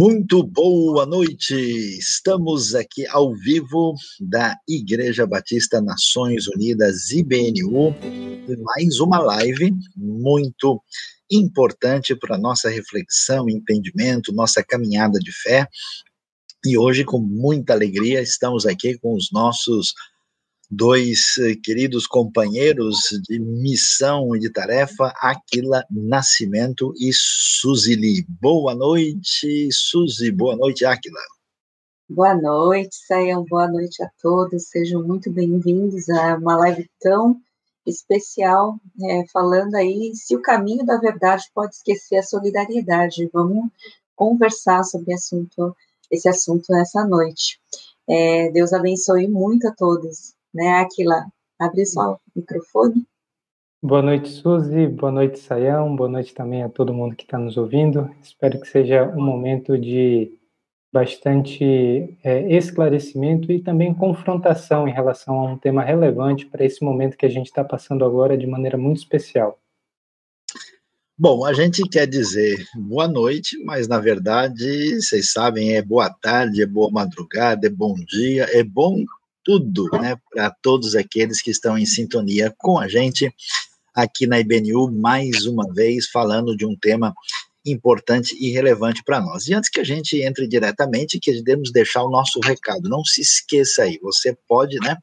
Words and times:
Muito 0.00 0.42
boa 0.42 1.04
noite! 1.04 1.54
Estamos 1.98 2.74
aqui 2.74 3.06
ao 3.08 3.34
vivo 3.34 3.94
da 4.18 4.56
Igreja 4.66 5.26
Batista 5.26 5.78
Nações 5.78 6.48
Unidas 6.48 7.10
IBNU, 7.10 7.94
mais 8.62 8.98
uma 8.98 9.18
live 9.18 9.74
muito 9.94 10.82
importante 11.30 12.16
para 12.16 12.38
nossa 12.38 12.70
reflexão, 12.70 13.46
entendimento, 13.46 14.32
nossa 14.32 14.64
caminhada 14.64 15.18
de 15.18 15.32
fé. 15.32 15.68
E 16.64 16.78
hoje, 16.78 17.04
com 17.04 17.18
muita 17.18 17.74
alegria, 17.74 18.22
estamos 18.22 18.64
aqui 18.64 18.96
com 18.96 19.14
os 19.14 19.28
nossos 19.30 19.92
dois 20.70 21.36
eh, 21.40 21.56
queridos 21.60 22.06
companheiros 22.06 22.96
de 23.28 23.40
missão 23.40 24.36
e 24.36 24.38
de 24.38 24.48
tarefa, 24.48 25.12
Aquila 25.16 25.84
Nascimento 25.90 26.94
e 26.96 27.10
Suzili. 27.12 28.24
Boa 28.28 28.72
noite, 28.72 29.68
Suzy. 29.72 30.30
Boa 30.30 30.54
noite, 30.54 30.84
Aquila. 30.84 31.18
Boa 32.08 32.34
noite, 32.36 32.94
Sayão. 33.06 33.44
Boa 33.48 33.66
noite 33.66 34.00
a 34.00 34.10
todos. 34.22 34.68
Sejam 34.68 35.02
muito 35.02 35.28
bem-vindos 35.28 36.08
a 36.08 36.36
uma 36.36 36.56
live 36.58 36.88
tão 37.00 37.40
especial, 37.84 38.78
é, 39.02 39.26
falando 39.32 39.74
aí 39.74 40.12
se 40.14 40.36
o 40.36 40.42
caminho 40.42 40.86
da 40.86 40.98
verdade 40.98 41.50
pode 41.52 41.74
esquecer 41.74 42.18
a 42.18 42.22
solidariedade. 42.22 43.28
Vamos 43.32 43.64
conversar 44.14 44.84
sobre 44.84 45.14
assunto, 45.14 45.74
esse 46.08 46.28
assunto 46.28 46.66
nessa 46.70 47.04
noite. 47.04 47.58
É, 48.08 48.50
Deus 48.50 48.72
abençoe 48.72 49.26
muito 49.26 49.66
a 49.66 49.74
todos 49.74 50.38
né, 50.52 50.80
Aquila? 50.80 51.26
Abre 51.58 51.84
só 51.86 52.14
o 52.14 52.18
microfone. 52.34 53.06
Boa 53.82 54.02
noite, 54.02 54.28
Suzy. 54.28 54.86
Boa 54.86 55.10
noite, 55.10 55.38
Sayão. 55.38 55.96
Boa 55.96 56.08
noite 56.08 56.34
também 56.34 56.62
a 56.62 56.68
todo 56.68 56.92
mundo 56.92 57.16
que 57.16 57.24
está 57.24 57.38
nos 57.38 57.56
ouvindo. 57.56 58.14
Espero 58.22 58.60
que 58.60 58.68
seja 58.68 59.08
um 59.08 59.24
momento 59.24 59.78
de 59.78 60.38
bastante 60.92 62.18
é, 62.22 62.56
esclarecimento 62.56 63.52
e 63.52 63.62
também 63.62 63.94
confrontação 63.94 64.88
em 64.88 64.92
relação 64.92 65.38
a 65.38 65.52
um 65.52 65.56
tema 65.56 65.82
relevante 65.82 66.46
para 66.46 66.64
esse 66.64 66.84
momento 66.84 67.16
que 67.16 67.24
a 67.24 67.30
gente 67.30 67.46
está 67.46 67.64
passando 67.64 68.04
agora 68.04 68.36
de 68.36 68.46
maneira 68.46 68.76
muito 68.76 68.98
especial. 68.98 69.58
Bom, 71.16 71.44
a 71.44 71.52
gente 71.52 71.82
quer 71.88 72.06
dizer 72.06 72.66
boa 72.74 73.06
noite, 73.06 73.62
mas 73.64 73.86
na 73.86 73.98
verdade, 73.98 75.00
vocês 75.00 75.30
sabem, 75.30 75.76
é 75.76 75.82
boa 75.82 76.10
tarde, 76.10 76.62
é 76.62 76.66
boa 76.66 76.90
madrugada, 76.90 77.66
é 77.66 77.70
bom 77.70 77.94
dia, 77.94 78.46
é 78.50 78.64
bom 78.64 79.04
tudo, 79.50 79.88
né, 79.98 80.16
para 80.32 80.48
todos 80.62 80.94
aqueles 80.94 81.42
que 81.42 81.50
estão 81.50 81.76
em 81.76 81.84
sintonia 81.84 82.54
com 82.56 82.78
a 82.78 82.86
gente 82.86 83.34
aqui 83.92 84.24
na 84.24 84.38
IBNU, 84.38 84.92
mais 84.92 85.44
uma 85.44 85.72
vez 85.74 86.08
falando 86.08 86.56
de 86.56 86.64
um 86.64 86.76
tema 86.76 87.12
importante 87.66 88.36
e 88.40 88.52
relevante 88.52 89.02
para 89.04 89.20
nós. 89.20 89.48
E 89.48 89.54
antes 89.54 89.68
que 89.68 89.80
a 89.80 89.84
gente 89.84 90.22
entre 90.22 90.46
diretamente, 90.46 91.18
queremos 91.18 91.72
deixar 91.72 92.04
o 92.04 92.10
nosso 92.10 92.38
recado. 92.38 92.88
Não 92.88 93.04
se 93.04 93.22
esqueça 93.22 93.82
aí, 93.82 93.98
você 94.00 94.36
pode, 94.48 94.78
né, 94.78 94.96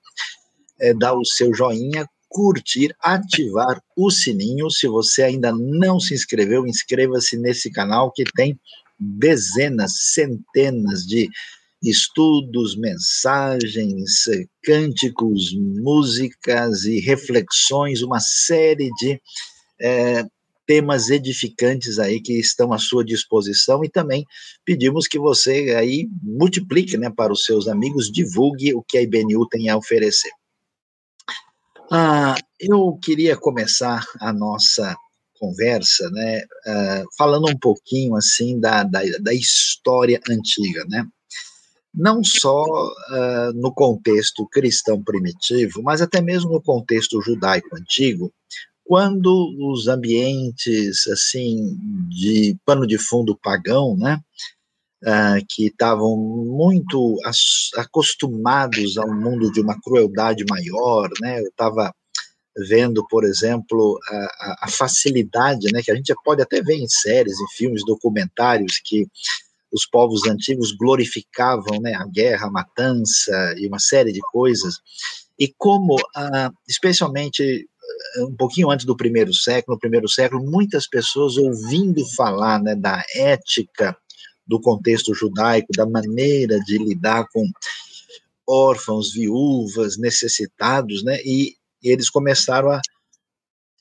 é, 0.79 0.93
dar 0.93 1.13
o 1.13 1.25
seu 1.25 1.53
joinha, 1.53 2.07
curtir, 2.29 2.95
ativar 3.01 3.81
o 3.97 4.09
sininho. 4.09 4.71
Se 4.71 4.87
você 4.87 5.23
ainda 5.23 5.51
não 5.51 5.99
se 5.99 6.13
inscreveu, 6.13 6.65
inscreva-se 6.65 7.37
nesse 7.37 7.69
canal 7.69 8.13
que 8.13 8.23
tem 8.23 8.57
dezenas, 8.97 9.91
centenas 10.13 11.01
de 11.01 11.29
estudos, 11.89 12.75
mensagens, 12.77 14.23
cânticos, 14.63 15.53
músicas 15.55 16.83
e 16.83 16.99
reflexões, 16.99 18.01
uma 18.01 18.19
série 18.19 18.89
de 18.99 19.21
é, 19.79 20.25
temas 20.67 21.09
edificantes 21.09 21.97
aí 21.97 22.21
que 22.21 22.33
estão 22.33 22.73
à 22.73 22.77
sua 22.77 23.03
disposição 23.03 23.83
e 23.83 23.89
também 23.89 24.25
pedimos 24.65 25.07
que 25.07 25.17
você 25.17 25.73
aí 25.75 26.09
multiplique, 26.21 26.97
né, 26.97 27.09
para 27.09 27.31
os 27.31 27.45
seus 27.45 27.67
amigos, 27.67 28.11
divulgue 28.11 28.75
o 28.75 28.83
que 28.83 28.97
a 28.97 29.01
IBNU 29.01 29.47
tem 29.47 29.69
a 29.69 29.77
oferecer. 29.77 30.31
Ah, 31.89 32.35
eu 32.59 32.99
queria 33.01 33.37
começar 33.37 34.05
a 34.19 34.33
nossa 34.33 34.93
conversa, 35.39 36.09
né, 36.09 36.41
uh, 36.41 37.05
falando 37.17 37.47
um 37.47 37.57
pouquinho 37.57 38.15
assim 38.15 38.59
da, 38.59 38.83
da, 38.83 39.01
da 39.21 39.33
história 39.33 40.19
antiga, 40.29 40.83
né, 40.89 41.07
não 41.97 42.23
só 42.23 42.63
uh, 42.63 43.53
no 43.55 43.73
contexto 43.73 44.47
cristão 44.47 45.03
primitivo, 45.03 45.81
mas 45.81 45.99
até 45.99 46.21
mesmo 46.21 46.51
no 46.51 46.61
contexto 46.61 47.19
judaico 47.21 47.75
antigo, 47.75 48.31
quando 48.85 49.27
os 49.59 49.87
ambientes 49.87 51.07
assim 51.07 51.75
de 52.07 52.55
pano 52.63 52.85
de 52.85 52.99
fundo 52.99 53.35
pagão, 53.35 53.97
né, 53.97 54.19
uh, 55.03 55.45
que 55.49 55.65
estavam 55.65 56.15
muito 56.15 57.17
acostumados 57.75 58.97
a 58.97 59.05
um 59.05 59.19
mundo 59.19 59.51
de 59.51 59.59
uma 59.59 59.79
crueldade 59.81 60.45
maior, 60.47 61.09
né, 61.19 61.39
eu 61.39 61.47
estava 61.47 61.91
vendo, 62.69 63.05
por 63.07 63.23
exemplo, 63.23 63.99
a, 64.09 64.65
a, 64.65 64.67
facilidade, 64.67 65.71
né, 65.71 65.81
que 65.83 65.91
a 65.91 65.95
gente 65.95 66.13
pode 66.23 66.41
até 66.41 66.61
ver 66.61 66.75
em 66.75 66.87
séries, 66.87 67.39
em 67.39 67.55
filmes, 67.55 67.83
documentários, 67.85 68.81
que 68.83 69.07
os 69.71 69.85
povos 69.85 70.27
antigos 70.27 70.71
glorificavam 70.71 71.79
né, 71.81 71.93
a 71.93 72.05
guerra, 72.05 72.47
a 72.47 72.51
matança 72.51 73.55
e 73.57 73.67
uma 73.67 73.79
série 73.79 74.11
de 74.11 74.21
coisas, 74.31 74.75
e 75.39 75.53
como, 75.57 75.95
ah, 76.15 76.51
especialmente 76.67 77.67
ah, 78.17 78.25
um 78.25 78.35
pouquinho 78.35 78.69
antes 78.71 78.85
do 78.85 78.95
primeiro 78.95 79.33
século, 79.33 79.75
no 79.75 79.79
primeiro 79.79 80.07
século, 80.07 80.43
muitas 80.43 80.87
pessoas 80.87 81.37
ouvindo 81.37 82.05
falar 82.15 82.61
né, 82.61 82.75
da 82.75 83.03
ética 83.15 83.95
do 84.45 84.59
contexto 84.61 85.13
judaico, 85.13 85.73
da 85.75 85.85
maneira 85.85 86.59
de 86.61 86.77
lidar 86.77 87.27
com 87.31 87.45
órfãos, 88.49 89.11
viúvas, 89.11 89.97
necessitados, 89.97 91.03
né, 91.03 91.19
e, 91.25 91.55
e 91.83 91.89
eles 91.89 92.09
começaram 92.09 92.71
a 92.71 92.81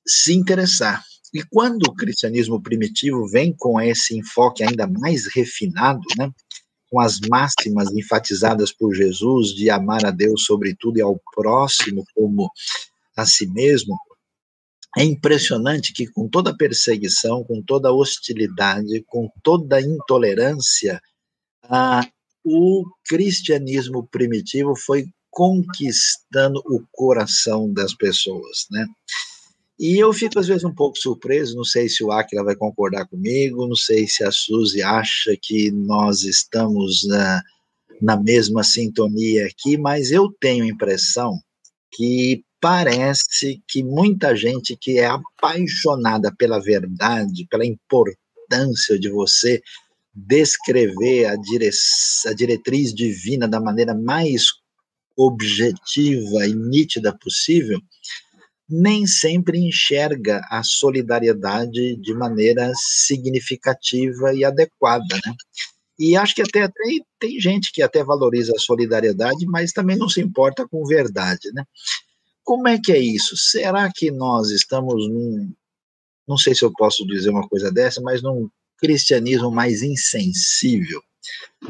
se 0.04 0.34
interessar 0.34 1.04
e 1.32 1.42
quando 1.42 1.84
o 1.84 1.94
cristianismo 1.94 2.62
primitivo 2.62 3.26
vem 3.26 3.54
com 3.56 3.80
esse 3.80 4.16
enfoque 4.16 4.62
ainda 4.62 4.86
mais 4.86 5.26
refinado, 5.34 6.00
né, 6.16 6.30
com 6.90 7.00
as 7.00 7.18
máximas 7.28 7.92
enfatizadas 7.92 8.72
por 8.72 8.94
Jesus 8.94 9.48
de 9.48 9.68
amar 9.68 10.04
a 10.06 10.10
Deus 10.10 10.44
sobre 10.44 10.74
tudo 10.78 10.98
e 10.98 11.02
ao 11.02 11.20
próximo 11.34 12.04
como 12.14 12.50
a 13.16 13.26
si 13.26 13.46
mesmo, 13.46 13.96
é 14.96 15.04
impressionante 15.04 15.92
que 15.92 16.06
com 16.06 16.28
toda 16.28 16.56
perseguição, 16.56 17.44
com 17.44 17.62
toda 17.62 17.92
hostilidade, 17.92 19.04
com 19.06 19.28
toda 19.42 19.80
intolerância, 19.80 21.00
ah, 21.64 22.06
o 22.44 22.84
cristianismo 23.06 24.06
primitivo 24.06 24.74
foi 24.74 25.06
conquistando 25.28 26.62
o 26.64 26.82
coração 26.92 27.70
das 27.70 27.92
pessoas, 27.92 28.66
né? 28.70 28.86
E 29.78 29.98
eu 30.02 30.12
fico, 30.12 30.38
às 30.38 30.46
vezes, 30.46 30.64
um 30.64 30.74
pouco 30.74 30.98
surpreso, 30.98 31.54
não 31.54 31.64
sei 31.64 31.88
se 31.88 32.02
o 32.02 32.10
Aquila 32.10 32.44
vai 32.44 32.56
concordar 32.56 33.06
comigo, 33.06 33.66
não 33.66 33.76
sei 33.76 34.06
se 34.08 34.24
a 34.24 34.32
Suzy 34.32 34.82
acha 34.82 35.36
que 35.40 35.70
nós 35.70 36.22
estamos 36.22 37.06
na, 37.06 37.42
na 38.00 38.16
mesma 38.16 38.64
sintonia 38.64 39.46
aqui, 39.46 39.76
mas 39.76 40.10
eu 40.10 40.32
tenho 40.40 40.64
a 40.64 40.68
impressão 40.68 41.38
que 41.92 42.42
parece 42.60 43.62
que 43.68 43.82
muita 43.82 44.34
gente 44.34 44.76
que 44.80 44.98
é 44.98 45.06
apaixonada 45.06 46.34
pela 46.34 46.58
verdade, 46.58 47.46
pela 47.50 47.66
importância 47.66 48.98
de 48.98 49.10
você 49.10 49.60
descrever 50.14 51.26
a, 51.26 51.36
dire 51.36 51.68
a 52.26 52.32
diretriz 52.32 52.94
divina 52.94 53.46
da 53.46 53.60
maneira 53.60 53.94
mais 53.94 54.46
objetiva 55.16 56.46
e 56.46 56.54
nítida 56.54 57.16
possível, 57.16 57.80
nem 58.68 59.06
sempre 59.06 59.58
enxerga 59.58 60.40
a 60.50 60.62
solidariedade 60.64 61.96
de 61.96 62.14
maneira 62.14 62.72
significativa 62.74 64.34
e 64.34 64.44
adequada, 64.44 65.14
né? 65.24 65.34
E 65.98 66.16
acho 66.16 66.34
que 66.34 66.42
até, 66.42 66.62
até 66.62 66.82
tem 67.18 67.40
gente 67.40 67.72
que 67.72 67.80
até 67.80 68.04
valoriza 68.04 68.52
a 68.54 68.60
solidariedade, 68.60 69.46
mas 69.46 69.72
também 69.72 69.96
não 69.96 70.08
se 70.08 70.20
importa 70.20 70.66
com 70.68 70.84
verdade, 70.84 71.50
né? 71.54 71.64
Como 72.44 72.68
é 72.68 72.78
que 72.78 72.92
é 72.92 72.98
isso? 72.98 73.36
Será 73.36 73.90
que 73.92 74.10
nós 74.10 74.50
estamos 74.50 75.08
num, 75.08 75.52
não 76.28 76.36
sei 76.36 76.54
se 76.54 76.64
eu 76.64 76.72
posso 76.72 77.06
dizer 77.06 77.30
uma 77.30 77.48
coisa 77.48 77.72
dessa, 77.72 78.00
mas 78.00 78.22
num 78.22 78.48
cristianismo 78.78 79.50
mais 79.50 79.82
insensível? 79.82 81.00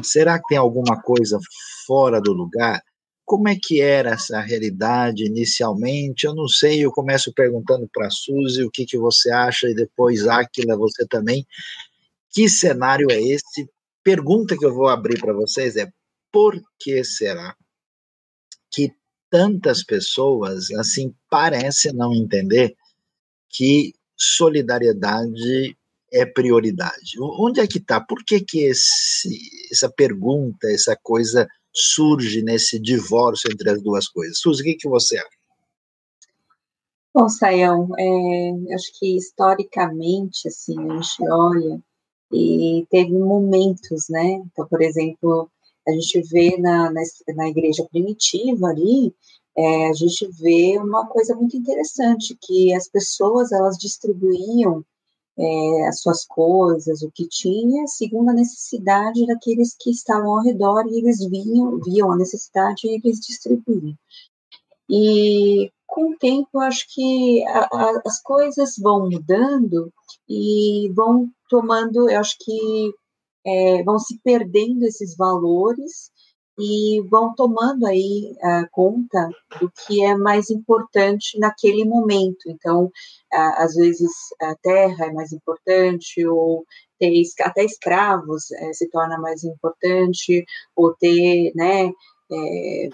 Será 0.03 0.37
que 0.37 0.47
tem 0.49 0.57
alguma 0.57 1.01
coisa 1.01 1.39
fora 1.85 2.19
do 2.19 2.33
lugar? 2.33 2.81
Como 3.27 3.49
é 3.49 3.57
que 3.61 3.81
era 3.81 4.11
essa 4.11 4.39
realidade 4.39 5.25
inicialmente? 5.25 6.25
Eu 6.25 6.33
não 6.33 6.47
sei, 6.47 6.85
eu 6.85 6.93
começo 6.93 7.33
perguntando 7.33 7.85
para 7.93 8.07
a 8.07 8.09
Suzy 8.09 8.63
o 8.63 8.71
que, 8.71 8.85
que 8.85 8.97
você 8.97 9.29
acha, 9.29 9.67
e 9.67 9.75
depois, 9.75 10.25
Aquila, 10.25 10.77
você 10.77 11.05
também. 11.05 11.45
Que 12.31 12.47
cenário 12.47 13.11
é 13.11 13.21
esse? 13.21 13.69
Pergunta 14.01 14.57
que 14.57 14.65
eu 14.65 14.73
vou 14.73 14.87
abrir 14.87 15.19
para 15.19 15.33
vocês 15.33 15.75
é: 15.75 15.91
por 16.31 16.57
que 16.79 17.03
será 17.03 17.53
que 18.71 18.93
tantas 19.29 19.83
pessoas, 19.83 20.71
assim, 20.71 21.13
parecem 21.29 21.91
não 21.91 22.13
entender 22.13 22.77
que 23.49 23.93
solidariedade 24.15 25.77
é 26.13 26.25
prioridade? 26.25 27.19
Onde 27.19 27.59
é 27.59 27.67
que 27.67 27.79
está? 27.79 27.99
Por 27.99 28.23
que, 28.23 28.39
que 28.39 28.63
esse, 28.63 29.37
essa 29.69 29.89
pergunta, 29.89 30.71
essa 30.71 30.97
coisa 31.03 31.45
surge 31.77 32.41
nesse 32.41 32.79
divórcio 32.79 33.49
entre 33.51 33.69
as 33.69 33.81
duas 33.81 34.07
coisas? 34.07 34.39
Suzy, 34.39 34.61
o 34.61 34.65
que, 34.65 34.75
que 34.75 34.89
você 34.89 35.17
acha? 35.17 35.37
Bom, 37.13 37.29
Sayão, 37.29 37.89
é, 37.97 38.73
acho 38.75 38.99
que 38.99 39.17
historicamente, 39.17 40.47
assim, 40.47 40.77
a 40.79 40.93
gente 41.01 41.29
olha 41.29 41.81
e 42.31 42.85
teve 42.89 43.11
momentos, 43.11 44.05
né? 44.09 44.41
Então, 44.45 44.67
por 44.67 44.81
exemplo, 44.81 45.49
a 45.87 45.91
gente 45.93 46.21
vê 46.29 46.57
na, 46.57 46.91
na, 46.91 47.01
na 47.35 47.47
igreja 47.47 47.87
primitiva 47.89 48.67
ali, 48.67 49.15
é, 49.57 49.87
a 49.87 49.93
gente 49.93 50.27
vê 50.39 50.77
uma 50.77 51.07
coisa 51.07 51.35
muito 51.35 51.57
interessante, 51.57 52.37
que 52.39 52.73
as 52.73 52.87
pessoas, 52.87 53.51
elas 53.51 53.77
distribuíam 53.77 54.85
é, 55.37 55.87
as 55.87 56.01
suas 56.01 56.25
coisas, 56.25 57.01
o 57.01 57.11
que 57.11 57.27
tinha, 57.27 57.85
segundo 57.87 58.29
a 58.29 58.33
necessidade 58.33 59.25
daqueles 59.27 59.75
que 59.79 59.91
estavam 59.91 60.31
ao 60.31 60.43
redor, 60.43 60.85
e 60.87 60.97
eles 60.97 61.19
viam, 61.29 61.79
viam 61.79 62.11
a 62.11 62.17
necessidade 62.17 62.87
e 62.87 62.95
eles 62.95 63.19
distribuíam. 63.19 63.95
E 64.89 65.71
com 65.85 66.11
o 66.11 66.17
tempo, 66.17 66.59
acho 66.59 66.85
que 66.93 67.45
a, 67.47 67.59
a, 67.59 68.01
as 68.05 68.21
coisas 68.21 68.75
vão 68.77 69.09
mudando 69.09 69.91
e 70.27 70.91
vão 70.95 71.29
tomando, 71.49 72.09
eu 72.09 72.19
acho 72.19 72.35
que 72.39 72.93
é, 73.45 73.83
vão 73.83 73.97
se 73.97 74.19
perdendo 74.23 74.83
esses 74.85 75.15
valores 75.15 76.11
e 76.59 77.01
vão 77.09 77.35
tomando 77.35 77.85
aí 77.85 78.35
a 78.41 78.67
conta 78.71 79.29
do 79.59 79.71
que 79.71 80.03
é 80.03 80.15
mais 80.15 80.49
importante 80.49 81.37
naquele 81.39 81.85
momento. 81.85 82.49
Então, 82.49 82.91
às 83.31 83.75
vezes 83.75 84.11
a 84.41 84.55
terra 84.55 85.05
é 85.05 85.13
mais 85.13 85.31
importante, 85.31 86.25
ou 86.25 86.65
ter 86.99 87.21
até 87.41 87.63
escravos 87.63 88.51
é, 88.51 88.73
se 88.73 88.89
torna 88.89 89.19
mais 89.19 89.43
importante, 89.43 90.45
ou 90.75 90.93
ter, 90.95 91.51
né, 91.55 91.91
é, 92.31 92.89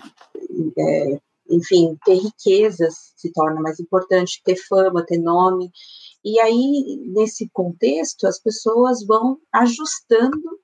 é, 0.77 1.19
enfim, 1.49 1.97
ter 2.05 2.15
riquezas 2.15 3.13
se 3.15 3.31
torna 3.31 3.61
mais 3.61 3.79
importante, 3.79 4.41
ter 4.43 4.57
fama, 4.57 5.05
ter 5.05 5.17
nome. 5.17 5.71
E 6.23 6.39
aí, 6.39 7.01
nesse 7.13 7.49
contexto, 7.49 8.27
as 8.27 8.39
pessoas 8.39 9.05
vão 9.05 9.37
ajustando 9.51 10.59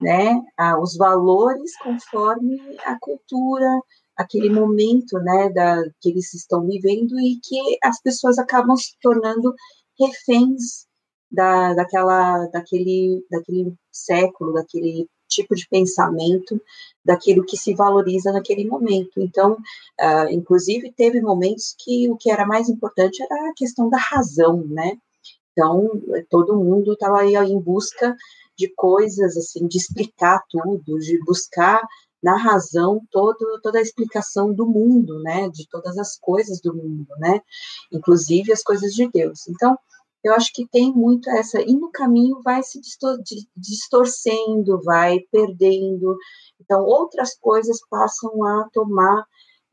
né, 0.00 0.40
os 0.80 0.96
valores 0.96 1.76
conforme 1.78 2.58
a 2.84 2.98
cultura, 2.98 3.80
aquele 4.16 4.50
momento, 4.50 5.18
né, 5.18 5.50
da, 5.50 5.82
que 6.00 6.10
eles 6.10 6.32
estão 6.34 6.66
vivendo 6.66 7.18
e 7.18 7.38
que 7.42 7.78
as 7.82 8.00
pessoas 8.02 8.38
acabam 8.38 8.76
se 8.76 8.94
tornando 9.00 9.54
reféns 9.98 10.86
da, 11.30 11.74
daquela, 11.74 12.46
daquele, 12.46 13.24
daquele 13.30 13.74
século, 13.90 14.54
daquele 14.54 15.08
tipo 15.28 15.54
de 15.54 15.66
pensamento, 15.68 16.60
daquilo 17.04 17.44
que 17.44 17.56
se 17.56 17.74
valoriza 17.74 18.32
naquele 18.32 18.66
momento. 18.66 19.20
Então, 19.20 19.52
uh, 19.52 20.28
inclusive, 20.30 20.92
teve 20.92 21.20
momentos 21.20 21.74
que 21.78 22.10
o 22.10 22.16
que 22.16 22.30
era 22.30 22.44
mais 22.44 22.68
importante 22.68 23.22
era 23.22 23.50
a 23.50 23.54
questão 23.54 23.88
da 23.88 23.98
razão, 23.98 24.64
né? 24.66 24.98
Então, 25.52 25.88
todo 26.28 26.56
mundo 26.56 26.92
estava 26.92 27.20
aí 27.20 27.34
em 27.34 27.60
busca 27.60 28.16
de 28.60 28.68
coisas, 28.74 29.38
assim, 29.38 29.66
de 29.66 29.78
explicar 29.78 30.42
tudo, 30.50 30.98
de 30.98 31.18
buscar 31.24 31.82
na 32.22 32.36
razão 32.36 33.00
todo, 33.10 33.58
toda 33.62 33.78
a 33.78 33.82
explicação 33.82 34.52
do 34.52 34.66
mundo, 34.66 35.18
né, 35.22 35.48
de 35.48 35.66
todas 35.70 35.96
as 35.96 36.18
coisas 36.18 36.60
do 36.60 36.74
mundo, 36.76 37.08
né, 37.18 37.40
inclusive 37.90 38.52
as 38.52 38.62
coisas 38.62 38.92
de 38.92 39.08
Deus. 39.08 39.48
Então, 39.48 39.78
eu 40.22 40.34
acho 40.34 40.52
que 40.52 40.68
tem 40.68 40.92
muito 40.92 41.30
essa, 41.30 41.62
e 41.62 41.72
no 41.72 41.90
caminho 41.90 42.42
vai 42.44 42.62
se 42.62 42.78
distorcendo, 43.56 44.82
vai 44.84 45.20
perdendo, 45.32 46.18
então 46.60 46.84
outras 46.84 47.34
coisas 47.38 47.78
passam 47.88 48.44
a 48.44 48.68
tomar 48.70 49.24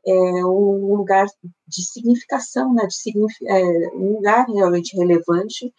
é, 0.06 0.12
um 0.46 0.96
lugar 0.96 1.26
de 1.66 1.82
significação, 1.84 2.72
né, 2.72 2.86
de 2.86 3.46
é, 3.46 3.94
um 3.94 4.14
lugar 4.14 4.46
realmente 4.48 4.96
relevante 4.96 5.70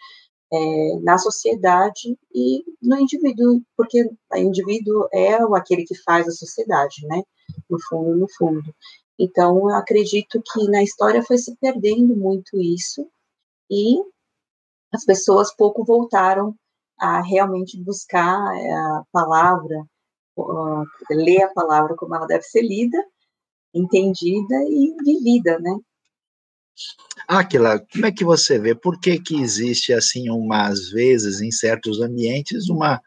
é, 0.52 1.00
na 1.02 1.18
sociedade 1.18 2.18
e 2.34 2.64
no 2.82 2.98
indivíduo, 3.00 3.62
porque 3.78 4.10
o 4.32 4.38
indivíduo 4.38 5.08
é 5.14 5.36
aquele 5.56 5.86
que 5.86 5.96
faz 5.96 6.28
a 6.28 6.32
sociedade, 6.32 7.06
né? 7.08 7.22
No 7.70 7.78
fundo, 7.88 8.16
no 8.16 8.28
fundo. 8.38 8.74
Então, 9.18 9.70
eu 9.70 9.76
acredito 9.76 10.42
que 10.54 10.68
na 10.70 10.82
história 10.84 11.22
foi 11.24 11.38
se 11.38 11.56
perdendo 11.58 12.16
muito 12.16 12.60
isso 12.60 13.08
e 13.70 13.98
as 14.92 15.06
pessoas 15.06 15.54
pouco 15.56 15.84
voltaram 15.84 16.56
a 16.98 17.22
realmente 17.22 17.82
buscar 17.82 18.56
é, 18.58 18.72
a 18.72 19.04
palavra, 19.12 19.86
ler 21.12 21.44
a 21.44 21.54
palavra 21.54 21.96
como 21.96 22.16
ela 22.16 22.26
deve 22.26 22.44
ser 22.44 22.62
lida, 22.62 22.98
entendida 23.74 24.56
e 24.64 24.96
vivida, 25.04 25.60
né? 25.60 25.78
Aquila, 27.28 27.80
como 27.92 28.06
é 28.06 28.12
que 28.12 28.24
você 28.24 28.58
vê? 28.58 28.74
Por 28.74 29.00
que, 29.00 29.20
que 29.20 29.42
existe, 29.42 29.94
assim, 29.94 30.30
umas 30.30 30.90
vezes, 30.90 31.42
em 31.42 31.52
certos 31.52 32.02
ambientes, 32.02 32.70
uma 32.70 33.02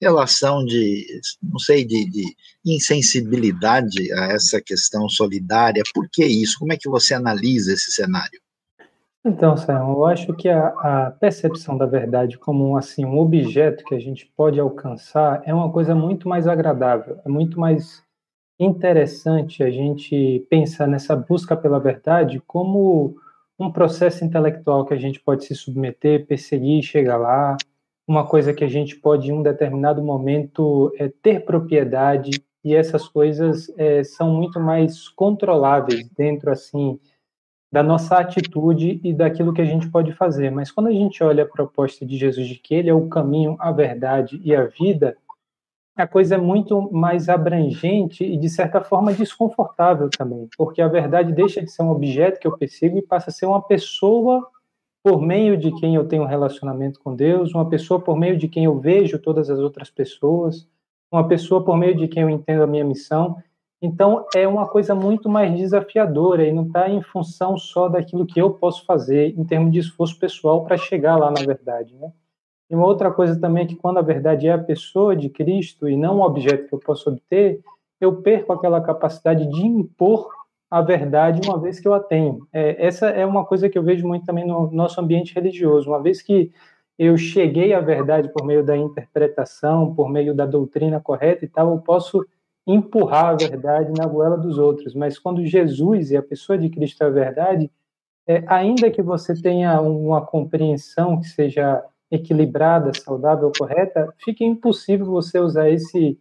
relação 0.00 0.64
de, 0.64 1.06
não 1.42 1.58
sei, 1.58 1.84
de, 1.84 2.08
de, 2.10 2.24
insensibilidade 2.64 4.12
a 4.12 4.32
essa 4.32 4.60
questão 4.60 5.08
solidária? 5.08 5.82
Por 5.94 6.08
que 6.10 6.24
isso? 6.24 6.58
Como 6.58 6.72
é 6.72 6.76
que 6.76 6.88
você 6.88 7.14
analisa 7.14 7.72
esse 7.72 7.92
cenário? 7.92 8.40
Então, 9.24 9.56
Sam, 9.56 9.80
eu 9.88 10.06
acho 10.06 10.32
que 10.34 10.48
a, 10.48 10.68
a, 10.68 11.10
percepção 11.10 11.76
da 11.76 11.84
verdade 11.84 12.38
como 12.38 12.76
assim 12.76 13.04
um 13.04 13.18
objeto 13.18 13.84
que 13.84 13.94
a 13.94 13.98
gente 13.98 14.30
pode 14.36 14.60
alcançar 14.60 15.42
é 15.44 15.52
uma 15.52 15.72
coisa 15.72 15.96
muito 15.96 16.28
mais 16.28 16.46
agradável, 16.46 17.18
é 17.24 17.28
muito 17.28 17.58
mais 17.58 18.05
interessante 18.58 19.62
a 19.62 19.70
gente 19.70 20.46
pensar 20.48 20.86
nessa 20.86 21.14
busca 21.14 21.56
pela 21.56 21.78
verdade 21.78 22.40
como 22.46 23.16
um 23.58 23.70
processo 23.70 24.24
intelectual 24.24 24.84
que 24.84 24.94
a 24.94 24.98
gente 24.98 25.20
pode 25.20 25.44
se 25.44 25.54
submeter, 25.54 26.26
perseguir, 26.26 26.82
chegar 26.82 27.16
lá, 27.16 27.56
uma 28.06 28.26
coisa 28.26 28.54
que 28.54 28.62
a 28.62 28.68
gente 28.68 28.96
pode, 28.96 29.30
em 29.30 29.32
um 29.32 29.42
determinado 29.42 30.02
momento, 30.02 30.92
é, 30.98 31.08
ter 31.08 31.44
propriedade, 31.44 32.42
e 32.64 32.74
essas 32.74 33.08
coisas 33.08 33.72
é, 33.76 34.02
são 34.04 34.32
muito 34.34 34.58
mais 34.60 35.08
controláveis 35.08 36.08
dentro, 36.16 36.50
assim, 36.50 36.98
da 37.72 37.82
nossa 37.82 38.16
atitude 38.16 39.00
e 39.02 39.12
daquilo 39.12 39.52
que 39.52 39.60
a 39.60 39.64
gente 39.64 39.88
pode 39.88 40.12
fazer. 40.12 40.50
Mas 40.50 40.70
quando 40.70 40.88
a 40.88 40.92
gente 40.92 41.22
olha 41.22 41.44
a 41.44 41.48
proposta 41.48 42.04
de 42.04 42.16
Jesus 42.16 42.48
de 42.48 42.56
que 42.56 42.74
ele 42.74 42.90
é 42.90 42.94
o 42.94 43.08
caminho, 43.08 43.56
a 43.58 43.70
verdade 43.70 44.40
e 44.42 44.54
a 44.54 44.66
vida, 44.66 45.16
a 45.96 46.06
coisa 46.06 46.34
é 46.34 46.38
muito 46.38 46.92
mais 46.92 47.28
abrangente 47.28 48.22
e, 48.22 48.36
de 48.36 48.50
certa 48.50 48.82
forma, 48.82 49.14
desconfortável 49.14 50.10
também, 50.10 50.46
porque 50.56 50.82
a 50.82 50.88
verdade 50.88 51.32
deixa 51.32 51.62
de 51.62 51.70
ser 51.70 51.82
um 51.82 51.90
objeto 51.90 52.38
que 52.38 52.46
eu 52.46 52.56
persigo 52.56 52.98
e 52.98 53.02
passa 53.02 53.30
a 53.30 53.32
ser 53.32 53.46
uma 53.46 53.62
pessoa 53.62 54.46
por 55.02 55.22
meio 55.22 55.56
de 55.56 55.72
quem 55.72 55.94
eu 55.94 56.06
tenho 56.06 56.24
um 56.24 56.26
relacionamento 56.26 57.00
com 57.00 57.14
Deus, 57.14 57.54
uma 57.54 57.68
pessoa 57.68 57.98
por 57.98 58.16
meio 58.16 58.36
de 58.36 58.46
quem 58.46 58.64
eu 58.64 58.78
vejo 58.78 59.18
todas 59.18 59.48
as 59.48 59.58
outras 59.58 59.88
pessoas, 59.88 60.68
uma 61.10 61.26
pessoa 61.26 61.64
por 61.64 61.78
meio 61.78 61.96
de 61.96 62.08
quem 62.08 62.24
eu 62.24 62.30
entendo 62.30 62.62
a 62.62 62.66
minha 62.66 62.84
missão. 62.84 63.36
Então, 63.80 64.26
é 64.34 64.46
uma 64.46 64.66
coisa 64.66 64.94
muito 64.94 65.28
mais 65.28 65.56
desafiadora 65.56 66.46
e 66.46 66.52
não 66.52 66.66
está 66.66 66.90
em 66.90 67.00
função 67.00 67.56
só 67.56 67.88
daquilo 67.88 68.26
que 68.26 68.40
eu 68.40 68.50
posso 68.50 68.84
fazer 68.84 69.32
em 69.38 69.44
termos 69.44 69.72
de 69.72 69.78
esforço 69.78 70.18
pessoal 70.18 70.64
para 70.64 70.76
chegar 70.76 71.16
lá, 71.16 71.30
na 71.30 71.42
verdade, 71.42 71.94
né? 71.94 72.10
E 72.68 72.74
uma 72.74 72.86
outra 72.86 73.10
coisa 73.10 73.38
também 73.40 73.64
é 73.64 73.66
que 73.66 73.76
quando 73.76 73.98
a 73.98 74.02
verdade 74.02 74.48
é 74.48 74.52
a 74.52 74.58
pessoa 74.58 75.14
de 75.14 75.28
Cristo 75.28 75.88
e 75.88 75.96
não 75.96 76.18
o 76.18 76.22
objeto 76.22 76.68
que 76.68 76.74
eu 76.74 76.80
posso 76.80 77.08
obter, 77.10 77.60
eu 78.00 78.22
perco 78.22 78.52
aquela 78.52 78.80
capacidade 78.80 79.48
de 79.48 79.66
impor 79.66 80.28
a 80.70 80.82
verdade 80.82 81.48
uma 81.48 81.60
vez 81.60 81.78
que 81.78 81.86
eu 81.86 81.94
a 81.94 82.00
tenho. 82.00 82.46
É, 82.52 82.84
essa 82.84 83.06
é 83.06 83.24
uma 83.24 83.44
coisa 83.44 83.68
que 83.68 83.78
eu 83.78 83.82
vejo 83.82 84.06
muito 84.06 84.26
também 84.26 84.46
no 84.46 84.70
nosso 84.70 85.00
ambiente 85.00 85.34
religioso. 85.34 85.88
Uma 85.88 86.02
vez 86.02 86.20
que 86.20 86.50
eu 86.98 87.16
cheguei 87.16 87.72
à 87.72 87.80
verdade 87.80 88.30
por 88.32 88.44
meio 88.44 88.64
da 88.64 88.76
interpretação, 88.76 89.94
por 89.94 90.08
meio 90.08 90.34
da 90.34 90.46
doutrina 90.46 91.00
correta 91.00 91.44
e 91.44 91.48
tal, 91.48 91.70
eu 91.70 91.78
posso 91.78 92.26
empurrar 92.66 93.26
a 93.26 93.34
verdade 93.34 93.92
na 93.96 94.06
goela 94.06 94.36
dos 94.36 94.58
outros. 94.58 94.94
Mas 94.94 95.18
quando 95.18 95.44
Jesus 95.44 96.10
e 96.10 96.16
a 96.16 96.22
pessoa 96.22 96.58
de 96.58 96.68
Cristo 96.68 97.02
é 97.04 97.06
a 97.06 97.10
verdade, 97.10 97.70
é, 98.26 98.42
ainda 98.48 98.90
que 98.90 99.02
você 99.02 99.40
tenha 99.40 99.80
uma 99.80 100.20
compreensão 100.20 101.20
que 101.20 101.28
seja 101.28 101.84
equilibrada, 102.10 102.92
saudável, 102.94 103.50
correta, 103.56 104.12
fica 104.24 104.44
impossível 104.44 105.06
você 105.06 105.38
usar 105.38 105.70
esse 105.70 106.18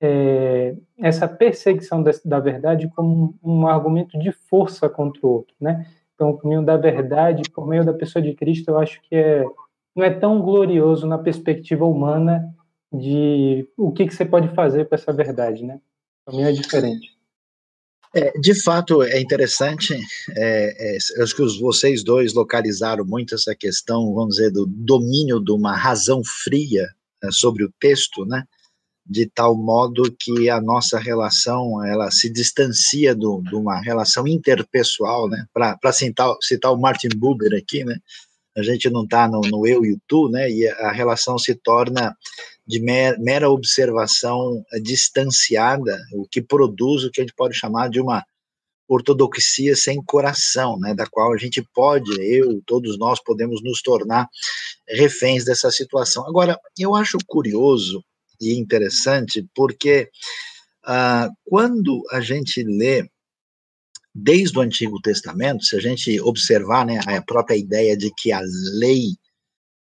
é, 0.00 0.76
essa 0.98 1.26
perseguição 1.26 2.02
da, 2.02 2.10
da 2.24 2.40
verdade 2.40 2.90
como 2.94 3.36
um, 3.42 3.60
um, 3.60 3.66
argumento 3.66 4.18
de 4.18 4.32
força 4.32 4.88
contra 4.88 5.26
o 5.26 5.30
outro, 5.30 5.54
né? 5.60 5.86
Então, 6.14 6.30
o 6.30 6.38
caminho 6.38 6.62
da 6.62 6.76
verdade 6.76 7.42
por 7.50 7.66
meio 7.66 7.84
da 7.84 7.92
pessoa 7.92 8.22
de 8.22 8.34
Cristo, 8.34 8.70
eu 8.70 8.78
acho 8.78 9.00
que 9.02 9.14
é 9.14 9.44
não 9.96 10.04
é 10.04 10.10
tão 10.10 10.42
glorioso 10.42 11.06
na 11.06 11.16
perspectiva 11.16 11.84
humana 11.84 12.52
de 12.92 13.68
o 13.76 13.92
que, 13.92 14.06
que 14.06 14.14
você 14.14 14.24
pode 14.24 14.48
fazer 14.48 14.88
com 14.88 14.94
essa 14.94 15.12
verdade, 15.12 15.64
né? 15.64 15.80
Para 16.24 16.36
mim 16.36 16.42
é 16.42 16.52
diferente. 16.52 17.13
É, 18.14 18.30
de 18.38 18.54
fato, 18.62 19.02
é 19.02 19.20
interessante, 19.20 19.92
é, 20.36 20.94
é, 20.94 21.22
acho 21.22 21.34
que 21.34 21.42
os, 21.42 21.58
vocês 21.58 22.04
dois 22.04 22.32
localizaram 22.32 23.04
muito 23.04 23.34
essa 23.34 23.56
questão, 23.56 24.14
vamos 24.14 24.36
dizer, 24.36 24.52
do 24.52 24.66
domínio 24.66 25.40
de 25.40 25.50
uma 25.50 25.76
razão 25.76 26.22
fria 26.24 26.86
né, 27.20 27.30
sobre 27.32 27.64
o 27.64 27.72
texto, 27.80 28.24
né, 28.24 28.44
de 29.04 29.26
tal 29.26 29.56
modo 29.56 30.14
que 30.18 30.48
a 30.48 30.60
nossa 30.60 30.96
relação, 30.96 31.84
ela 31.84 32.08
se 32.12 32.30
distancia 32.30 33.16
do, 33.16 33.42
de 33.42 33.56
uma 33.56 33.80
relação 33.80 34.28
interpessoal, 34.28 35.28
né, 35.28 35.44
para 35.52 35.92
citar, 35.92 36.32
citar 36.40 36.72
o 36.72 36.80
Martin 36.80 37.08
Buber 37.16 37.52
aqui, 37.52 37.82
né, 37.82 37.98
a 38.56 38.62
gente 38.62 38.88
não 38.90 39.04
está 39.04 39.28
no, 39.28 39.40
no, 39.40 39.66
eu 39.66 39.84
e 39.84 39.92
o 39.92 40.00
tu, 40.06 40.28
né, 40.28 40.50
e 40.50 40.66
a 40.68 40.92
relação 40.92 41.38
se 41.38 41.54
torna 41.54 42.16
de 42.66 42.80
mera 42.80 43.50
observação 43.50 44.64
distanciada, 44.82 45.98
o 46.12 46.26
que 46.30 46.40
produz 46.40 47.04
o 47.04 47.10
que 47.10 47.20
a 47.20 47.24
gente 47.24 47.34
pode 47.34 47.54
chamar 47.54 47.90
de 47.90 48.00
uma 48.00 48.24
ortodoxia 48.88 49.74
sem 49.74 50.02
coração, 50.02 50.78
né, 50.78 50.94
da 50.94 51.06
qual 51.06 51.32
a 51.32 51.36
gente 51.36 51.62
pode, 51.74 52.10
eu, 52.20 52.62
todos 52.66 52.98
nós 52.98 53.22
podemos 53.22 53.62
nos 53.62 53.82
tornar 53.82 54.28
reféns 54.88 55.44
dessa 55.44 55.70
situação. 55.70 56.26
Agora, 56.26 56.58
eu 56.78 56.94
acho 56.94 57.18
curioso 57.26 58.04
e 58.40 58.58
interessante 58.58 59.46
porque 59.54 60.10
ah, 60.84 61.28
quando 61.44 62.02
a 62.10 62.20
gente 62.20 62.62
lê 62.62 63.08
desde 64.14 64.56
o 64.58 64.62
Antigo 64.62 65.00
Testamento, 65.00 65.64
se 65.64 65.76
a 65.76 65.80
gente 65.80 66.20
observar 66.20 66.86
né, 66.86 67.00
a 67.06 67.20
própria 67.22 67.56
ideia 67.56 67.96
de 67.96 68.12
que 68.16 68.30
a 68.30 68.40
lei 68.78 69.08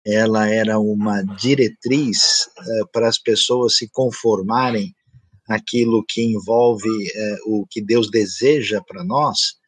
ela 0.05 0.49
era 0.49 0.81
uma 0.81 1.23
diretriz 1.23 2.49
uh, 2.59 2.89
para 2.93 3.09
as 3.09 3.19
pessoas 3.19 3.77
se 3.77 3.89
conformarem 3.91 4.93
aquilo 5.49 6.05
que 6.09 6.23
envolve 6.23 6.89
uh, 6.89 7.55
o 7.55 7.67
que 7.71 7.81
Deus 7.81 8.11
deseja 8.11 8.81
para 8.81 9.05
nós, 9.05 9.61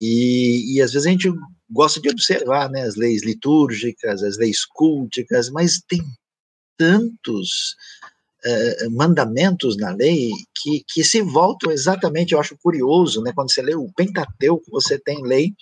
e, 0.00 0.74
e, 0.74 0.80
às 0.80 0.92
vezes 0.92 1.06
a 1.06 1.10
gente 1.10 1.30
gosta 1.70 2.00
de 2.00 2.08
observar 2.08 2.70
né, 2.70 2.82
as 2.82 2.96
leis 2.96 3.22
litúrgicas, 3.22 4.22
as 4.22 4.38
leis 4.38 4.64
culticas, 4.64 5.50
mas 5.50 5.82
tem 5.86 6.00
tantos 6.78 7.76
uh, 8.44 8.90
mandamentos 8.90 9.76
na 9.76 9.90
lei 9.90 10.30
que, 10.56 10.82
que 10.88 11.04
se 11.04 11.22
voltam 11.22 11.70
exatamente, 11.70 12.32
eu 12.32 12.40
acho 12.40 12.56
curioso, 12.62 13.22
né, 13.22 13.32
quando 13.34 13.52
você 13.52 13.62
lê 13.62 13.74
o 13.74 13.92
Pentateuco, 13.94 14.70
você 14.70 14.98
tem 14.98 15.22
lei 15.22 15.52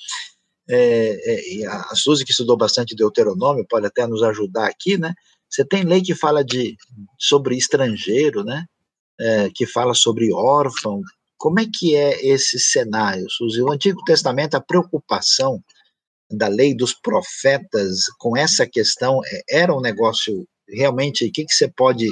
é, 0.70 1.62
é, 1.62 1.66
a 1.66 1.94
Suzy, 1.94 2.24
que 2.24 2.30
estudou 2.30 2.56
bastante 2.56 2.94
Deuteronômio, 2.94 3.66
pode 3.68 3.86
até 3.86 4.06
nos 4.06 4.22
ajudar 4.22 4.66
aqui, 4.66 4.98
né? 4.98 5.14
Você 5.48 5.64
tem 5.64 5.82
lei 5.82 6.02
que 6.02 6.14
fala 6.14 6.44
de, 6.44 6.76
sobre 7.18 7.56
estrangeiro, 7.56 8.44
né? 8.44 8.66
É, 9.18 9.48
que 9.54 9.66
fala 9.66 9.94
sobre 9.94 10.32
órfão. 10.32 11.00
Como 11.38 11.58
é 11.58 11.64
que 11.72 11.96
é 11.96 12.26
esse 12.26 12.58
cenário, 12.58 13.26
Suzy? 13.30 13.62
O 13.62 13.72
Antigo 13.72 14.02
Testamento, 14.04 14.56
a 14.56 14.60
preocupação 14.60 15.62
da 16.30 16.48
lei 16.48 16.76
dos 16.76 16.92
profetas 16.92 18.04
com 18.18 18.36
essa 18.36 18.66
questão 18.66 19.20
era 19.48 19.74
um 19.74 19.80
negócio 19.80 20.46
realmente. 20.68 21.26
O 21.26 21.32
que, 21.32 21.46
que 21.46 21.54
você 21.54 21.68
pode 21.68 22.06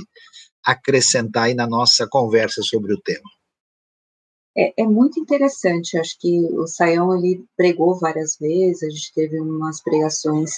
acrescentar 0.67 1.45
aí 1.45 1.55
na 1.55 1.67
nossa 1.67 2.09
conversa 2.09 2.61
sobre 2.63 2.93
o 2.93 3.01
tema? 3.01 3.31
É, 4.59 4.83
é, 4.83 4.87
muito 4.87 5.21
interessante, 5.21 5.99
acho 5.99 6.19
que 6.19 6.41
o 6.55 6.67
Saião 6.67 7.15
ele 7.17 7.45
pregou 7.57 7.95
várias 7.99 8.37
vezes, 8.39 8.83
a 8.83 8.89
gente 8.89 9.13
teve 9.15 9.39
umas 9.39 9.83
pregações 9.83 10.51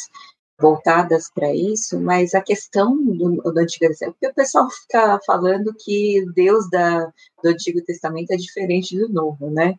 voltadas 0.58 1.30
para 1.32 1.52
isso, 1.54 2.00
mas 2.00 2.32
a 2.32 2.40
questão 2.40 2.96
do, 2.96 3.42
do 3.42 3.58
Antigo 3.58 3.86
Testamento, 3.86 4.14
porque 4.14 4.32
o 4.32 4.34
pessoal 4.34 4.68
fica 4.70 5.20
falando 5.26 5.74
que 5.76 6.24
Deus 6.32 6.70
da, 6.70 7.06
do 7.42 7.48
Antigo 7.48 7.82
Testamento 7.84 8.30
é 8.30 8.36
diferente 8.36 8.96
do 8.96 9.08
Novo, 9.08 9.50
né? 9.50 9.74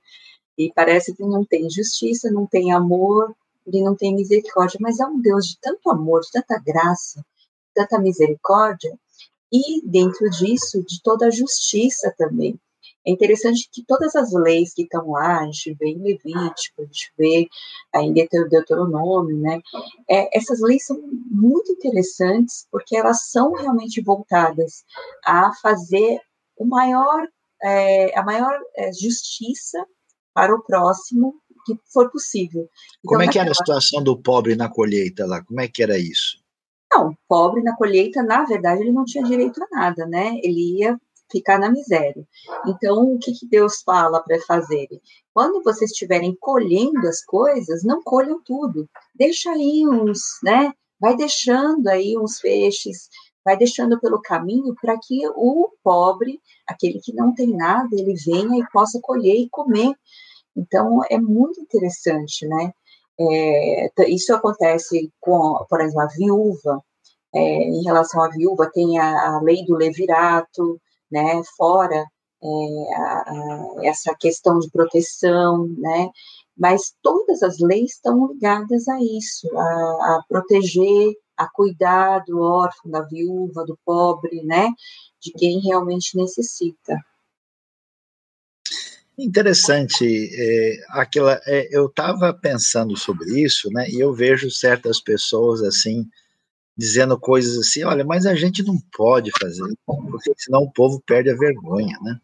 E 0.58 0.72
parece 0.74 1.16
que 1.16 1.24
não 1.24 1.46
tem 1.46 1.70
justiça, 1.70 2.30
não 2.30 2.46
tem 2.46 2.74
amor, 2.74 3.34
ele 3.66 3.82
não 3.82 3.96
tem 3.96 4.14
misericórdia, 4.14 4.80
mas 4.82 5.00
é 5.00 5.06
um 5.06 5.22
Deus 5.22 5.48
de 5.48 5.58
tanto 5.62 5.90
amor, 5.90 6.22
de 6.22 6.32
tanta 6.32 6.60
graça, 6.60 7.24
tanta 7.74 8.00
misericórdia, 8.00 8.98
e 9.52 9.82
dentro 9.88 10.30
disso, 10.30 10.84
de 10.86 11.02
toda 11.02 11.28
a 11.28 11.32
justiça 11.32 12.14
também. 12.18 12.60
É 13.06 13.12
interessante 13.12 13.70
que 13.72 13.84
todas 13.86 14.16
as 14.16 14.34
leis 14.34 14.74
que 14.74 14.84
estão 14.84 15.12
lá, 15.12 15.40
a 15.40 15.46
gente 15.46 15.74
vê 15.74 15.88
em 15.88 16.02
Levítico, 16.02 16.82
a 16.82 16.86
gente 16.86 17.14
vê 17.18 17.48
em 17.96 18.14
Deuteronômio, 18.14 19.38
né? 19.38 19.62
É, 20.10 20.38
essas 20.38 20.60
leis 20.60 20.86
são 20.86 21.02
muito 21.32 21.72
interessantes 21.72 22.68
porque 22.72 22.96
elas 22.96 23.30
são 23.30 23.54
realmente 23.54 24.02
voltadas 24.02 24.84
a 25.26 25.52
fazer 25.62 26.20
o 26.58 26.66
maior, 26.66 27.28
é, 27.64 28.18
a 28.18 28.24
maior 28.24 28.60
é, 28.76 28.92
justiça 28.92 29.84
para 30.34 30.54
o 30.54 30.62
próximo 30.64 31.34
que 31.66 31.76
for 31.92 32.12
possível. 32.12 32.70
Então, 33.00 33.18
Como 33.18 33.22
é 33.22 33.28
que 33.28 33.40
era 33.40 33.52
a 33.52 33.56
situação 33.56 34.04
do 34.04 34.18
pobre 34.18 34.56
na 34.56 34.70
colheita 34.70 35.26
lá? 35.26 35.44
Como 35.44 35.60
é 35.62 35.68
que 35.68 35.82
era 35.82 35.98
isso? 35.98 36.39
Não, 36.92 37.16
pobre 37.28 37.62
na 37.62 37.76
colheita, 37.76 38.24
na 38.24 38.44
verdade, 38.46 38.82
ele 38.82 38.92
não 38.92 39.06
tinha 39.06 39.24
direito 39.24 39.62
a 39.64 39.68
nada, 39.72 40.06
né? 40.08 40.40
Ele 40.44 40.80
ia 40.80 41.00
ficar 41.32 41.60
na 41.60 41.70
miséria. 41.70 42.28
Então, 42.66 43.14
o 43.14 43.20
que, 43.20 43.32
que 43.34 43.48
Deus 43.48 43.82
fala 43.84 44.22
para 44.22 44.40
fazer? 44.42 44.88
Quando 45.34 45.64
vocês 45.64 45.92
estiverem 45.92 46.36
colhendo 46.40 47.08
as 47.08 47.24
coisas, 47.24 47.84
não 47.84 48.02
colham 48.02 48.42
tudo. 48.44 48.90
Deixa 49.14 49.52
aí 49.52 49.88
uns, 49.88 50.20
né? 50.44 50.74
Vai 51.00 51.16
deixando 51.16 51.88
aí 51.88 52.18
uns 52.18 52.40
feixes, 52.40 53.10
vai 53.46 53.56
deixando 53.56 54.00
pelo 54.00 54.22
caminho 54.22 54.76
para 54.82 54.98
que 55.02 55.28
o 55.30 55.70
pobre, 55.84 56.42
aquele 56.68 57.00
que 57.00 57.14
não 57.14 57.34
tem 57.34 57.56
nada, 57.56 57.90
ele 57.94 58.16
venha 58.26 58.60
e 58.60 58.72
possa 58.72 59.00
colher 59.02 59.36
e 59.36 59.50
comer. 59.50 59.94
Então, 60.56 61.00
é 61.10 61.18
muito 61.20 61.62
interessante, 61.62 62.46
né? 62.48 62.74
É, 63.20 64.10
isso 64.10 64.34
acontece 64.34 65.12
com, 65.20 65.66
por 65.70 65.82
exemplo, 65.82 66.02
a 66.02 66.08
viúva. 66.08 66.84
É, 67.34 67.40
em 67.40 67.84
relação 67.84 68.24
à 68.24 68.30
viúva, 68.30 68.72
tem 68.74 68.98
a, 68.98 69.36
a 69.36 69.42
lei 69.42 69.64
do 69.66 69.76
levirato, 69.76 70.82
né, 71.12 71.42
fora 71.58 72.06
é, 72.44 72.96
a, 72.96 73.04
a, 73.04 73.76
essa 73.84 74.16
questão 74.16 74.58
de 74.60 74.70
proteção, 74.72 75.68
né, 75.78 76.10
mas 76.58 76.94
todas 77.02 77.44
as 77.44 77.60
leis 77.60 77.92
estão 77.92 78.28
ligadas 78.28 78.88
a 78.88 79.00
isso, 79.00 79.48
a, 79.58 80.24
proteger, 80.28 81.14
a 81.38 81.48
cuidar 81.50 82.24
do 82.26 82.42
órfão, 82.42 82.92
da 82.92 83.02
viúva, 83.02 83.64
do 83.66 83.78
pobre, 83.86 84.44
né, 84.44 84.70
de 85.22 85.32
quem 85.32 85.60
realmente 85.60 86.18
necessita. 86.18 86.98
Interessante, 89.22 90.30
é, 90.34 90.78
aquela, 90.92 91.42
é, 91.46 91.68
eu 91.78 91.88
estava 91.88 92.34
pensando 92.34 92.96
sobre 92.96 93.42
isso, 93.42 93.70
né, 93.70 93.86
e 93.90 94.00
eu 94.00 94.14
vejo 94.14 94.50
certas 94.50 95.02
pessoas 95.02 95.62
assim, 95.62 96.08
dizendo 96.78 97.20
coisas 97.20 97.58
assim, 97.58 97.84
olha, 97.84 98.06
mas 98.06 98.26
a 98.26 98.34
gente 98.34 98.64
não 98.64 98.80
pode 98.96 99.30
fazer, 99.38 99.62
porque 99.86 100.32
senão 100.38 100.62
o 100.62 100.72
povo 100.72 101.04
perde 101.06 101.30
a 101.30 101.36
vergonha, 101.36 101.98
né? 102.02 102.18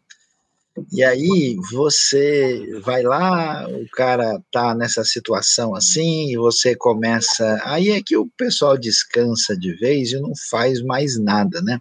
E 0.90 1.04
aí 1.04 1.56
você 1.70 2.80
vai 2.82 3.02
lá, 3.02 3.68
o 3.68 3.86
cara 3.92 4.40
tá 4.50 4.74
nessa 4.74 5.04
situação 5.04 5.74
assim, 5.74 6.30
e 6.30 6.36
você 6.38 6.74
começa, 6.74 7.60
aí 7.64 7.90
é 7.90 8.02
que 8.02 8.16
o 8.16 8.26
pessoal 8.38 8.78
descansa 8.78 9.54
de 9.54 9.74
vez 9.74 10.12
e 10.12 10.20
não 10.20 10.32
faz 10.50 10.82
mais 10.82 11.18
nada, 11.18 11.60
né? 11.60 11.78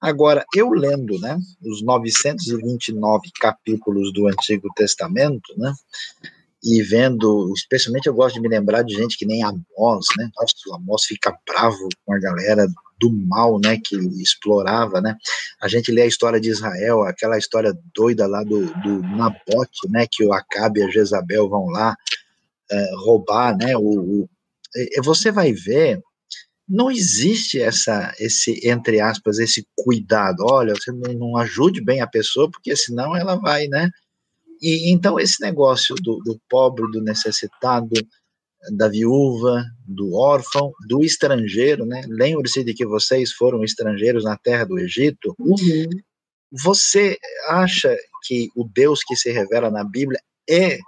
Agora, 0.00 0.44
eu 0.54 0.70
lendo, 0.70 1.18
né, 1.20 1.38
os 1.62 1.82
929 1.82 3.30
capítulos 3.38 4.12
do 4.12 4.26
Antigo 4.28 4.68
Testamento, 4.74 5.54
né, 5.58 5.72
e 6.62 6.82
vendo, 6.82 7.52
especialmente 7.54 8.06
eu 8.06 8.14
gosto 8.14 8.34
de 8.34 8.40
me 8.40 8.48
lembrar 8.48 8.82
de 8.82 8.94
gente 8.94 9.16
que 9.16 9.24
nem 9.24 9.42
Amós, 9.42 10.06
né? 10.18 10.30
Nossa, 10.36 10.54
o 10.68 10.74
Amós 10.74 11.04
fica 11.04 11.34
bravo 11.46 11.88
com 12.04 12.14
a 12.14 12.18
galera 12.18 12.66
do 13.00 13.10
mal, 13.10 13.58
né, 13.58 13.78
que 13.82 13.96
explorava, 14.20 15.00
né? 15.00 15.16
A 15.60 15.68
gente 15.68 15.90
lê 15.90 16.02
a 16.02 16.06
história 16.06 16.38
de 16.38 16.50
Israel, 16.50 17.02
aquela 17.02 17.38
história 17.38 17.72
doida 17.94 18.26
lá 18.26 18.44
do, 18.44 18.66
do 18.82 19.00
Nabote, 19.00 19.88
né, 19.88 20.06
que 20.10 20.24
o 20.24 20.34
Acabe 20.34 20.80
e 20.80 20.82
a 20.82 20.90
Jezabel 20.90 21.48
vão 21.48 21.66
lá 21.66 21.96
é, 22.70 22.90
roubar, 22.96 23.56
né? 23.56 23.74
O, 23.76 23.80
o, 23.82 24.28
você 25.02 25.32
vai 25.32 25.52
ver, 25.52 26.00
não 26.70 26.88
existe 26.88 27.60
essa, 27.60 28.14
esse 28.20 28.60
entre 28.66 29.00
aspas, 29.00 29.40
esse 29.40 29.66
cuidado. 29.76 30.44
Olha, 30.48 30.72
você 30.72 30.92
não, 30.92 31.12
não 31.14 31.36
ajude 31.36 31.82
bem 31.82 32.00
a 32.00 32.06
pessoa, 32.06 32.48
porque 32.48 32.76
senão 32.76 33.16
ela 33.16 33.34
vai, 33.34 33.66
né? 33.66 33.90
E 34.62 34.92
então 34.92 35.18
esse 35.18 35.42
negócio 35.42 35.96
do, 35.96 36.18
do 36.18 36.40
pobre, 36.48 36.88
do 36.92 37.02
necessitado, 37.02 37.90
da 38.76 38.88
viúva, 38.88 39.64
do 39.84 40.14
órfão, 40.14 40.72
do 40.86 41.02
estrangeiro, 41.02 41.84
né? 41.84 42.02
Lembre-se 42.06 42.62
de 42.62 42.72
que 42.72 42.86
vocês 42.86 43.32
foram 43.32 43.64
estrangeiros 43.64 44.22
na 44.22 44.36
terra 44.36 44.64
do 44.64 44.78
Egito. 44.78 45.34
Uhum. 45.40 45.88
Você 46.52 47.18
acha 47.48 47.96
que 48.24 48.48
o 48.54 48.64
Deus 48.64 49.00
que 49.02 49.16
se 49.16 49.32
revela 49.32 49.70
na 49.70 49.82
Bíblia 49.82 50.20
é 50.48 50.78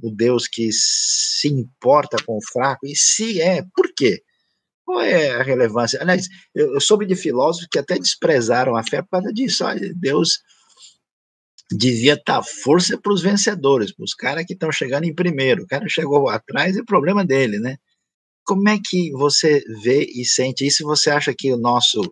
o 0.00 0.10
Deus 0.10 0.46
que 0.46 0.70
se 0.72 1.48
importa 1.48 2.16
com 2.24 2.36
o 2.36 2.46
fraco? 2.52 2.86
E 2.86 2.94
se 2.94 3.40
é, 3.40 3.64
por 3.74 3.92
quê? 3.96 4.22
Qual 4.84 5.00
é 5.00 5.30
a 5.30 5.42
relevância? 5.42 6.00
Aliás, 6.00 6.28
eu, 6.54 6.80
soube 6.80 7.06
de 7.06 7.14
filósofos 7.14 7.68
que 7.70 7.78
até 7.78 7.98
desprezaram 7.98 8.76
a 8.76 8.82
fé 8.82 9.02
por 9.02 9.10
causa 9.10 9.32
disso. 9.32 9.64
Olha, 9.64 9.92
Deus 9.94 10.40
devia 11.70 12.14
estar 12.14 12.42
força 12.42 12.98
para 13.00 13.12
os 13.12 13.22
vencedores, 13.22 13.92
para 13.94 14.04
os 14.04 14.14
caras 14.14 14.44
que 14.44 14.52
estão 14.52 14.70
chegando 14.70 15.04
em 15.04 15.14
primeiro. 15.14 15.62
O 15.62 15.66
cara 15.66 15.88
chegou 15.88 16.28
atrás, 16.28 16.76
é 16.76 16.82
problema 16.84 17.24
dele, 17.24 17.58
né? 17.58 17.76
Como 18.44 18.68
é 18.68 18.78
que 18.84 19.12
você 19.12 19.62
vê 19.82 20.04
e 20.04 20.24
sente 20.24 20.66
isso? 20.66 20.84
Você 20.84 21.10
acha 21.10 21.32
que 21.36 21.52
o 21.52 21.56
nosso 21.56 22.02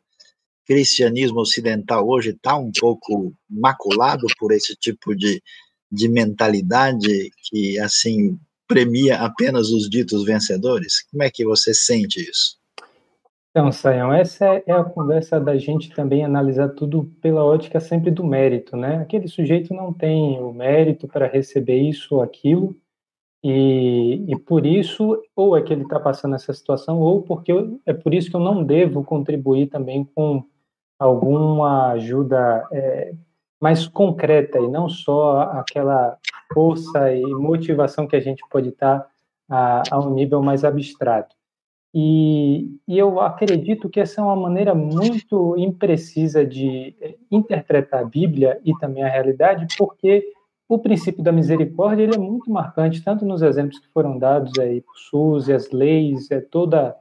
cristianismo 0.64 1.40
ocidental 1.40 2.08
hoje 2.08 2.30
está 2.30 2.56
um 2.56 2.70
pouco 2.70 3.34
maculado 3.48 4.26
por 4.38 4.52
esse 4.52 4.76
tipo 4.76 5.16
de, 5.16 5.42
de 5.90 6.08
mentalidade 6.08 7.32
que, 7.42 7.78
assim, 7.80 8.38
premia 8.68 9.16
apenas 9.16 9.70
os 9.70 9.90
ditos 9.90 10.24
vencedores? 10.24 11.02
Como 11.10 11.24
é 11.24 11.30
que 11.30 11.44
você 11.44 11.74
sente 11.74 12.20
isso? 12.20 12.59
Então, 13.50 13.72
Sayão, 13.72 14.12
essa 14.12 14.62
é 14.64 14.72
a 14.72 14.84
conversa 14.84 15.40
da 15.40 15.56
gente 15.58 15.92
também 15.92 16.24
analisar 16.24 16.68
tudo 16.68 17.06
pela 17.20 17.44
ótica 17.44 17.80
sempre 17.80 18.10
do 18.10 18.24
mérito, 18.24 18.76
né? 18.76 18.98
Aquele 18.98 19.26
sujeito 19.26 19.74
não 19.74 19.92
tem 19.92 20.40
o 20.40 20.52
mérito 20.52 21.08
para 21.08 21.26
receber 21.26 21.76
isso 21.80 22.14
ou 22.14 22.22
aquilo, 22.22 22.76
e, 23.42 24.24
e 24.28 24.38
por 24.38 24.66
isso, 24.66 25.20
ou 25.34 25.56
é 25.56 25.62
que 25.62 25.72
ele 25.72 25.82
está 25.82 25.98
passando 25.98 26.34
essa 26.36 26.52
situação, 26.52 27.00
ou 27.00 27.22
porque 27.22 27.50
eu, 27.50 27.80
é 27.86 27.92
por 27.92 28.14
isso 28.14 28.30
que 28.30 28.36
eu 28.36 28.40
não 28.40 28.62
devo 28.62 29.02
contribuir 29.02 29.68
também 29.68 30.04
com 30.04 30.44
alguma 30.98 31.92
ajuda 31.92 32.68
é, 32.72 33.14
mais 33.60 33.88
concreta 33.88 34.58
e 34.60 34.68
não 34.68 34.88
só 34.88 35.42
aquela 35.42 36.18
força 36.52 37.12
e 37.14 37.24
motivação 37.24 38.06
que 38.06 38.16
a 38.16 38.20
gente 38.20 38.42
pode 38.50 38.68
estar 38.68 39.08
a, 39.48 39.82
a 39.90 39.98
um 39.98 40.14
nível 40.14 40.42
mais 40.42 40.64
abstrato. 40.64 41.39
E, 41.92 42.78
e, 42.86 42.96
eu 42.96 43.20
acredito 43.20 43.88
que 43.88 43.98
essa 43.98 44.20
é 44.20 44.24
uma 44.24 44.36
maneira 44.36 44.74
muito 44.74 45.56
imprecisa 45.58 46.46
de 46.46 46.94
interpretar 47.30 48.02
a 48.02 48.06
Bíblia 48.06 48.60
e 48.64 48.72
também 48.78 49.02
a 49.02 49.08
realidade, 49.08 49.66
porque 49.76 50.24
o 50.68 50.78
princípio 50.78 51.20
da 51.20 51.32
misericórdia 51.32 52.04
ele 52.04 52.14
é 52.14 52.18
muito 52.18 52.48
marcante, 52.48 53.02
tanto 53.02 53.24
nos 53.24 53.42
exemplos 53.42 53.80
que 53.80 53.88
foram 53.88 54.16
dados 54.16 54.56
aí 54.60 54.82
por 54.82 54.96
Suzy, 54.96 55.52
as 55.52 55.70
leis, 55.72 56.30
é 56.30 56.40
toda, 56.40 56.94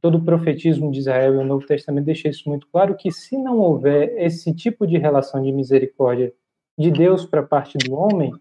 todo 0.00 0.18
o 0.18 0.24
profetismo 0.24 0.92
de 0.92 1.00
Israel 1.00 1.34
e 1.34 1.38
o 1.38 1.44
Novo 1.44 1.66
Testamento 1.66 2.04
deixa 2.04 2.28
isso 2.28 2.48
muito 2.48 2.68
claro, 2.70 2.96
que 2.96 3.10
se 3.10 3.36
não 3.36 3.58
houver 3.58 4.14
esse 4.18 4.54
tipo 4.54 4.86
de 4.86 4.98
relação 4.98 5.42
de 5.42 5.50
misericórdia 5.50 6.32
de 6.78 6.92
Deus 6.92 7.26
para 7.26 7.40
a 7.40 7.46
parte 7.46 7.76
do 7.76 7.92
homem, 7.92 8.32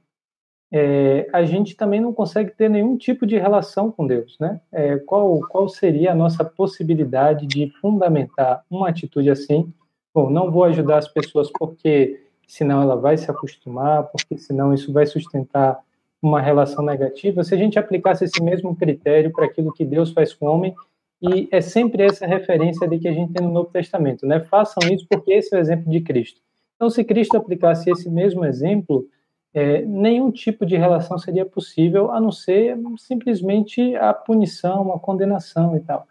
é, 0.72 1.30
a 1.32 1.44
gente 1.44 1.76
também 1.76 2.02
não 2.02 2.14
consegue 2.14 2.52
ter 2.52 2.70
nenhum 2.70 2.98
tipo 2.98 3.26
de 3.26 3.38
relação 3.38 3.92
com 3.92 4.06
Deus, 4.06 4.38
né? 4.40 4.60
É, 4.72 4.98
qual, 4.98 5.40
qual 5.48 5.70
seria 5.70 6.12
a 6.12 6.16
nossa 6.16 6.44
possibilidade 6.44 7.48
de 7.48 7.70
fundamentar 7.80 8.64
uma 8.70 8.90
atitude 8.90 9.30
assim? 9.30 9.72
Bom, 10.14 10.30
não 10.30 10.52
vou 10.52 10.64
ajudar 10.66 10.98
as 10.98 11.08
pessoas 11.08 11.50
porque 11.58 12.22
senão 12.48 12.82
ela 12.82 12.96
vai 12.96 13.18
se 13.18 13.30
acostumar, 13.30 14.04
porque 14.04 14.38
senão 14.38 14.74
isso 14.74 14.92
vai 14.92 15.06
sustentar 15.06 15.80
uma 16.22 16.42
relação 16.42 16.84
negativa. 16.84 17.44
Se 17.44 17.54
a 17.54 17.58
gente 17.58 17.78
aplicasse 17.78 18.26
esse 18.26 18.42
mesmo 18.42 18.76
critério 18.76 19.32
para 19.32 19.46
aquilo 19.46 19.72
que 19.72 19.86
Deus 19.86 20.12
faz 20.12 20.34
com 20.34 20.48
o 20.48 20.52
homem, 20.52 20.76
e 21.22 21.48
é 21.52 21.62
sempre 21.62 22.04
essa 22.04 22.26
referência 22.26 22.88
de 22.88 23.00
que 23.00 23.08
a 23.08 23.12
gente 23.12 23.34
tem 23.34 23.46
no 23.46 23.54
Novo 23.54 23.70
Testamento, 23.72 24.26
né? 24.26 24.40
Façam 24.40 24.88
isso 24.92 25.06
porque 25.10 25.34
esse 25.34 25.56
é 25.56 25.58
o 25.58 25.62
exemplo 25.62 25.90
de 25.90 26.02
Cristo. 26.02 26.42
Então, 26.76 26.90
se 26.90 27.04
Cristo 27.04 27.36
aplicasse 27.36 27.90
esse 27.90 28.10
mesmo 28.10 28.46
exemplo, 28.46 29.08
é, 29.54 29.82
nenhum 29.82 30.32
tipo 30.32 30.66
de 30.66 30.78
relação 30.78 31.18
seria 31.18 31.46
possível, 31.46 32.12
a 32.12 32.20
não 32.20 32.32
ser 32.32 32.78
simplesmente 32.98 33.96
a 33.96 34.14
punição, 34.14 34.94
a 34.94 35.00
condenação 35.00 35.76
e 35.76 35.80
tal. 35.80 36.08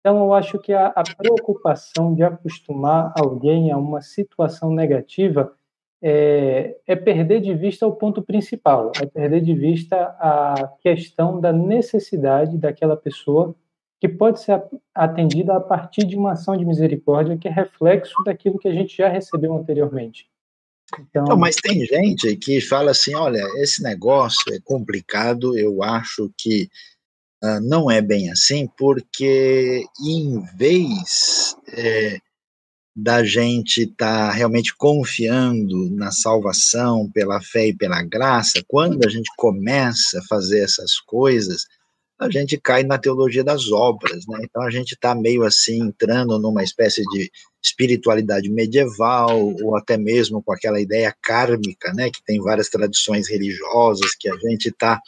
Então, 0.00 0.18
eu 0.18 0.34
acho 0.34 0.58
que 0.58 0.72
a, 0.72 0.88
a 0.88 1.02
preocupação 1.02 2.14
de 2.14 2.22
acostumar 2.22 3.12
alguém 3.18 3.72
a 3.72 3.78
uma 3.78 4.02
situação 4.02 4.70
negativa 4.70 5.52
é, 6.02 6.76
é, 6.86 6.94
perder 6.94 7.40
de 7.40 7.54
vista 7.54 7.86
o 7.86 7.96
ponto 7.96 8.20
principal, 8.20 8.92
é 9.00 9.06
perder 9.06 9.40
de 9.40 9.54
vista 9.54 9.96
a 10.20 10.70
questão 10.82 11.40
da 11.40 11.50
necessidade 11.50 12.58
daquela 12.58 12.94
pessoa 12.94 13.56
que 13.98 14.06
pode 14.06 14.40
ser 14.40 14.62
atendida 14.94 15.56
a 15.56 15.60
partir 15.60 16.04
de 16.04 16.14
uma 16.14 16.32
ação 16.32 16.54
de 16.58 16.66
misericórdia 16.66 17.38
que 17.38 17.48
é 17.48 17.50
reflexo 17.50 18.22
daquilo 18.22 18.58
que 18.58 18.68
a 18.68 18.72
gente 18.72 18.94
já 18.94 19.08
recebeu 19.08 19.54
anteriormente. 19.54 20.28
Então... 20.98 21.24
Não, 21.24 21.36
mas 21.36 21.56
tem 21.56 21.84
gente 21.84 22.36
que 22.36 22.60
fala 22.60 22.90
assim: 22.90 23.14
olha, 23.14 23.42
esse 23.56 23.82
negócio 23.82 24.52
é 24.52 24.58
complicado, 24.60 25.56
eu 25.58 25.82
acho 25.82 26.32
que 26.36 26.68
uh, 27.42 27.60
não 27.62 27.90
é 27.90 28.00
bem 28.00 28.30
assim, 28.30 28.68
porque 28.76 29.84
em 30.04 30.40
vez 30.56 31.56
é, 31.68 32.18
da 32.94 33.24
gente 33.24 33.82
estar 33.82 34.28
tá 34.28 34.32
realmente 34.32 34.74
confiando 34.76 35.90
na 35.90 36.12
salvação 36.12 37.10
pela 37.10 37.40
fé 37.40 37.68
e 37.68 37.76
pela 37.76 38.02
graça, 38.02 38.62
quando 38.68 39.04
a 39.04 39.10
gente 39.10 39.30
começa 39.36 40.20
a 40.20 40.24
fazer 40.28 40.60
essas 40.60 41.00
coisas, 41.00 41.66
a 42.24 42.30
gente 42.30 42.58
cai 42.58 42.82
na 42.82 42.98
teologia 42.98 43.44
das 43.44 43.70
obras, 43.70 44.26
né? 44.26 44.40
Então 44.42 44.62
a 44.62 44.70
gente 44.70 44.92
está 44.92 45.14
meio 45.14 45.44
assim 45.44 45.80
entrando 45.80 46.38
numa 46.38 46.62
espécie 46.62 47.02
de 47.10 47.30
espiritualidade 47.62 48.50
medieval 48.50 49.54
ou 49.62 49.76
até 49.76 49.96
mesmo 49.96 50.42
com 50.42 50.52
aquela 50.52 50.80
ideia 50.80 51.14
kármica, 51.22 51.92
né? 51.92 52.10
Que 52.10 52.22
tem 52.24 52.40
várias 52.40 52.68
tradições 52.68 53.28
religiosas 53.28 54.14
que 54.18 54.28
a 54.28 54.36
gente 54.36 54.68
está 54.68 55.00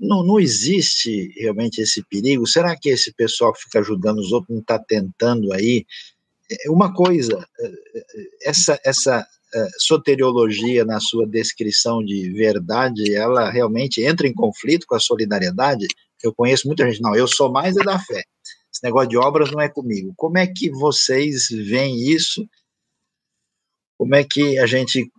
não, 0.00 0.24
não 0.24 0.40
existe 0.40 1.30
realmente 1.36 1.80
esse 1.80 2.02
perigo. 2.02 2.46
Será 2.46 2.74
que 2.74 2.88
esse 2.88 3.12
pessoal 3.12 3.52
que 3.52 3.62
fica 3.62 3.80
ajudando 3.80 4.18
os 4.18 4.32
outros 4.32 4.50
não 4.50 4.62
está 4.62 4.78
tentando 4.78 5.52
aí 5.52 5.84
é, 6.50 6.70
uma 6.70 6.92
coisa, 6.92 7.46
é, 7.60 7.66
é, 7.66 8.04
essa, 8.44 8.80
essa 8.84 9.26
soteriologia 9.78 10.84
na 10.84 11.00
sua 11.00 11.26
descrição 11.26 12.04
de 12.04 12.30
verdade, 12.30 13.12
ela 13.12 13.50
realmente 13.50 14.00
entra 14.00 14.28
em 14.28 14.32
conflito 14.32 14.86
com 14.86 14.94
a 14.94 15.00
solidariedade? 15.00 15.88
Eu 16.22 16.34
conheço 16.34 16.66
muita 16.66 16.88
gente, 16.88 17.00
não, 17.00 17.14
eu 17.14 17.26
sou 17.26 17.50
mais 17.50 17.76
é 17.76 17.82
da 17.82 17.98
fé. 17.98 18.22
Esse 18.72 18.84
negócio 18.84 19.08
de 19.08 19.16
obras 19.16 19.50
não 19.50 19.60
é 19.60 19.68
comigo. 19.68 20.12
Como 20.16 20.38
é 20.38 20.46
que 20.46 20.70
vocês 20.70 21.48
veem 21.48 22.08
isso? 22.08 22.46
Como 23.98 24.14
é 24.14 24.24
que 24.24 24.58
a 24.58 24.66
gente 24.66 25.10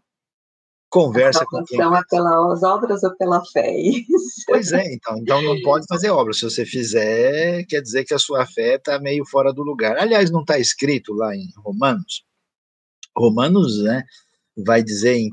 conversa 0.90 1.46
com 1.46 1.64
quem. 1.64 1.80
é 1.80 2.02
pelas 2.10 2.64
obras 2.64 3.04
ou 3.04 3.16
pela 3.16 3.44
fé? 3.46 3.78
Isso. 3.80 4.44
Pois 4.48 4.72
é, 4.72 4.94
então, 4.94 5.18
então 5.18 5.42
não 5.42 5.62
pode 5.62 5.86
fazer 5.88 6.10
obras. 6.10 6.40
Se 6.40 6.44
você 6.46 6.66
fizer, 6.66 7.64
quer 7.66 7.82
dizer 7.82 8.04
que 8.04 8.14
a 8.14 8.20
sua 8.20 8.46
fé 8.46 8.76
está 8.76 9.00
meio 9.00 9.26
fora 9.26 9.54
do 9.54 9.64
lugar. 9.64 9.98
Aliás, 9.98 10.32
não 10.32 10.42
está 10.42 10.58
escrito 10.60 11.14
lá 11.14 11.36
em 11.36 11.48
Romanos. 11.58 12.24
Romanos, 13.16 13.84
né, 13.84 14.04
vai 14.66 14.82
dizer 14.84 15.16
em 15.16 15.30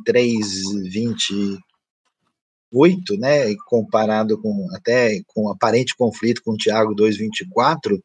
3:28, 2.73 3.19
né, 3.19 3.55
comparado 3.67 4.41
com 4.41 4.69
até 4.75 5.21
com 5.29 5.51
aparente 5.51 5.97
conflito 5.97 6.43
com 6.45 6.57
Tiago 6.57 6.95
2:24, 6.95 8.01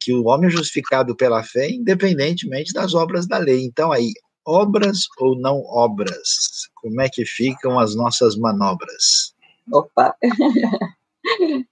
que 0.00 0.12
o 0.12 0.26
homem 0.26 0.48
é 0.48 0.50
justificado 0.52 1.16
pela 1.16 1.42
fé 1.42 1.70
independentemente 1.70 2.72
das 2.72 2.94
obras 2.94 3.26
da 3.26 3.38
lei. 3.38 3.64
Então 3.64 3.92
aí 3.92 4.12
obras 4.46 5.00
ou 5.18 5.38
não 5.38 5.62
obras? 5.66 6.68
Como 6.76 7.00
é 7.00 7.08
que 7.08 7.24
ficam 7.24 7.78
as 7.78 7.94
nossas 7.94 8.36
manobras? 8.36 9.34
Opa! 9.72 10.14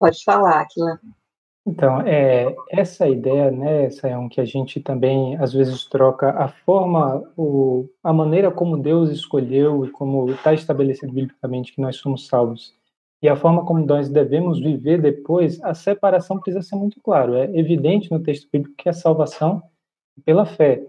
Pode 0.00 0.22
falar, 0.24 0.60
Aquila. 0.60 1.00
Então, 1.68 2.00
é, 2.00 2.56
essa 2.70 3.06
ideia, 3.06 3.50
né, 3.50 3.90
Sayão, 3.90 4.26
que 4.28 4.40
a 4.40 4.44
gente 4.44 4.80
também 4.80 5.36
às 5.36 5.52
vezes 5.52 5.84
troca 5.84 6.30
a 6.30 6.48
forma, 6.48 7.22
o, 7.36 7.86
a 8.02 8.10
maneira 8.10 8.50
como 8.50 8.78
Deus 8.78 9.10
escolheu 9.10 9.84
e 9.84 9.90
como 9.90 10.30
está 10.30 10.54
estabelecido 10.54 11.12
biblicamente 11.12 11.74
que 11.74 11.80
nós 11.80 11.96
somos 11.96 12.26
salvos 12.26 12.74
e 13.22 13.28
a 13.28 13.36
forma 13.36 13.64
como 13.64 13.84
nós 13.84 14.08
devemos 14.08 14.60
viver 14.60 15.00
depois, 15.00 15.62
a 15.62 15.74
separação 15.74 16.38
precisa 16.38 16.62
ser 16.62 16.76
muito 16.76 17.00
claro. 17.02 17.34
É 17.34 17.44
evidente 17.58 18.10
no 18.10 18.20
texto 18.20 18.48
bíblico 18.50 18.76
que 18.76 18.88
a 18.88 18.92
salvação 18.92 19.62
é 20.16 20.22
pela 20.24 20.46
fé, 20.46 20.82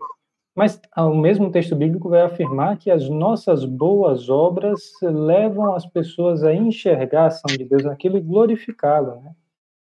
mas 0.55 0.79
o 0.97 1.15
mesmo 1.15 1.51
texto 1.51 1.75
bíblico 1.75 2.09
vai 2.09 2.21
afirmar 2.21 2.77
que 2.77 2.91
as 2.91 3.09
nossas 3.09 3.65
boas 3.65 4.29
obras 4.29 4.91
levam 5.01 5.73
as 5.73 5.85
pessoas 5.85 6.43
a 6.43 6.53
enxergar 6.53 7.23
a 7.23 7.27
ação 7.27 7.55
de 7.55 7.63
Deus 7.63 7.83
naquilo 7.83 8.17
e 8.17 8.21
glorificá-lo. 8.21 9.21
Né? 9.21 9.31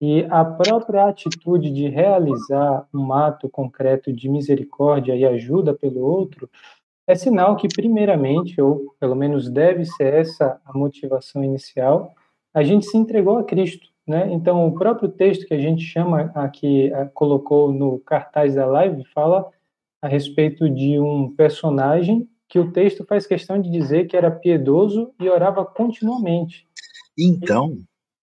E 0.02 0.26
a 0.30 0.46
própria 0.46 1.06
atitude 1.06 1.70
de 1.72 1.90
realizar 1.90 2.88
um 2.94 3.12
ato 3.12 3.50
concreto 3.50 4.14
de 4.14 4.30
misericórdia 4.30 5.16
e 5.16 5.26
ajuda 5.26 5.74
pelo 5.74 6.00
outro 6.00 6.50
é 7.06 7.16
sinal 7.16 7.58
que, 7.58 7.68
primeiramente, 7.68 8.62
ou 8.62 8.96
pelo 9.00 9.16
menos 9.16 9.50
deve 9.50 9.84
ser 9.84 10.14
essa 10.14 10.62
a 10.64 10.78
motivação 10.78 11.44
inicial, 11.44 12.14
a 12.54 12.64
gente 12.64 12.86
se 12.86 12.98
entregou 12.98 13.38
a 13.38 13.44
Cristo. 13.44 13.90
Né? 14.08 14.32
Então, 14.32 14.68
o 14.68 14.74
próprio 14.74 15.10
texto 15.10 15.46
que 15.46 15.54
a 15.54 15.60
gente 15.60 15.84
chama 15.84 16.32
aqui, 16.34 16.92
colocou 17.14 17.72
no 17.72 18.00
cartaz 18.00 18.56
da 18.56 18.66
live, 18.66 19.04
fala 19.06 19.50
a 20.02 20.08
respeito 20.08 20.70
de 20.70 21.00
um 21.00 21.34
personagem 21.36 22.30
que 22.48 22.58
o 22.58 22.72
texto 22.72 23.06
faz 23.06 23.28
questão 23.28 23.62
de 23.62 23.70
dizer 23.70 24.08
que 24.08 24.16
era 24.18 24.32
piedoso 24.32 25.14
e 25.20 25.30
orava 25.30 25.66
continuamente. 25.66 26.68
Então, 27.18 27.78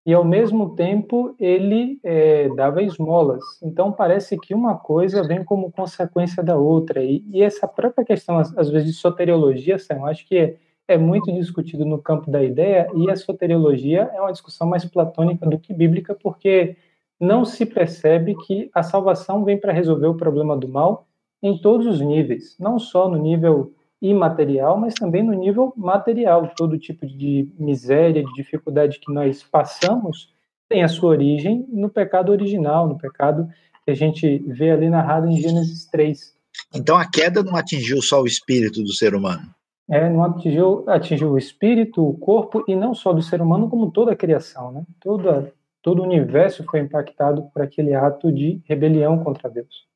e 0.06 0.14
ao 0.14 0.24
mesmo 0.24 0.76
tempo 0.76 1.34
ele 1.38 1.98
é, 2.04 2.48
dava 2.54 2.80
esmolas. 2.80 3.42
Então 3.60 3.90
parece 3.90 4.38
que 4.38 4.54
uma 4.54 4.76
coisa 4.76 5.26
vem 5.26 5.42
como 5.42 5.72
consequência 5.72 6.44
da 6.44 6.56
outra. 6.56 7.02
E, 7.02 7.24
e 7.28 7.42
essa 7.42 7.66
própria 7.66 8.04
questão, 8.04 8.38
às, 8.38 8.70
vezes, 8.70 8.86
de 8.86 8.92
soteriologia, 8.92 9.80
Sam, 9.80 10.04
acho 10.04 10.24
que 10.28 10.38
é, 10.38 10.56
é, 10.86 10.96
muito 10.96 11.32
discutido 11.32 11.84
no 11.84 11.98
campo 11.98 12.30
da 12.30 12.40
ideia, 12.40 12.88
e 12.94 13.10
a 13.10 13.16
soteriologia 13.16 14.08
é 14.14 14.20
uma 14.20 14.30
discussão 14.30 14.68
mais 14.68 14.84
platônica 14.84 15.44
do 15.44 15.58
que 15.58 15.74
bíblica, 15.74 16.14
porque 16.14 16.76
não 17.18 17.44
se 17.44 17.66
percebe 17.66 18.36
que 18.46 18.70
a 18.72 18.84
salvação 18.84 19.44
vem 19.44 19.58
para 19.58 19.72
resolver 19.72 20.06
o 20.06 20.14
problema 20.14 20.56
do 20.56 20.68
mal 20.68 21.08
em 21.42 21.58
todos 21.58 21.84
os 21.84 22.00
níveis, 22.00 22.56
não 22.60 22.78
só 22.78 23.08
no 23.08 23.16
nível 23.18 23.72
imaterial, 24.00 24.78
mas 24.78 24.94
também 24.94 25.22
no 25.22 25.32
nível 25.32 25.72
material. 25.76 26.52
Todo 26.56 26.78
tipo 26.78 27.06
de 27.06 27.48
miséria, 27.58 28.24
de 28.24 28.32
dificuldade 28.34 28.98
que 29.00 29.12
nós 29.12 29.42
passamos 29.42 30.34
tem 30.68 30.82
a 30.82 30.88
sua 30.88 31.10
origem 31.10 31.66
no 31.68 31.88
pecado 31.88 32.30
original, 32.32 32.88
no 32.88 32.98
pecado 32.98 33.48
que 33.84 33.90
a 33.90 33.94
gente 33.94 34.38
vê 34.48 34.72
ali 34.72 34.90
narrado 34.90 35.28
em 35.28 35.36
Gênesis 35.36 35.86
3. 35.86 36.34
Então 36.74 36.96
a 36.96 37.08
queda 37.08 37.42
não 37.42 37.56
atingiu 37.56 38.02
só 38.02 38.20
o 38.20 38.26
espírito 38.26 38.82
do 38.82 38.92
ser 38.92 39.14
humano. 39.14 39.42
É, 39.88 40.10
não 40.10 40.24
atingiu, 40.24 40.84
atingiu 40.88 41.30
o 41.30 41.38
espírito, 41.38 42.04
o 42.04 42.18
corpo 42.18 42.64
e 42.66 42.74
não 42.74 42.92
só 42.92 43.12
do 43.12 43.22
ser 43.22 43.40
humano, 43.40 43.68
como 43.70 43.92
toda 43.92 44.12
a 44.12 44.16
criação, 44.16 44.72
né? 44.72 44.82
Toda, 45.00 45.52
todo 45.80 46.00
o 46.00 46.04
universo 46.04 46.64
foi 46.68 46.80
impactado 46.80 47.42
por 47.52 47.62
aquele 47.62 47.94
ato 47.94 48.32
de 48.32 48.60
rebelião 48.64 49.22
contra 49.22 49.48
Deus. 49.48 49.86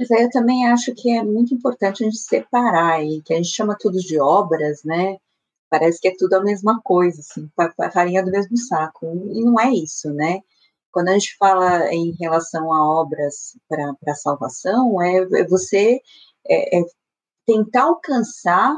Mas 0.00 0.10
aí 0.10 0.22
eu 0.22 0.30
também 0.30 0.66
acho 0.66 0.94
que 0.94 1.10
é 1.10 1.22
muito 1.22 1.52
importante 1.54 2.02
a 2.02 2.06
gente 2.06 2.16
separar 2.16 2.94
aí, 2.94 3.20
que 3.22 3.34
a 3.34 3.36
gente 3.36 3.50
chama 3.50 3.76
tudo 3.78 3.98
de 3.98 4.18
obras, 4.18 4.82
né? 4.82 5.18
Parece 5.68 6.00
que 6.00 6.08
é 6.08 6.16
tudo 6.16 6.32
a 6.36 6.42
mesma 6.42 6.80
coisa, 6.82 7.20
assim, 7.20 7.50
farinha 7.92 8.24
do 8.24 8.30
mesmo 8.30 8.56
saco. 8.56 9.04
E 9.30 9.44
não 9.44 9.60
é 9.60 9.70
isso, 9.74 10.10
né? 10.14 10.40
Quando 10.90 11.10
a 11.10 11.12
gente 11.12 11.36
fala 11.36 11.92
em 11.92 12.16
relação 12.18 12.72
a 12.72 12.82
obras 12.82 13.58
para 13.68 14.14
salvação, 14.14 15.02
é, 15.02 15.18
é 15.18 15.46
você 15.46 16.00
é, 16.48 16.78
é 16.80 16.84
tentar 17.46 17.82
alcançar, 17.82 18.74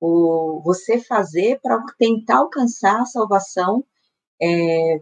o, 0.00 0.62
você 0.64 0.98
fazer 0.98 1.60
para 1.60 1.84
tentar 1.98 2.38
alcançar 2.38 3.02
a 3.02 3.06
salvação 3.06 3.84
é, 4.40 5.00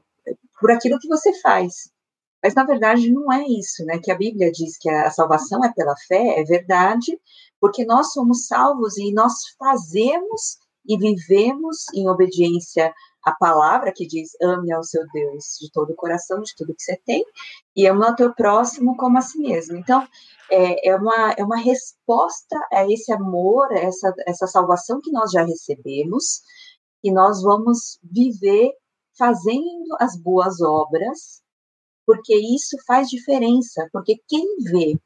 por 0.60 0.72
aquilo 0.72 0.98
que 0.98 1.08
você 1.08 1.32
faz. 1.40 1.93
Mas 2.44 2.54
na 2.54 2.62
verdade 2.62 3.10
não 3.10 3.32
é 3.32 3.42
isso, 3.48 3.82
né? 3.86 3.98
Que 3.98 4.12
a 4.12 4.18
Bíblia 4.18 4.52
diz 4.52 4.76
que 4.76 4.90
a 4.90 5.10
salvação 5.10 5.64
é 5.64 5.72
pela 5.72 5.96
fé, 6.06 6.38
é 6.38 6.44
verdade, 6.44 7.18
porque 7.58 7.86
nós 7.86 8.12
somos 8.12 8.46
salvos 8.46 8.98
e 8.98 9.14
nós 9.14 9.32
fazemos 9.58 10.58
e 10.86 10.98
vivemos 10.98 11.86
em 11.94 12.06
obediência 12.06 12.92
à 13.24 13.32
palavra 13.32 13.94
que 13.96 14.06
diz: 14.06 14.32
ame 14.42 14.70
ao 14.74 14.84
seu 14.84 15.02
Deus 15.10 15.56
de 15.58 15.72
todo 15.72 15.94
o 15.94 15.96
coração, 15.96 16.42
de 16.42 16.54
tudo 16.54 16.74
que 16.74 16.82
você 16.82 17.00
tem, 17.06 17.24
e 17.74 17.86
ame 17.86 18.04
ao 18.04 18.14
teu 18.14 18.34
próximo 18.34 18.94
como 18.98 19.16
a 19.16 19.22
si 19.22 19.38
mesmo. 19.38 19.78
Então, 19.78 20.06
é, 20.50 20.90
é, 20.90 20.96
uma, 20.96 21.32
é 21.38 21.42
uma 21.42 21.56
resposta 21.56 22.58
a 22.70 22.84
esse 22.92 23.10
amor, 23.10 23.72
a 23.72 23.78
essa, 23.78 24.12
essa 24.26 24.46
salvação 24.46 25.00
que 25.00 25.10
nós 25.10 25.30
já 25.30 25.42
recebemos, 25.42 26.42
e 27.02 27.10
nós 27.10 27.40
vamos 27.42 27.98
viver 28.02 28.70
fazendo 29.16 29.96
as 29.98 30.14
boas 30.14 30.60
obras 30.60 31.42
porque 32.06 32.34
isso 32.36 32.76
faz 32.86 33.08
diferença, 33.08 33.88
porque 33.92 34.20
quem 34.28 34.56
vê, 34.58 34.98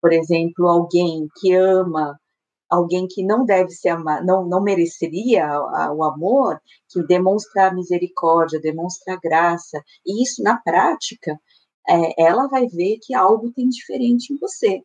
por 0.00 0.12
exemplo, 0.12 0.68
alguém 0.68 1.28
que 1.40 1.54
ama 1.54 2.18
alguém 2.72 3.06
que 3.06 3.22
não 3.22 3.44
deve 3.44 3.70
ser 3.70 3.90
amado, 3.90 4.24
não, 4.24 4.46
não 4.46 4.62
mereceria 4.62 5.46
o 5.94 6.02
amor, 6.02 6.58
que 6.88 7.02
demonstra 7.02 7.72
misericórdia, 7.74 8.58
demonstra 8.60 9.20
graça, 9.22 9.82
e 10.06 10.22
isso 10.22 10.42
na 10.42 10.56
prática, 10.56 11.38
é, 11.86 12.22
ela 12.22 12.48
vai 12.48 12.66
ver 12.66 12.98
que 13.02 13.14
algo 13.14 13.52
tem 13.52 13.68
diferente 13.68 14.32
em 14.32 14.38
você. 14.38 14.82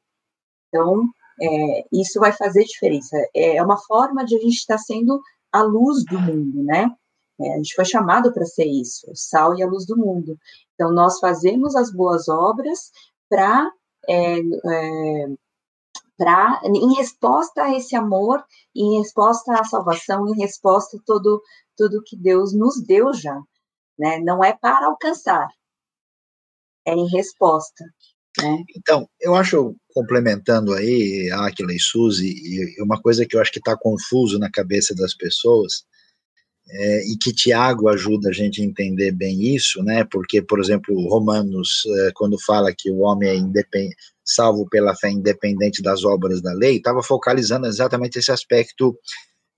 Então, 0.68 1.06
é, 1.42 1.86
isso 1.94 2.20
vai 2.20 2.34
fazer 2.34 2.66
diferença. 2.66 3.16
É 3.34 3.64
uma 3.64 3.78
forma 3.78 4.26
de 4.26 4.36
a 4.36 4.40
gente 4.40 4.58
estar 4.58 4.78
sendo 4.78 5.22
a 5.50 5.62
luz 5.62 6.04
do 6.04 6.20
mundo, 6.20 6.64
né? 6.64 6.92
É, 7.40 7.54
a 7.54 7.58
gente 7.58 7.76
foi 7.76 7.86
chamado 7.86 8.34
para 8.34 8.46
ser 8.46 8.66
isso, 8.66 9.10
o 9.12 9.16
sal 9.16 9.56
e 9.56 9.64
a 9.64 9.68
luz 9.68 9.86
do 9.86 9.98
mundo. 9.98 10.38
Então, 10.74 10.92
nós 10.92 11.20
fazemos 11.20 11.76
as 11.76 11.92
boas 11.92 12.28
obras 12.28 12.92
para. 13.30 13.72
É, 14.10 14.40
é, 14.40 15.28
pra, 16.18 16.60
em 16.66 16.96
resposta 16.96 17.64
a 17.64 17.76
esse 17.76 17.96
amor, 17.96 18.44
em 18.76 18.98
resposta 18.98 19.54
à 19.54 19.64
salvação, 19.64 20.28
em 20.28 20.42
resposta 20.42 20.98
a 20.98 21.00
todo, 21.06 21.42
tudo 21.76 22.02
que 22.04 22.18
Deus 22.18 22.54
nos 22.54 22.82
deu 22.82 23.14
já. 23.14 23.40
Né? 23.98 24.20
Não 24.20 24.44
é 24.44 24.52
para 24.54 24.88
alcançar, 24.88 25.48
é 26.86 26.94
em 26.94 27.08
resposta. 27.08 27.86
Né? 28.40 28.64
Então, 28.76 29.08
eu 29.20 29.36
acho, 29.36 29.76
complementando 29.94 30.74
aí, 30.74 31.30
Aquila 31.32 31.74
e 31.74 31.80
Suzy, 31.80 32.36
uma 32.80 33.02
coisa 33.02 33.26
que 33.26 33.36
eu 33.36 33.42
acho 33.42 33.52
que 33.52 33.60
está 33.60 33.78
confuso 33.78 34.40
na 34.40 34.50
cabeça 34.50 34.96
das 34.96 35.14
pessoas, 35.16 35.86
é, 36.70 37.12
e 37.12 37.18
que 37.18 37.34
Tiago 37.34 37.88
ajuda 37.88 38.30
a 38.30 38.34
gente 38.34 38.62
a 38.62 38.66
entender 38.66 39.12
bem 39.12 39.56
isso, 39.56 39.82
né? 39.84 40.04
Porque, 40.04 40.42
por 40.42 40.60
exemplo, 40.60 40.94
Romanos, 41.08 41.84
é, 42.00 42.12
quando 42.14 42.38
fala 42.40 42.74
que 42.78 42.92
o 42.92 43.00
homem 43.00 43.30
é 43.30 43.90
salvo 44.24 44.68
pela 44.70 44.96
fé 44.96 45.10
independente 45.10 45.82
das 45.82 46.04
obras 46.04 46.42
da 46.42 46.54
lei, 46.54 46.78
estava 46.78 47.02
focalizando 47.02 47.68
exatamente 47.68 48.20
esse 48.20 48.32
aspecto 48.32 48.98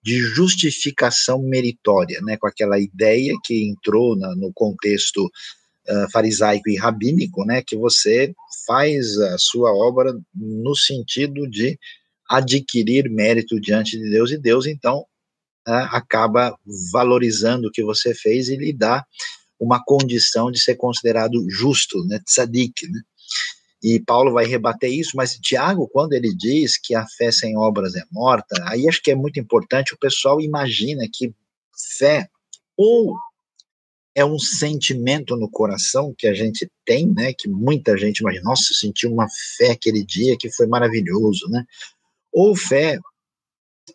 de 0.03 0.19
justificação 0.19 1.41
meritória, 1.41 2.19
né? 2.21 2.37
Com 2.37 2.47
aquela 2.47 2.79
ideia 2.79 3.33
que 3.43 3.67
entrou 3.67 4.15
na, 4.15 4.35
no 4.35 4.51
contexto 4.53 5.25
uh, 5.25 6.11
farisaico 6.11 6.69
e 6.69 6.77
rabínico, 6.77 7.43
né? 7.43 7.63
Que 7.65 7.75
você 7.75 8.31
faz 8.67 9.17
a 9.17 9.37
sua 9.39 9.73
obra 9.73 10.13
no 10.35 10.75
sentido 10.75 11.49
de 11.49 11.77
adquirir 12.29 13.09
mérito 13.09 13.59
diante 13.59 13.97
de 13.97 14.07
Deus 14.11 14.31
e 14.31 14.37
Deus 14.37 14.67
então 14.67 15.03
acaba 15.91 16.57
valorizando 16.91 17.67
o 17.67 17.71
que 17.71 17.83
você 17.83 18.13
fez 18.13 18.49
e 18.49 18.55
lhe 18.55 18.73
dá 18.73 19.05
uma 19.59 19.83
condição 19.83 20.49
de 20.49 20.59
ser 20.59 20.75
considerado 20.75 21.45
justo, 21.49 22.03
né, 22.05 22.19
tzadik, 22.25 22.87
né? 22.87 23.01
E 23.81 23.99
Paulo 23.99 24.33
vai 24.33 24.45
rebater 24.45 24.91
isso, 24.91 25.15
mas 25.15 25.37
Tiago, 25.41 25.87
quando 25.87 26.13
ele 26.13 26.35
diz 26.35 26.77
que 26.77 26.93
a 26.93 27.05
fé 27.17 27.31
sem 27.31 27.57
obras 27.57 27.95
é 27.95 28.03
morta, 28.11 28.55
aí 28.67 28.87
acho 28.87 29.01
que 29.01 29.11
é 29.11 29.15
muito 29.15 29.39
importante, 29.39 29.93
o 29.93 29.97
pessoal 29.97 30.41
imagina 30.41 31.05
que 31.11 31.33
fé 31.97 32.27
ou 32.75 33.15
é 34.13 34.25
um 34.25 34.37
sentimento 34.37 35.35
no 35.37 35.49
coração 35.49 36.13
que 36.17 36.27
a 36.27 36.33
gente 36.33 36.69
tem, 36.85 37.07
né, 37.07 37.33
que 37.33 37.47
muita 37.47 37.97
gente 37.97 38.19
imagina, 38.19 38.43
nossa, 38.43 38.71
eu 38.71 38.75
senti 38.75 39.07
uma 39.07 39.27
fé 39.57 39.71
aquele 39.71 40.03
dia 40.03 40.35
que 40.37 40.51
foi 40.51 40.67
maravilhoso, 40.67 41.47
né? 41.49 41.63
Ou 42.33 42.55
fé 42.55 42.99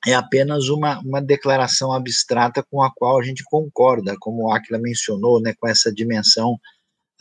é 0.07 0.14
apenas 0.14 0.68
uma, 0.68 1.00
uma 1.00 1.20
declaração 1.20 1.92
abstrata 1.92 2.64
com 2.70 2.83
a 2.83 2.90
qual 2.94 3.20
a 3.20 3.22
gente 3.22 3.42
concorda, 3.44 4.14
como 4.18 4.44
o 4.44 4.52
Aquila 4.52 4.78
mencionou, 4.78 5.40
né, 5.40 5.54
com 5.59 5.68
essa 5.68 5.92
dimensão 5.92 6.52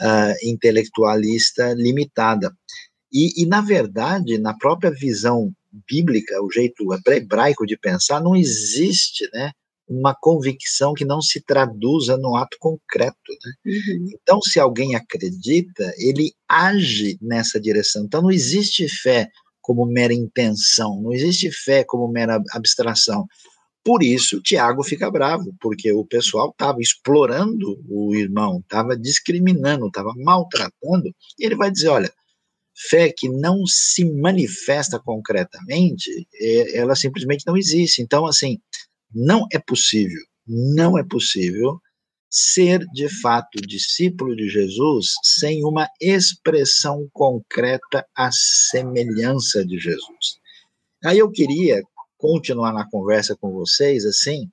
uh, 0.01 0.47
intelectualista 0.47 1.73
limitada. 1.73 2.53
E, 3.11 3.43
e, 3.43 3.45
na 3.45 3.61
verdade, 3.61 4.37
na 4.37 4.57
própria 4.57 4.91
visão 4.91 5.51
bíblica, 5.87 6.41
o 6.41 6.51
jeito 6.51 6.83
hebraico 7.07 7.65
de 7.65 7.77
pensar, 7.77 8.21
não 8.21 8.35
existe 8.35 9.29
né, 9.33 9.51
uma 9.87 10.15
convicção 10.15 10.93
que 10.93 11.05
não 11.05 11.21
se 11.21 11.41
traduza 11.41 12.17
no 12.17 12.35
ato 12.35 12.57
concreto. 12.59 13.17
Né? 13.45 13.73
Uhum. 13.73 14.09
Então, 14.13 14.41
se 14.41 14.59
alguém 14.59 14.95
acredita, 14.95 15.93
ele 15.97 16.33
age 16.47 17.17
nessa 17.21 17.59
direção. 17.59 18.03
Então, 18.03 18.21
não 18.21 18.31
existe 18.31 18.87
fé 18.87 19.29
como 19.63 19.85
mera 19.85 20.13
intenção, 20.13 21.01
não 21.01 21.13
existe 21.13 21.49
fé 21.49 21.83
como 21.83 22.07
mera 22.07 22.39
abstração. 22.51 23.25
Por 23.83 24.03
isso, 24.03 24.41
Tiago 24.41 24.83
fica 24.83 25.09
bravo, 25.09 25.55
porque 25.59 25.91
o 25.91 26.05
pessoal 26.05 26.49
estava 26.51 26.79
explorando 26.79 27.81
o 27.89 28.13
irmão, 28.13 28.59
estava 28.59 28.95
discriminando, 28.95 29.87
estava 29.87 30.13
maltratando, 30.17 31.09
e 31.39 31.45
ele 31.45 31.55
vai 31.55 31.71
dizer: 31.71 31.87
olha, 31.87 32.13
fé 32.89 33.11
que 33.15 33.29
não 33.29 33.65
se 33.65 34.05
manifesta 34.05 34.99
concretamente, 34.99 36.09
é, 36.35 36.77
ela 36.77 36.95
simplesmente 36.95 37.45
não 37.47 37.57
existe. 37.57 38.01
Então, 38.01 38.25
assim, 38.25 38.57
não 39.13 39.47
é 39.51 39.59
possível, 39.59 40.21
não 40.47 40.97
é 40.97 41.03
possível 41.03 41.79
ser 42.35 42.79
de 42.91 43.07
fato 43.21 43.61
discípulo 43.61 44.35
de 44.35 44.49
Jesus 44.49 45.13
sem 45.23 45.63
uma 45.63 45.87
expressão 46.01 47.07
concreta 47.13 48.03
à 48.17 48.31
semelhança 48.31 49.63
de 49.63 49.77
Jesus. 49.77 50.39
Aí 51.05 51.19
eu 51.19 51.29
queria 51.29 51.83
continuar 52.17 52.73
na 52.73 52.89
conversa 52.89 53.37
com 53.39 53.51
vocês 53.51 54.03
assim. 54.03 54.49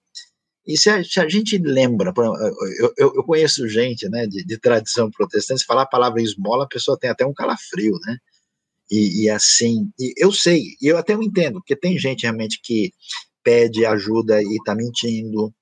E 0.66 0.78
se 0.78 0.90
a, 0.90 1.02
se 1.02 1.18
a 1.20 1.26
gente 1.26 1.56
lembra, 1.56 2.12
eu, 2.18 2.92
eu, 2.98 3.14
eu, 3.16 3.24
conheço 3.24 3.66
gente 3.66 4.06
né, 4.10 4.26
de, 4.26 4.44
de 4.44 4.58
tradição 4.58 5.10
protestante, 5.10 5.60
se 5.60 5.66
falar 5.66 5.82
a 5.82 5.86
palavra 5.86 6.20
esmola, 6.20 6.64
a 6.64 6.68
pessoa 6.68 6.98
tem 6.98 7.08
até 7.08 7.24
um 7.24 7.32
calafrio, 7.32 7.98
né? 8.04 8.18
E, 8.90 9.24
e 9.24 9.30
assim, 9.30 9.90
e 9.98 10.12
eu 10.18 10.32
sei, 10.32 10.76
e 10.82 10.88
eu 10.88 10.98
até 10.98 11.14
entendo, 11.14 11.54
porque 11.54 11.76
tem 11.76 11.96
gente 11.96 12.22
realmente 12.22 12.60
que 12.62 12.92
pede 13.42 13.86
ajuda 13.86 14.42
e 14.42 14.56
está 14.56 14.74
mentindo, 14.74 15.54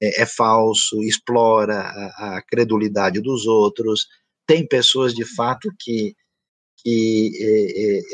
é, 0.00 0.22
é 0.22 0.26
falso, 0.26 1.02
explora 1.02 1.78
a, 1.78 2.36
a, 2.36 2.42
credulidade 2.42 3.20
dos 3.20 3.46
outros. 3.46 4.06
Tem 4.46 4.66
pessoas 4.66 5.14
de 5.14 5.24
fato 5.24 5.70
que 5.78 6.14
que 6.80 7.32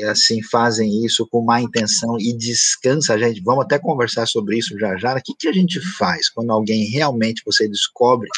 é, 0.00 0.04
é, 0.04 0.08
assim 0.08 0.42
fazem 0.42 1.04
isso 1.04 1.28
com 1.30 1.44
má 1.44 1.60
intenção 1.60 2.18
e 2.18 2.34
descansa 2.34 3.14
a 3.14 3.18
gente. 3.18 3.42
Vamos 3.42 3.66
até 3.66 3.78
conversar 3.78 4.26
sobre 4.26 4.56
isso 4.58 4.78
já 4.78 4.96
já. 4.96 5.14
O 5.14 5.22
que, 5.22 5.34
que 5.38 5.48
a 5.48 5.52
gente 5.52 5.80
faz 5.98 6.30
quando 6.30 6.50
alguém 6.50 6.86
realmente 6.86 7.42
você 7.44 7.68
descobre 7.68 8.28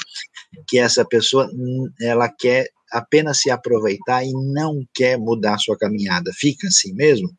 que 0.66 0.78
essa 0.78 1.04
pessoa 1.04 1.48
hum, 1.54 1.88
ela 2.00 2.28
quer 2.28 2.68
apenas 2.90 3.38
se 3.38 3.50
aproveitar 3.50 4.24
e 4.24 4.32
não 4.32 4.84
quer 4.92 5.16
mudar 5.16 5.58
sua 5.58 5.78
caminhada? 5.78 6.32
Fica 6.34 6.66
assim 6.66 6.92
mesmo? 6.92 7.32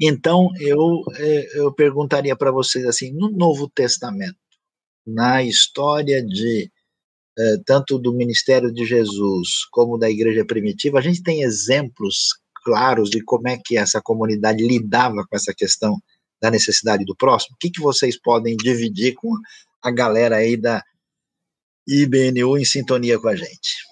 Então 0.00 0.48
eu 0.60 1.02
é, 1.16 1.58
eu 1.58 1.72
perguntaria 1.72 2.36
para 2.36 2.50
vocês 2.50 2.84
assim, 2.86 3.12
no 3.12 3.30
Novo 3.30 3.68
Testamento, 3.68 4.36
na 5.06 5.42
história 5.42 6.24
de 6.24 6.70
eh, 7.38 7.56
tanto 7.64 7.98
do 7.98 8.12
ministério 8.12 8.72
de 8.72 8.84
Jesus 8.84 9.64
como 9.70 9.98
da 9.98 10.10
igreja 10.10 10.44
primitiva, 10.44 10.98
a 10.98 11.02
gente 11.02 11.22
tem 11.22 11.42
exemplos 11.42 12.40
claros 12.64 13.10
de 13.10 13.22
como 13.22 13.48
é 13.48 13.58
que 13.58 13.76
essa 13.76 14.00
comunidade 14.00 14.66
lidava 14.66 15.26
com 15.26 15.36
essa 15.36 15.52
questão 15.54 15.98
da 16.40 16.50
necessidade 16.50 17.04
do 17.04 17.16
próximo. 17.16 17.54
O 17.54 17.58
que, 17.58 17.70
que 17.70 17.80
vocês 17.80 18.20
podem 18.20 18.56
dividir 18.56 19.14
com 19.14 19.32
a 19.82 19.90
galera 19.90 20.36
aí 20.36 20.56
da 20.56 20.82
IBNU 21.88 22.58
em 22.58 22.64
sintonia 22.64 23.18
com 23.18 23.28
a 23.28 23.36
gente? 23.36 23.86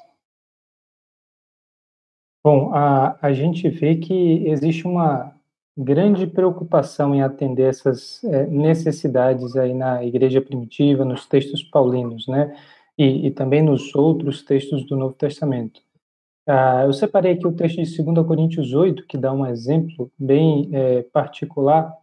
Bom, 2.45 2.75
a, 2.75 3.19
a 3.21 3.33
gente 3.33 3.69
vê 3.69 3.97
que 3.97 4.49
existe 4.49 4.87
uma 4.87 5.40
grande 5.77 6.27
preocupação 6.27 7.15
em 7.15 7.23
atender 7.23 7.69
essas 7.69 8.23
é, 8.25 8.47
necessidades 8.47 9.57
aí 9.57 9.73
na 9.73 10.05
igreja 10.05 10.41
primitiva, 10.41 11.05
nos 11.05 11.27
textos 11.27 11.63
paulinos, 11.63 12.27
né? 12.27 12.55
e, 13.01 13.29
e 13.29 13.31
também 13.31 13.63
nos 13.63 13.95
outros 13.95 14.43
textos 14.43 14.85
do 14.85 14.95
Novo 14.95 15.15
Testamento. 15.15 15.81
Ah, 16.47 16.83
eu 16.85 16.93
separei 16.93 17.33
aqui 17.33 17.47
o 17.47 17.53
texto 17.53 17.83
de 17.83 18.03
2 18.03 18.27
Coríntios 18.27 18.75
8, 18.75 19.07
que 19.07 19.17
dá 19.17 19.33
um 19.33 19.47
exemplo 19.47 20.13
bem 20.19 20.69
é, 20.73 21.03
particular, 21.05 21.97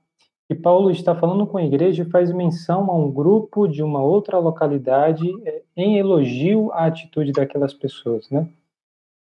que 0.47 0.56
Paulo 0.56 0.89
está 0.89 1.13
falando 1.13 1.45
com 1.45 1.58
a 1.58 1.63
igreja 1.63 2.01
e 2.01 2.10
faz 2.10 2.32
menção 2.32 2.89
a 2.89 2.95
um 2.95 3.12
grupo 3.12 3.67
de 3.67 3.84
uma 3.84 4.01
outra 4.01 4.39
localidade 4.39 5.30
é, 5.45 5.62
em 5.75 5.99
elogio 5.99 6.71
à 6.71 6.86
atitude 6.86 7.32
daquelas 7.32 7.75
pessoas, 7.75 8.27
né? 8.32 8.47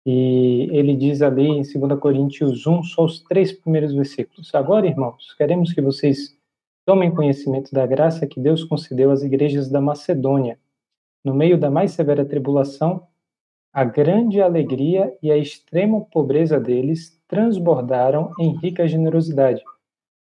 E 0.07 0.69
ele 0.71 0.95
diz 0.95 1.21
ali 1.21 1.49
em 1.49 1.63
2 1.63 1.99
Coríntios 1.99 2.65
1, 2.65 2.85
só 2.85 3.05
os 3.05 3.21
três 3.25 3.53
primeiros 3.53 3.93
versículos. 3.93 4.55
Agora, 4.55 4.87
irmãos, 4.87 5.35
queremos 5.37 5.73
que 5.73 5.83
vocês 5.83 6.39
tomem 6.87 7.13
conhecimento 7.13 7.75
da 7.75 7.85
graça 7.85 8.27
que 8.27 8.39
Deus 8.39 8.63
concedeu 8.63 9.11
às 9.11 9.23
igrejas 9.23 9.69
da 9.69 9.81
Macedônia 9.81 10.57
no 11.27 11.35
meio 11.35 11.59
da 11.59 11.69
mais 11.69 11.91
severa 11.91 12.25
tribulação, 12.25 13.09
a 13.73 13.83
grande 13.83 14.41
alegria 14.41 15.13
e 15.21 15.33
a 15.33 15.37
extrema 15.37 16.01
pobreza 16.01 16.61
deles 16.61 17.21
transbordaram 17.27 18.31
em 18.39 18.57
rica 18.57 18.87
generosidade, 18.87 19.61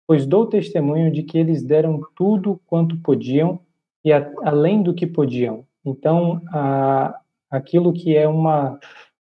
pois 0.05 0.27
dou 0.27 0.47
testemunho 0.47 1.13
de 1.13 1.23
que 1.23 1.39
eles 1.39 1.63
deram 1.63 2.01
tudo 2.17 2.61
quanto 2.67 3.01
podiam 3.03 3.61
e 4.05 4.13
a, 4.13 4.29
além 4.43 4.83
do 4.83 4.93
que 4.93 5.07
podiam. 5.07 5.65
Então, 5.85 6.43
a, 6.53 7.21
aquilo 7.49 7.93
que 7.93 8.17
é 8.17 8.27
uma 8.27 8.77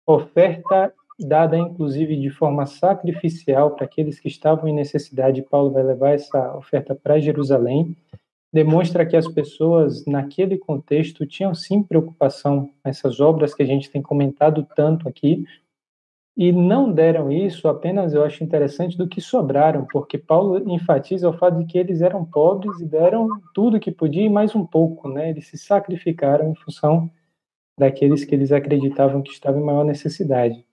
oferta 0.06 0.92
dada 1.18 1.56
inclusive 1.56 2.16
de 2.16 2.30
forma 2.30 2.66
sacrificial 2.66 3.70
para 3.70 3.84
aqueles 3.84 4.18
que 4.18 4.28
estavam 4.28 4.68
em 4.68 4.74
necessidade, 4.74 5.42
Paulo 5.42 5.70
vai 5.70 5.82
levar 5.82 6.10
essa 6.10 6.56
oferta 6.56 6.94
para 6.94 7.20
Jerusalém. 7.20 7.96
Demonstra 8.52 9.04
que 9.06 9.16
as 9.16 9.26
pessoas, 9.26 10.04
naquele 10.06 10.56
contexto, 10.56 11.26
tinham 11.26 11.54
sim 11.54 11.82
preocupação 11.82 12.66
com 12.66 12.88
essas 12.88 13.20
obras 13.20 13.54
que 13.54 13.62
a 13.62 13.66
gente 13.66 13.90
tem 13.90 14.00
comentado 14.00 14.66
tanto 14.76 15.08
aqui, 15.08 15.44
e 16.36 16.50
não 16.50 16.90
deram 16.90 17.30
isso 17.30 17.68
apenas, 17.68 18.12
eu 18.12 18.24
acho 18.24 18.42
interessante, 18.42 18.98
do 18.98 19.06
que 19.06 19.20
sobraram, 19.20 19.86
porque 19.92 20.18
Paulo 20.18 20.68
enfatiza 20.68 21.28
o 21.28 21.32
fato 21.32 21.58
de 21.58 21.64
que 21.64 21.78
eles 21.78 22.00
eram 22.00 22.24
pobres 22.24 22.80
e 22.80 22.84
deram 22.84 23.28
tudo 23.54 23.78
que 23.78 23.92
podia 23.92 24.24
e 24.24 24.28
mais 24.28 24.54
um 24.54 24.66
pouco, 24.66 25.08
né? 25.08 25.30
Eles 25.30 25.46
se 25.46 25.56
sacrificaram 25.56 26.50
em 26.50 26.54
função 26.56 27.08
daqueles 27.78 28.24
que 28.24 28.34
eles 28.34 28.52
acreditavam 28.52 29.22
que 29.22 29.32
estavam 29.32 29.60
em 29.60 29.64
maior 29.64 29.84
necessidade. 29.84 30.64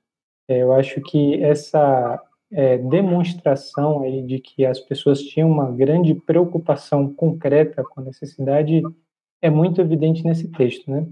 É, 0.48 0.62
eu 0.62 0.74
acho 0.74 1.02
que 1.02 1.42
essa 1.44 2.22
é, 2.52 2.78
demonstração 2.78 4.04
aí 4.04 4.22
de 4.24 4.40
que 4.40 4.66
as 4.66 4.80
pessoas 4.80 5.22
tinham 5.22 5.50
uma 5.50 5.72
grande 5.72 6.14
preocupação 6.14 7.14
concreta 7.14 7.84
com 7.84 8.02
a 8.02 8.04
necessidade 8.04 8.82
é 9.42 9.50
muito 9.50 9.82
evidente 9.82 10.24
nesse 10.24 10.48
texto, 10.50 10.90
né? 10.90 11.08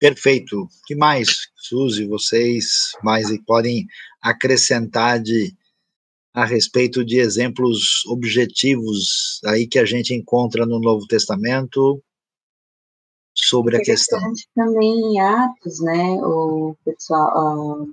Perfeito. 0.00 0.68
que 0.86 0.94
mais, 0.94 1.48
Suzy, 1.56 2.06
vocês 2.06 2.92
mais 3.02 3.26
podem 3.44 3.86
acrescentar 4.22 5.20
de 5.20 5.52
a 6.32 6.44
respeito 6.44 7.04
de 7.04 7.18
exemplos 7.18 8.06
objetivos 8.06 9.40
aí 9.44 9.66
que 9.66 9.78
a 9.78 9.84
gente 9.84 10.14
encontra 10.14 10.64
no 10.64 10.78
Novo 10.78 11.04
Testamento 11.06 12.00
sobre 13.46 13.76
a 13.76 13.80
questão. 13.80 14.20
Também 14.54 15.14
em 15.14 15.20
Atos, 15.20 15.80
né, 15.80 16.20
o 16.22 16.76
pessoal, 16.84 17.86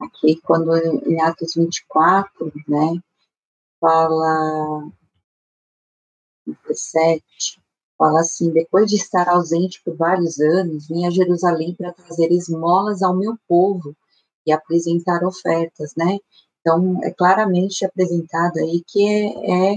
aqui 0.00 0.40
quando 0.42 0.76
em 0.76 1.20
Atos 1.20 1.54
24, 1.54 2.52
né, 2.68 3.00
fala 3.80 4.88
17, 6.46 7.22
fala 7.96 8.20
assim, 8.20 8.50
depois 8.52 8.88
de 8.88 8.96
estar 8.96 9.28
ausente 9.28 9.82
por 9.84 9.96
vários 9.96 10.38
anos, 10.38 10.88
vim 10.88 11.04
a 11.04 11.10
Jerusalém 11.10 11.74
para 11.74 11.92
trazer 11.92 12.30
esmolas 12.30 13.02
ao 13.02 13.16
meu 13.16 13.36
povo 13.48 13.96
e 14.46 14.52
apresentar 14.52 15.24
ofertas, 15.24 15.92
né? 15.96 16.18
Então, 16.60 17.00
é 17.02 17.10
claramente 17.10 17.84
apresentado 17.84 18.58
aí 18.58 18.82
que 18.86 19.06
é, 19.06 19.72
é, 19.72 19.76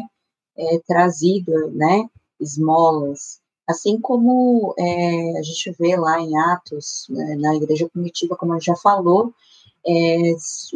é 0.57 0.79
trazido, 0.85 1.71
né, 1.71 2.07
esmolas, 2.39 3.40
assim 3.67 3.99
como 3.99 4.73
é, 4.77 5.39
a 5.39 5.41
gente 5.41 5.71
vê 5.79 5.95
lá 5.95 6.19
em 6.19 6.37
Atos, 6.37 7.07
né, 7.09 7.35
na 7.35 7.55
igreja 7.55 7.89
primitiva, 7.89 8.35
como 8.35 8.53
a 8.53 8.55
gente 8.55 8.65
já 8.65 8.75
falou, 8.75 9.33
é, 9.85 10.33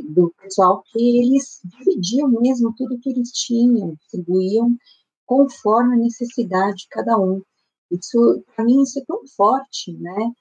do 0.10 0.34
pessoal 0.42 0.84
que 0.92 1.20
eles 1.20 1.62
dividiam 1.64 2.30
mesmo 2.30 2.74
tudo 2.76 3.00
que 3.00 3.10
eles 3.10 3.32
tinham, 3.32 3.96
distribuíam 3.96 4.76
conforme 5.26 5.96
a 5.96 6.00
necessidade 6.00 6.78
de 6.78 6.88
cada 6.90 7.18
um. 7.18 7.42
Isso, 7.92 8.44
para 8.56 8.66
mim, 8.66 8.82
isso 8.82 9.00
é 9.00 9.06
tão 9.06 9.22
forte, 9.28 9.94
né? 9.94 10.32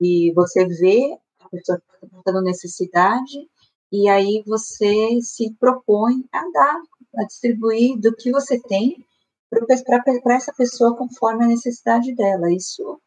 E 0.00 0.32
você 0.32 0.66
vê 0.66 1.16
a 1.40 1.48
pessoa 1.48 1.78
que 1.78 2.06
está 2.06 2.22
passando 2.22 2.42
necessidade 2.42 3.48
e 3.92 4.08
aí 4.08 4.42
você 4.46 5.20
se 5.20 5.52
propõe 5.54 6.24
a 6.32 6.50
dar, 6.50 6.82
a 7.16 7.24
distribuir 7.24 7.98
do 7.98 8.14
que 8.14 8.30
você 8.30 8.58
tem 8.60 9.04
para 9.50 10.36
essa 10.36 10.52
pessoa 10.52 10.96
conforme 10.96 11.44
a 11.44 11.48
necessidade 11.48 12.14
dela. 12.14 12.52
Isso 12.52 13.00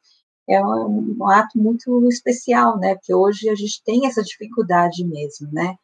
é 0.47 0.63
um, 0.63 1.15
um, 1.19 1.29
ato 1.29 1.57
muito 1.57 2.07
especial, 2.09 2.77
né? 2.77 2.95
Porque 2.95 3.13
hoje 3.13 3.49
a 3.49 3.55
gente 3.55 3.81
tem 3.83 4.05
essa 4.05 4.21
dificuldade 4.21 5.05
mesmo, 5.05 5.49
né? 5.51 5.75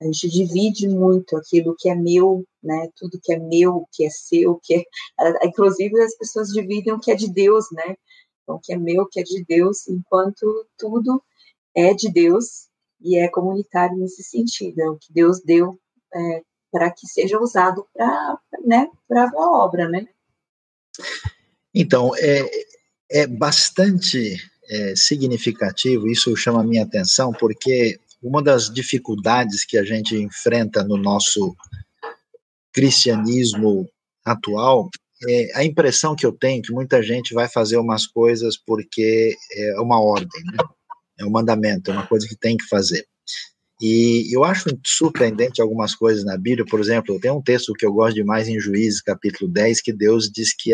A 0.00 0.04
gente 0.06 0.28
divide 0.28 0.88
muito 0.88 1.36
aquilo 1.36 1.76
que 1.78 1.88
é 1.88 1.94
meu, 1.94 2.44
né? 2.62 2.88
Tudo 2.96 3.20
que 3.22 3.32
é 3.32 3.38
meu, 3.38 3.86
que 3.92 4.04
é 4.04 4.10
seu, 4.10 4.58
que 4.62 4.74
é, 4.74 5.46
inclusive 5.46 6.00
as 6.02 6.16
pessoas 6.16 6.48
dividem 6.48 6.92
o 6.92 6.98
que 6.98 7.12
é 7.12 7.14
de 7.14 7.32
Deus, 7.32 7.66
né? 7.72 7.94
Então, 8.42 8.56
o 8.56 8.60
que 8.60 8.72
é 8.72 8.76
meu, 8.76 9.02
o 9.04 9.08
que 9.08 9.20
é 9.20 9.22
de 9.22 9.44
Deus, 9.44 9.86
enquanto 9.88 10.66
tudo 10.76 11.22
é 11.74 11.94
de 11.94 12.10
Deus 12.10 12.68
e 13.00 13.16
é 13.16 13.28
comunitário 13.28 13.96
nesse 13.96 14.22
sentido, 14.24 14.80
é 14.80 14.90
o 14.90 14.96
que 14.96 15.12
Deus 15.12 15.40
deu 15.40 15.78
é, 16.14 16.42
para 16.72 16.90
que 16.90 17.06
seja 17.06 17.38
usado 17.38 17.86
para 17.92 18.38
né, 18.64 18.88
a 19.10 19.30
obra, 19.36 19.88
né? 19.88 20.06
Então, 21.74 22.12
é, 22.16 22.50
é 23.10 23.26
bastante 23.26 24.36
é, 24.68 24.96
significativo, 24.96 26.08
isso 26.08 26.34
chama 26.36 26.62
a 26.62 26.64
minha 26.64 26.82
atenção, 26.82 27.32
porque 27.32 28.00
uma 28.22 28.42
das 28.42 28.72
dificuldades 28.72 29.64
que 29.64 29.76
a 29.76 29.84
gente 29.84 30.16
enfrenta 30.16 30.82
no 30.82 30.96
nosso 30.96 31.54
cristianismo 32.72 33.88
atual 34.24 34.88
é 35.28 35.50
a 35.58 35.64
impressão 35.64 36.16
que 36.16 36.24
eu 36.24 36.32
tenho 36.32 36.62
que 36.62 36.72
muita 36.72 37.02
gente 37.02 37.34
vai 37.34 37.48
fazer 37.48 37.76
umas 37.76 38.06
coisas 38.06 38.56
porque 38.56 39.36
é 39.52 39.80
uma 39.80 40.00
ordem, 40.00 40.42
né? 40.46 40.64
é 41.18 41.24
um 41.24 41.30
mandamento, 41.30 41.90
é 41.90 41.94
uma 41.94 42.06
coisa 42.06 42.26
que 42.26 42.36
tem 42.36 42.56
que 42.56 42.66
fazer. 42.66 43.06
E 43.82 44.32
eu 44.32 44.44
acho 44.44 44.70
surpreendente 44.86 45.60
algumas 45.60 45.92
coisas 45.92 46.24
na 46.24 46.38
Bíblia, 46.38 46.64
por 46.64 46.78
exemplo, 46.78 47.18
tem 47.18 47.32
um 47.32 47.42
texto 47.42 47.72
que 47.72 47.84
eu 47.84 47.92
gosto 47.92 48.14
demais 48.14 48.46
em 48.46 48.60
Juízes, 48.60 49.02
capítulo 49.02 49.50
10, 49.50 49.80
que 49.80 49.92
Deus 49.92 50.30
diz 50.30 50.54
que 50.54 50.70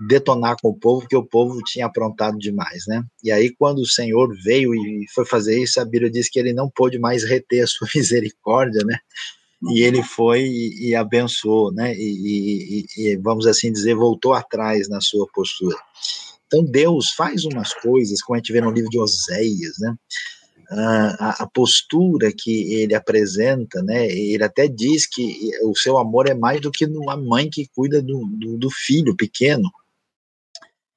detonar 0.00 0.56
com 0.60 0.70
o 0.70 0.74
povo, 0.74 1.02
porque 1.02 1.16
o 1.16 1.24
povo 1.24 1.60
tinha 1.64 1.86
aprontado 1.86 2.36
demais, 2.36 2.84
né? 2.88 3.04
E 3.22 3.30
aí, 3.30 3.54
quando 3.56 3.78
o 3.78 3.86
Senhor 3.86 4.28
veio 4.42 4.74
e 4.74 5.06
foi 5.14 5.24
fazer 5.24 5.62
isso, 5.62 5.80
a 5.80 5.84
Bíblia 5.84 6.10
diz 6.10 6.28
que 6.28 6.40
ele 6.40 6.52
não 6.52 6.68
pôde 6.68 6.98
mais 6.98 7.22
reter 7.22 7.62
a 7.62 7.66
sua 7.68 7.86
misericórdia, 7.94 8.82
né? 8.84 8.98
e 9.70 9.82
ele 9.82 10.02
foi 10.02 10.42
e, 10.42 10.88
e 10.88 10.94
abençoou, 10.94 11.72
né? 11.72 11.94
E, 11.96 12.84
e, 12.96 13.10
e, 13.12 13.16
vamos 13.16 13.46
assim 13.46 13.72
dizer, 13.72 13.94
voltou 13.94 14.32
atrás 14.32 14.88
na 14.88 15.00
sua 15.00 15.26
postura. 15.32 15.76
Então 16.46 16.64
Deus 16.64 17.10
faz 17.10 17.44
umas 17.44 17.74
coisas, 17.74 18.22
como 18.22 18.36
a 18.36 18.38
gente 18.38 18.52
vê 18.52 18.60
no 18.60 18.70
livro 18.70 18.90
de 18.90 18.98
Oséias, 18.98 19.74
né? 19.80 19.94
A, 20.70 21.42
a, 21.42 21.46
postura 21.46 22.30
que 22.36 22.74
ele 22.74 22.94
apresenta, 22.94 23.82
né? 23.82 24.06
Ele 24.06 24.44
até 24.44 24.68
diz 24.68 25.06
que 25.06 25.50
o 25.62 25.74
seu 25.74 25.96
amor 25.96 26.28
é 26.28 26.34
mais 26.34 26.60
do 26.60 26.70
que 26.70 26.84
uma 26.84 27.16
mãe 27.16 27.48
que 27.48 27.68
cuida 27.74 28.02
do, 28.02 28.26
do, 28.26 28.58
do 28.58 28.70
filho 28.70 29.16
pequeno. 29.16 29.70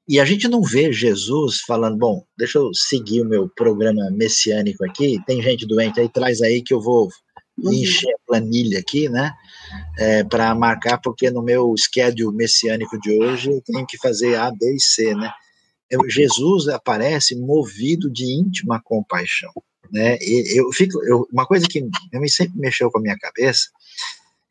E 0.07 0.19
a 0.19 0.25
gente 0.25 0.47
não 0.49 0.61
vê 0.61 0.91
Jesus 0.91 1.61
falando, 1.61 1.97
bom, 1.97 2.25
deixa 2.37 2.57
eu 2.57 2.73
seguir 2.73 3.21
o 3.21 3.29
meu 3.29 3.47
programa 3.47 4.09
messiânico 4.11 4.83
aqui, 4.83 5.21
tem 5.25 5.41
gente 5.41 5.65
doente 5.65 6.01
aí, 6.01 6.09
traz 6.09 6.41
aí 6.41 6.61
que 6.61 6.73
eu 6.73 6.81
vou 6.81 7.07
uhum. 7.57 7.71
encher 7.71 8.09
a 8.09 8.27
planilha 8.27 8.79
aqui, 8.79 9.07
né, 9.07 9.31
é, 9.97 10.23
para 10.25 10.53
marcar, 10.53 10.97
porque 10.97 11.29
no 11.29 11.41
meu 11.41 11.73
schedule 11.77 12.35
messiânico 12.35 12.99
de 12.99 13.11
hoje 13.11 13.51
eu 13.51 13.61
tenho 13.61 13.85
que 13.87 13.97
fazer 13.99 14.35
A, 14.35 14.51
B 14.51 14.75
e 14.75 14.81
C, 14.81 15.15
né. 15.15 15.31
Jesus 16.07 16.67
aparece 16.67 17.35
movido 17.35 18.09
de 18.09 18.25
íntima 18.25 18.81
compaixão, 18.81 19.51
né? 19.91 20.17
E 20.21 20.59
eu 20.59 20.71
fico, 20.71 21.03
eu, 21.05 21.27
uma 21.31 21.45
coisa 21.45 21.67
que 21.67 21.81
me 22.13 22.29
sempre 22.29 22.57
mexeu 22.59 22.89
com 22.89 22.99
a 22.99 23.01
minha 23.01 23.17
cabeça 23.17 23.69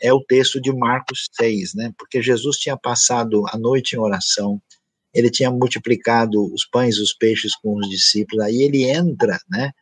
é 0.00 0.12
o 0.12 0.24
texto 0.24 0.60
de 0.60 0.72
Marcos 0.72 1.28
6, 1.32 1.74
né? 1.74 1.92
Porque 1.98 2.22
Jesus 2.22 2.56
tinha 2.56 2.76
passado 2.76 3.44
a 3.48 3.58
noite 3.58 3.94
em 3.94 3.98
oração, 3.98 4.60
ele 5.12 5.30
tinha 5.30 5.50
multiplicado 5.50 6.42
os 6.52 6.64
pães 6.64 6.96
e 6.96 7.02
os 7.02 7.12
peixes 7.12 7.54
com 7.56 7.76
os 7.76 7.88
discípulos, 7.88 8.44
aí 8.44 8.62
ele 8.62 8.84
entra, 8.84 9.38
né? 9.48 9.72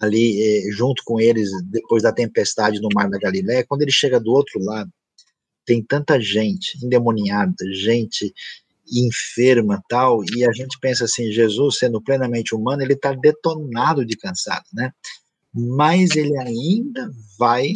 Ali 0.00 0.40
eh, 0.40 0.70
junto 0.72 1.02
com 1.04 1.20
eles 1.20 1.50
depois 1.70 2.02
da 2.02 2.12
tempestade 2.12 2.80
no 2.80 2.88
mar 2.94 3.10
da 3.10 3.18
Galiléia, 3.18 3.64
quando 3.68 3.82
ele 3.82 3.90
chega 3.90 4.20
do 4.20 4.30
outro 4.30 4.60
lado, 4.62 4.90
tem 5.64 5.82
tanta 5.82 6.20
gente 6.20 6.78
endemoniada, 6.82 7.54
gente 7.74 8.32
enferma 8.92 9.82
tal, 9.88 10.20
e 10.34 10.44
a 10.44 10.52
gente 10.52 10.78
pensa 10.80 11.04
assim, 11.04 11.30
Jesus 11.30 11.78
sendo 11.78 12.02
plenamente 12.02 12.54
humano, 12.54 12.82
ele 12.82 12.94
está 12.94 13.12
detonado 13.12 14.04
de 14.04 14.16
cansado, 14.16 14.64
né? 14.72 14.92
Mas 15.52 16.14
ele 16.16 16.36
ainda 16.38 17.10
vai 17.38 17.72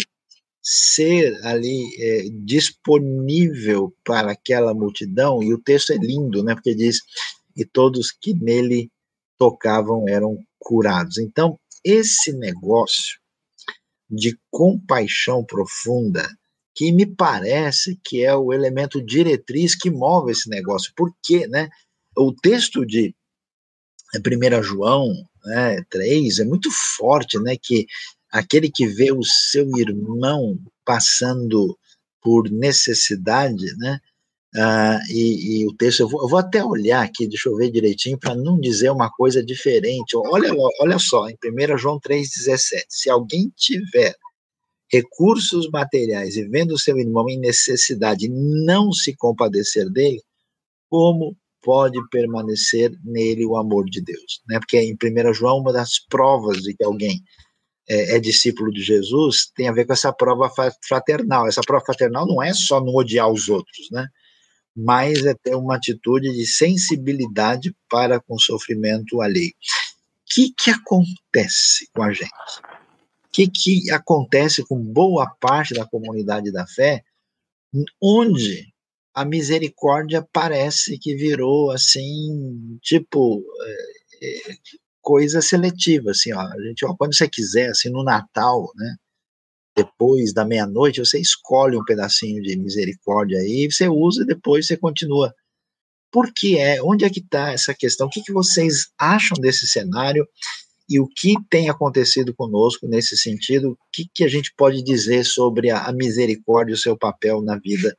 ser 0.62 1.34
ali 1.44 1.90
é, 1.98 2.28
disponível 2.44 3.92
para 4.04 4.30
aquela 4.32 4.72
multidão, 4.72 5.42
e 5.42 5.52
o 5.52 5.58
texto 5.58 5.92
é 5.92 5.96
lindo, 5.96 6.42
né? 6.44 6.54
Porque 6.54 6.74
diz, 6.74 7.00
e 7.56 7.64
todos 7.64 8.12
que 8.12 8.34
nele 8.34 8.90
tocavam 9.38 10.08
eram 10.08 10.38
curados. 10.58 11.18
Então, 11.18 11.58
esse 11.84 12.32
negócio 12.32 13.20
de 14.08 14.38
compaixão 14.50 15.44
profunda 15.44 16.28
que 16.74 16.90
me 16.92 17.06
parece 17.06 17.98
que 18.04 18.24
é 18.24 18.34
o 18.34 18.52
elemento 18.52 19.04
diretriz 19.04 19.74
que 19.74 19.90
move 19.90 20.32
esse 20.32 20.48
negócio. 20.48 20.92
Por 20.96 21.14
quê, 21.22 21.46
né? 21.46 21.68
O 22.16 22.32
texto 22.32 22.84
de 22.86 23.14
1 24.14 24.62
João 24.62 25.12
né, 25.44 25.82
3 25.90 26.40
é 26.40 26.44
muito 26.44 26.70
forte, 26.96 27.38
né? 27.38 27.56
Que 27.60 27.86
aquele 28.30 28.70
que 28.70 28.86
vê 28.86 29.12
o 29.12 29.22
seu 29.22 29.68
irmão 29.76 30.58
passando 30.84 31.78
por 32.22 32.50
necessidade, 32.50 33.64
né? 33.78 34.00
Ah, 34.54 35.00
e, 35.08 35.62
e, 35.62 35.66
o 35.66 35.74
texto, 35.74 36.00
eu 36.00 36.08
vou, 36.08 36.22
eu 36.22 36.28
vou, 36.28 36.38
até 36.38 36.62
olhar 36.62 37.02
aqui, 37.02 37.26
deixa 37.26 37.48
eu 37.48 37.56
ver 37.56 37.70
direitinho, 37.70 38.18
para 38.18 38.34
não 38.34 38.60
dizer 38.60 38.90
uma 38.90 39.10
coisa 39.10 39.42
diferente. 39.42 40.14
Olha, 40.14 40.52
olha 40.80 40.98
só, 40.98 41.26
em 41.28 41.36
1 41.42 41.78
João 41.78 41.98
3,17: 41.98 42.84
se 42.88 43.08
alguém 43.08 43.50
tiver 43.56 44.14
recursos 44.92 45.68
materiais 45.70 46.36
e 46.36 46.46
vendo 46.48 46.78
seu 46.78 46.98
irmão 46.98 47.28
em 47.28 47.38
necessidade 47.38 48.28
não 48.28 48.92
se 48.92 49.16
compadecer 49.16 49.88
dele, 49.90 50.22
como 50.88 51.36
pode 51.62 51.98
permanecer 52.10 52.92
nele 53.02 53.46
o 53.46 53.56
amor 53.56 53.86
de 53.86 54.02
Deus? 54.02 54.42
Né? 54.48 54.58
Porque 54.58 54.78
em 54.78 54.94
1 54.94 55.32
João, 55.32 55.60
uma 55.60 55.72
das 55.72 55.98
provas 55.98 56.58
de 56.58 56.74
que 56.74 56.84
alguém 56.84 57.22
é, 57.88 58.16
é, 58.16 58.20
discípulo 58.20 58.70
de 58.70 58.82
Jesus 58.82 59.50
tem 59.56 59.68
a 59.68 59.72
ver 59.72 59.86
com 59.86 59.92
essa 59.92 60.12
prova 60.12 60.50
fraternal. 60.86 61.46
Essa 61.46 61.62
prova 61.62 61.84
fraternal 61.84 62.26
não 62.26 62.42
é 62.42 62.52
só 62.52 62.80
não 62.80 62.94
odiar 62.94 63.30
os 63.30 63.48
outros, 63.48 63.88
né? 63.90 64.06
mas 64.76 65.24
é 65.24 65.34
ter 65.34 65.54
uma 65.54 65.76
atitude 65.76 66.32
de 66.32 66.46
sensibilidade 66.46 67.74
para 67.88 68.20
com 68.20 68.34
o 68.34 68.40
sofrimento 68.40 69.20
alheio. 69.20 69.50
O 69.50 70.34
que, 70.34 70.52
que 70.56 70.70
acontece 70.70 71.88
com 71.94 72.02
a 72.02 72.12
gente? 72.12 72.30
Que, 73.32 73.48
que 73.48 73.90
acontece 73.90 74.62
com 74.64 74.78
boa 74.78 75.26
parte 75.40 75.74
da 75.74 75.86
comunidade 75.86 76.52
da 76.52 76.66
fé, 76.66 77.02
onde 78.00 78.72
a 79.14 79.24
misericórdia 79.24 80.26
parece 80.32 80.98
que 80.98 81.14
virou 81.14 81.70
assim, 81.70 82.78
tipo, 82.82 83.44
é, 84.20 84.26
é, 84.26 84.54
coisa 85.00 85.42
seletiva, 85.42 86.10
assim, 86.12 86.32
ó, 86.32 86.40
a 86.40 86.62
gente, 86.62 86.84
ó, 86.84 86.94
quando 86.96 87.14
você 87.14 87.28
quiser, 87.28 87.70
assim, 87.70 87.90
no 87.90 88.04
Natal, 88.04 88.70
né, 88.76 88.96
depois 89.76 90.32
da 90.32 90.44
meia-noite, 90.44 91.00
você 91.00 91.18
escolhe 91.18 91.76
um 91.76 91.84
pedacinho 91.84 92.42
de 92.42 92.56
misericórdia 92.56 93.38
aí, 93.38 93.70
você 93.70 93.88
usa 93.88 94.22
e 94.22 94.26
depois 94.26 94.66
você 94.66 94.76
continua. 94.76 95.34
Por 96.10 96.30
que 96.34 96.58
é? 96.58 96.82
Onde 96.82 97.06
é 97.06 97.10
que 97.10 97.20
está 97.20 97.52
essa 97.52 97.74
questão? 97.74 98.06
O 98.06 98.10
que, 98.10 98.22
que 98.22 98.32
vocês 98.32 98.88
acham 98.98 99.38
desse 99.40 99.66
cenário? 99.66 100.28
E 100.92 101.00
o 101.00 101.08
que 101.08 101.34
tem 101.48 101.70
acontecido 101.70 102.34
conosco 102.34 102.86
nesse 102.86 103.16
sentido, 103.16 103.72
o 103.72 103.76
que, 103.90 104.04
que 104.14 104.24
a 104.24 104.28
gente 104.28 104.52
pode 104.54 104.82
dizer 104.82 105.24
sobre 105.24 105.70
a, 105.70 105.86
a 105.86 105.92
misericórdia 105.92 106.72
e 106.72 106.74
o 106.74 106.78
seu 106.78 106.98
papel 106.98 107.40
na 107.40 107.58
vida 107.58 107.96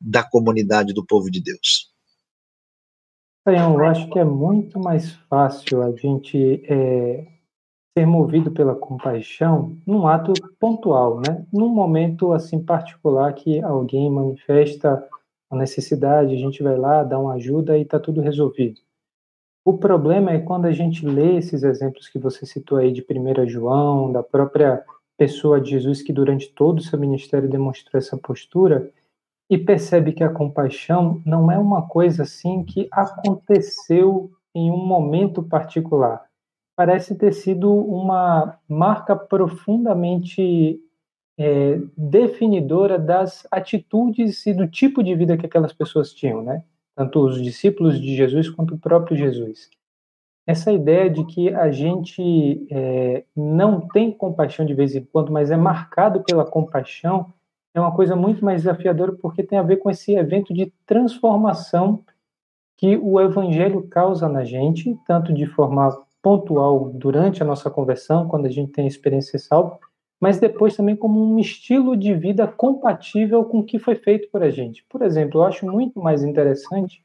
da 0.00 0.22
comunidade 0.22 0.94
do 0.94 1.04
povo 1.04 1.30
de 1.30 1.42
Deus? 1.42 1.92
Eu 3.46 3.84
acho 3.84 4.08
que 4.10 4.18
é 4.18 4.24
muito 4.24 4.78
mais 4.78 5.12
fácil 5.28 5.82
a 5.82 5.92
gente 5.92 6.62
é, 6.68 7.26
ser 7.96 8.06
movido 8.06 8.50
pela 8.50 8.74
compaixão 8.74 9.76
num 9.86 10.06
ato 10.06 10.32
pontual, 10.60 11.20
né? 11.20 11.46
Num 11.52 11.68
momento 11.68 12.32
assim 12.32 12.62
particular 12.62 13.32
que 13.34 13.60
alguém 13.62 14.10
manifesta 14.10 15.08
a 15.50 15.56
necessidade, 15.56 16.34
a 16.34 16.38
gente 16.38 16.62
vai 16.62 16.76
lá, 16.76 17.04
dá 17.04 17.18
uma 17.18 17.34
ajuda 17.34 17.78
e 17.78 17.82
está 17.82 17.98
tudo 17.98 18.20
resolvido. 18.20 18.80
O 19.66 19.76
problema 19.76 20.30
é 20.30 20.38
quando 20.38 20.66
a 20.66 20.70
gente 20.70 21.04
lê 21.04 21.38
esses 21.38 21.64
exemplos 21.64 22.08
que 22.08 22.20
você 22.20 22.46
citou 22.46 22.78
aí 22.78 22.92
de 22.92 23.02
1 23.02 23.48
João, 23.48 24.12
da 24.12 24.22
própria 24.22 24.84
pessoa 25.18 25.60
de 25.60 25.70
Jesus 25.70 26.00
que 26.00 26.12
durante 26.12 26.48
todo 26.52 26.78
o 26.78 26.82
seu 26.82 26.96
ministério 26.96 27.48
demonstrou 27.48 27.98
essa 27.98 28.16
postura 28.16 28.88
e 29.50 29.58
percebe 29.58 30.12
que 30.12 30.22
a 30.22 30.32
compaixão 30.32 31.20
não 31.26 31.50
é 31.50 31.58
uma 31.58 31.82
coisa 31.82 32.22
assim 32.22 32.62
que 32.62 32.86
aconteceu 32.92 34.30
em 34.54 34.70
um 34.70 34.86
momento 34.86 35.42
particular. 35.42 36.24
Parece 36.76 37.16
ter 37.16 37.32
sido 37.32 37.74
uma 37.74 38.56
marca 38.68 39.16
profundamente 39.16 40.80
é, 41.36 41.80
definidora 41.96 43.00
das 43.00 43.44
atitudes 43.50 44.46
e 44.46 44.54
do 44.54 44.68
tipo 44.68 45.02
de 45.02 45.12
vida 45.16 45.36
que 45.36 45.46
aquelas 45.46 45.72
pessoas 45.72 46.12
tinham, 46.12 46.40
né? 46.40 46.62
Tanto 46.96 47.20
os 47.20 47.42
discípulos 47.42 48.00
de 48.00 48.16
Jesus 48.16 48.48
quanto 48.48 48.74
o 48.74 48.78
próprio 48.78 49.16
Jesus. 49.16 49.68
Essa 50.46 50.72
ideia 50.72 51.10
de 51.10 51.24
que 51.24 51.52
a 51.54 51.70
gente 51.70 52.66
é, 52.70 53.24
não 53.36 53.86
tem 53.88 54.10
compaixão 54.10 54.64
de 54.64 54.74
vez 54.74 54.94
em 54.94 55.04
quando, 55.04 55.30
mas 55.30 55.50
é 55.50 55.56
marcado 55.56 56.22
pela 56.22 56.44
compaixão, 56.44 57.32
é 57.74 57.80
uma 57.80 57.94
coisa 57.94 58.16
muito 58.16 58.44
mais 58.44 58.62
desafiadora 58.62 59.12
porque 59.12 59.42
tem 59.42 59.58
a 59.58 59.62
ver 59.62 59.76
com 59.76 59.90
esse 59.90 60.14
evento 60.14 60.54
de 60.54 60.72
transformação 60.86 62.02
que 62.78 62.96
o 62.96 63.20
evangelho 63.20 63.86
causa 63.88 64.28
na 64.28 64.44
gente, 64.44 64.98
tanto 65.06 65.32
de 65.32 65.46
forma 65.46 66.02
pontual 66.22 66.90
durante 66.90 67.42
a 67.42 67.46
nossa 67.46 67.70
conversão, 67.70 68.28
quando 68.28 68.46
a 68.46 68.50
gente 68.50 68.72
tem 68.72 68.84
a 68.84 68.88
experiência 68.88 69.38
salva, 69.38 69.78
mas 70.20 70.38
depois 70.38 70.76
também 70.76 70.96
como 70.96 71.22
um 71.22 71.38
estilo 71.38 71.96
de 71.96 72.14
vida 72.14 72.46
compatível 72.46 73.44
com 73.44 73.58
o 73.58 73.64
que 73.64 73.78
foi 73.78 73.94
feito 73.94 74.28
por 74.30 74.42
a 74.42 74.50
gente. 74.50 74.84
Por 74.88 75.02
exemplo, 75.02 75.40
eu 75.40 75.44
acho 75.44 75.66
muito 75.66 76.00
mais 76.00 76.22
interessante 76.22 77.04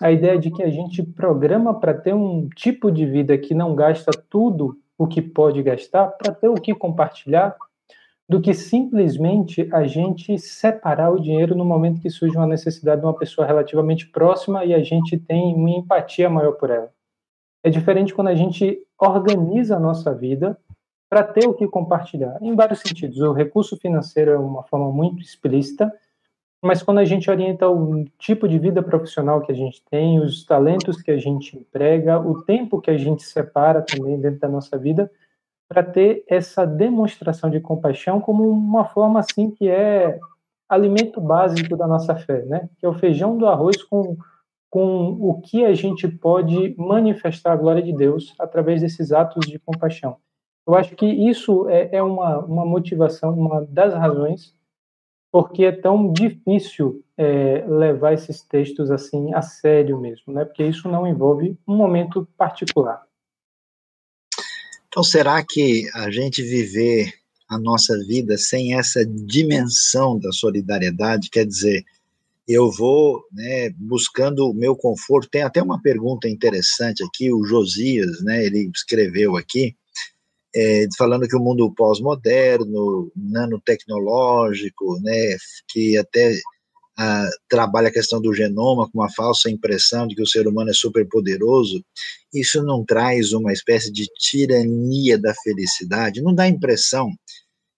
a 0.00 0.12
ideia 0.12 0.38
de 0.38 0.50
que 0.50 0.62
a 0.62 0.70
gente 0.70 1.02
programa 1.02 1.78
para 1.78 1.92
ter 1.92 2.14
um 2.14 2.48
tipo 2.50 2.90
de 2.90 3.04
vida 3.04 3.36
que 3.36 3.52
não 3.52 3.74
gasta 3.74 4.12
tudo 4.30 4.78
o 4.96 5.06
que 5.06 5.20
pode 5.20 5.62
gastar, 5.62 6.08
para 6.08 6.32
ter 6.32 6.48
o 6.48 6.54
que 6.54 6.74
compartilhar, 6.74 7.56
do 8.28 8.40
que 8.40 8.52
simplesmente 8.52 9.68
a 9.72 9.86
gente 9.86 10.38
separar 10.38 11.10
o 11.10 11.20
dinheiro 11.20 11.54
no 11.54 11.64
momento 11.64 12.00
que 12.00 12.10
surge 12.10 12.36
uma 12.36 12.46
necessidade 12.46 13.00
de 13.00 13.06
uma 13.06 13.16
pessoa 13.16 13.46
relativamente 13.46 14.06
próxima 14.08 14.64
e 14.64 14.74
a 14.74 14.82
gente 14.82 15.16
tem 15.16 15.54
uma 15.54 15.70
empatia 15.70 16.28
maior 16.28 16.52
por 16.52 16.70
ela. 16.70 16.92
É 17.64 17.70
diferente 17.70 18.14
quando 18.14 18.28
a 18.28 18.34
gente 18.34 18.78
organiza 19.00 19.76
a 19.76 19.80
nossa 19.80 20.14
vida 20.14 20.58
para 21.08 21.24
ter 21.24 21.48
o 21.48 21.54
que 21.54 21.66
compartilhar, 21.66 22.38
em 22.42 22.54
vários 22.54 22.80
sentidos. 22.80 23.18
O 23.20 23.32
recurso 23.32 23.76
financeiro 23.76 24.30
é 24.30 24.38
uma 24.38 24.62
forma 24.64 24.90
muito 24.90 25.22
explícita, 25.22 25.92
mas 26.62 26.82
quando 26.82 26.98
a 26.98 27.04
gente 27.04 27.30
orienta 27.30 27.68
o 27.68 28.04
tipo 28.18 28.48
de 28.48 28.58
vida 28.58 28.82
profissional 28.82 29.40
que 29.40 29.52
a 29.52 29.54
gente 29.54 29.82
tem, 29.90 30.18
os 30.18 30.44
talentos 30.44 31.00
que 31.00 31.10
a 31.10 31.16
gente 31.16 31.56
emprega, 31.56 32.18
o 32.18 32.42
tempo 32.42 32.80
que 32.80 32.90
a 32.90 32.98
gente 32.98 33.22
separa 33.22 33.80
também 33.80 34.20
dentro 34.20 34.40
da 34.40 34.48
nossa 34.48 34.76
vida, 34.76 35.10
para 35.68 35.82
ter 35.82 36.24
essa 36.26 36.66
demonstração 36.66 37.48
de 37.48 37.60
compaixão 37.60 38.20
como 38.20 38.48
uma 38.48 38.86
forma 38.86 39.20
assim 39.20 39.50
que 39.50 39.68
é 39.68 40.18
alimento 40.68 41.20
básico 41.20 41.76
da 41.76 41.86
nossa 41.86 42.16
fé, 42.16 42.42
né? 42.44 42.68
Que 42.78 42.86
é 42.86 42.88
o 42.88 42.94
feijão 42.94 43.36
do 43.38 43.46
arroz 43.46 43.82
com 43.82 44.16
com 44.70 45.16
o 45.20 45.40
que 45.40 45.64
a 45.64 45.72
gente 45.72 46.06
pode 46.06 46.74
manifestar 46.76 47.52
a 47.52 47.56
glória 47.56 47.82
de 47.82 47.92
Deus 47.92 48.34
através 48.38 48.82
desses 48.82 49.12
atos 49.12 49.46
de 49.46 49.58
compaixão. 49.58 50.16
Eu 50.68 50.74
acho 50.74 50.94
que 50.94 51.06
isso 51.06 51.66
é, 51.70 51.96
é 51.96 52.02
uma, 52.02 52.40
uma 52.40 52.66
motivação, 52.66 53.32
uma 53.32 53.64
das 53.64 53.94
razões 53.94 54.54
porque 55.32 55.64
é 55.64 55.72
tão 55.72 56.12
difícil 56.12 57.02
é, 57.16 57.64
levar 57.66 58.12
esses 58.12 58.42
textos 58.42 58.90
assim 58.90 59.32
a 59.34 59.42
sério 59.42 59.98
mesmo, 59.98 60.32
né? 60.32 60.44
Porque 60.44 60.64
isso 60.64 60.88
não 60.88 61.06
envolve 61.06 61.58
um 61.66 61.76
momento 61.76 62.26
particular. 62.36 63.02
Então, 64.88 65.02
será 65.02 65.44
que 65.44 65.88
a 65.94 66.10
gente 66.10 66.42
viver 66.42 67.12
a 67.48 67.58
nossa 67.58 67.96
vida 68.04 68.36
sem 68.36 68.78
essa 68.78 69.04
dimensão 69.06 70.18
da 70.18 70.30
solidariedade, 70.32 71.30
quer 71.30 71.46
dizer, 71.46 71.82
eu 72.46 72.70
vou 72.70 73.22
né, 73.32 73.70
buscando 73.70 74.48
o 74.48 74.54
meu 74.54 74.76
conforto. 74.76 75.30
Tem 75.30 75.42
até 75.42 75.62
uma 75.62 75.80
pergunta 75.80 76.28
interessante 76.28 77.02
aqui, 77.02 77.32
o 77.32 77.44
Josias, 77.44 78.22
né, 78.22 78.44
ele 78.44 78.70
escreveu 78.74 79.36
aqui, 79.36 79.74
é, 80.58 80.86
falando 80.96 81.28
que 81.28 81.36
o 81.36 81.40
mundo 81.40 81.72
pós-moderno, 81.74 83.12
nanotecnológico, 83.14 85.00
né, 85.02 85.36
que 85.68 85.96
até 85.96 86.34
ah, 86.98 87.28
trabalha 87.48 87.88
a 87.88 87.92
questão 87.92 88.20
do 88.20 88.34
genoma 88.34 88.90
com 88.90 88.98
uma 88.98 89.12
falsa 89.12 89.48
impressão 89.48 90.08
de 90.08 90.16
que 90.16 90.22
o 90.22 90.26
ser 90.26 90.48
humano 90.48 90.70
é 90.70 90.72
super 90.72 91.06
poderoso, 91.08 91.84
isso 92.34 92.60
não 92.62 92.84
traz 92.84 93.32
uma 93.32 93.52
espécie 93.52 93.92
de 93.92 94.06
tirania 94.18 95.16
da 95.16 95.32
felicidade, 95.34 96.20
não 96.20 96.34
dá 96.34 96.42
a 96.44 96.48
impressão 96.48 97.08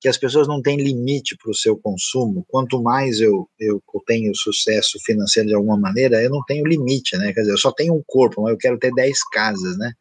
que 0.01 0.09
as 0.09 0.17
pessoas 0.17 0.49
não 0.49 0.63
têm 0.63 0.79
limite 0.79 1.37
para 1.37 1.51
o 1.51 1.55
seu 1.55 1.77
consumo. 1.77 2.43
Quanto 2.49 2.83
mais 2.83 3.21
eu, 3.21 3.47
eu 3.59 3.83
tenho 4.07 4.35
sucesso 4.35 4.99
financeiro 5.05 5.51
de 5.51 5.55
alguma 5.55 5.77
maneira, 5.77 6.23
eu 6.23 6.31
não 6.31 6.43
tenho 6.47 6.67
limite, 6.67 7.19
né? 7.19 7.35
Quer 7.35 7.41
dizer, 7.41 7.53
eu 7.53 7.59
só 7.59 7.71
tenho 7.71 7.95
um 7.95 8.03
corpo, 8.07 8.41
mas 8.41 8.53
eu 8.53 8.59
quero 8.59 8.79
ter 8.79 8.91
10 8.95 9.23
casas, 9.31 9.77
né? 9.77 9.93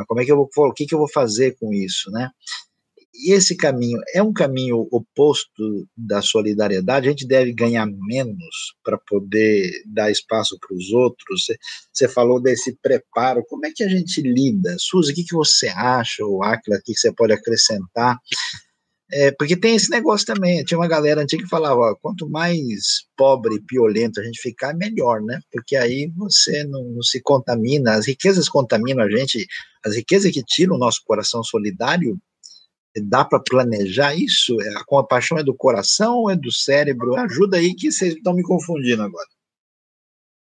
Mas 0.00 0.06
como 0.06 0.20
é 0.20 0.24
que 0.24 0.32
eu 0.32 0.36
vou, 0.36 0.68
o 0.68 0.72
que, 0.72 0.86
que 0.86 0.94
eu 0.94 0.98
vou 0.98 1.10
fazer 1.10 1.56
com 1.60 1.74
isso, 1.74 2.10
né? 2.10 2.30
E 3.14 3.34
esse 3.34 3.54
caminho 3.54 3.98
é 4.14 4.22
um 4.22 4.32
caminho 4.32 4.88
oposto 4.90 5.86
da 5.94 6.22
solidariedade. 6.22 7.06
A 7.06 7.10
gente 7.10 7.26
deve 7.26 7.52
ganhar 7.52 7.86
menos 7.86 8.74
para 8.82 8.96
poder 8.98 9.70
dar 9.84 10.10
espaço 10.10 10.56
para 10.58 10.74
os 10.74 10.90
outros. 10.90 11.46
Você 11.92 12.08
falou 12.08 12.40
desse 12.40 12.78
preparo. 12.80 13.44
Como 13.46 13.66
é 13.66 13.72
que 13.74 13.82
a 13.82 13.88
gente 13.88 14.22
lida? 14.22 14.74
Suzy, 14.78 15.12
o 15.12 15.14
que, 15.14 15.24
que 15.24 15.34
você 15.34 15.68
acha, 15.68 16.24
ou 16.24 16.42
Aquila, 16.42 16.78
o 16.78 16.82
que 16.82 16.94
você 16.94 17.12
pode 17.12 17.34
acrescentar? 17.34 18.16
É, 19.12 19.32
porque 19.32 19.56
tem 19.56 19.74
esse 19.74 19.90
negócio 19.90 20.26
também. 20.26 20.62
Tinha 20.64 20.78
uma 20.78 20.88
galera 20.88 21.20
antiga 21.20 21.42
que 21.42 21.48
falava: 21.48 21.80
ó, 21.80 21.94
quanto 21.96 22.28
mais 22.28 23.04
pobre 23.16 23.56
e 23.56 23.60
piolento 23.60 24.20
a 24.20 24.24
gente 24.24 24.40
ficar, 24.40 24.74
melhor, 24.74 25.20
né? 25.20 25.40
Porque 25.50 25.76
aí 25.76 26.12
você 26.16 26.64
não, 26.64 26.84
não, 26.84 27.02
se 27.02 27.20
contamina. 27.20 27.94
As 27.94 28.06
riquezas 28.06 28.48
contaminam 28.48 29.04
a 29.04 29.10
gente. 29.10 29.46
As 29.84 29.96
riquezas 29.96 30.30
que 30.32 30.42
tiram 30.44 30.76
o 30.76 30.78
nosso 30.78 31.02
coração 31.04 31.42
solidário, 31.42 32.18
dá 33.04 33.24
para 33.24 33.40
planejar 33.40 34.14
isso? 34.14 34.60
É, 34.60 34.76
a 34.76 34.84
compaixão 34.84 35.38
é 35.38 35.42
do 35.42 35.54
coração 35.54 36.18
ou 36.18 36.30
é 36.30 36.36
do 36.36 36.52
cérebro? 36.52 37.16
Ajuda 37.16 37.56
aí 37.56 37.74
que 37.74 37.90
vocês 37.90 38.14
estão 38.14 38.34
me 38.34 38.42
confundindo 38.42 39.02
agora. 39.02 39.28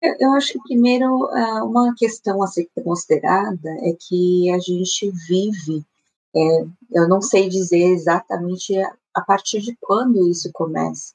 Eu 0.01 0.31
acho 0.33 0.53
que, 0.53 0.59
primeiro, 0.59 1.05
é, 1.05 1.63
uma 1.63 1.93
questão 1.95 2.41
a 2.41 2.47
ser 2.47 2.69
considerada 2.83 3.69
é 3.83 3.93
que 3.99 4.49
a 4.49 4.57
gente 4.57 5.11
vive 5.27 5.85
é, 6.35 6.39
eu 6.91 7.07
não 7.07 7.21
sei 7.21 7.49
dizer 7.49 7.91
exatamente 7.91 8.73
a 9.13 9.21
partir 9.21 9.61
de 9.61 9.75
quando 9.79 10.29
isso 10.29 10.49
começa, 10.53 11.13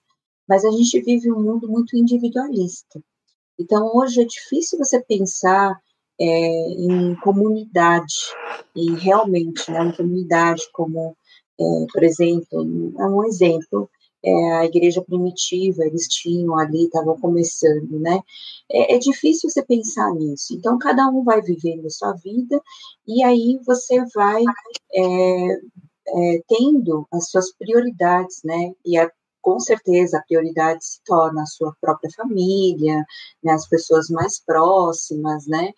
mas 0.49 0.65
a 0.65 0.71
gente 0.71 1.01
vive 1.01 1.33
um 1.33 1.43
mundo 1.43 1.69
muito 1.69 1.97
individualista. 1.97 3.03
Então, 3.59 3.91
hoje 3.95 4.23
é 4.23 4.25
difícil 4.25 4.79
você 4.79 5.01
pensar 5.01 5.79
é, 6.21 6.27
em 6.27 7.15
comunidade, 7.17 8.15
e 8.75 8.93
realmente, 8.95 9.71
né, 9.71 9.81
uma 9.81 9.97
comunidade 9.97 10.62
como, 10.73 11.17
é, 11.61 11.65
por 11.93 12.03
exemplo, 12.03 12.93
é 12.99 13.07
um 13.07 13.25
exemplo, 13.25 13.89
é, 14.25 14.53
a 14.55 14.64
igreja 14.64 15.03
primitiva, 15.03 15.85
eles 15.85 16.09
tinham 16.09 16.59
ali, 16.59 16.85
estavam 16.85 17.18
começando, 17.20 18.01
né? 18.01 18.20
É, 18.70 18.95
é, 18.95 18.99
difícil 18.99 19.51
você 19.51 19.62
pensar 19.62 20.12
nisso. 20.14 20.55
Então, 20.55 20.79
cada 20.79 21.07
um 21.09 21.22
vai 21.22 21.43
vivendo 21.43 21.87
a 21.87 21.91
sua 21.91 22.12
vida 22.14 22.61
e 23.07 23.22
aí 23.22 23.61
você 23.66 24.03
vai 24.14 24.43
é, 24.95 25.53
é 26.09 26.43
tendo 26.49 27.07
as 27.12 27.31
suas 27.31 27.53
prioridades, 27.53 28.41
né? 28.45 28.72
E 28.85 28.97
a, 28.97 29.11
com 29.43 29.61
certeza 29.61 30.18
a 30.18 30.22
prioridade 30.22 30.85
se 30.85 31.01
torna 31.05 31.43
a 31.43 31.47
sua 31.47 31.75
própria 31.79 32.11
família, 32.16 33.05
né? 33.43 33.53
as 33.53 33.68
pessoas 33.68 34.09
mais 34.09 34.41
próximas, 34.41 35.47
né? 35.47 35.70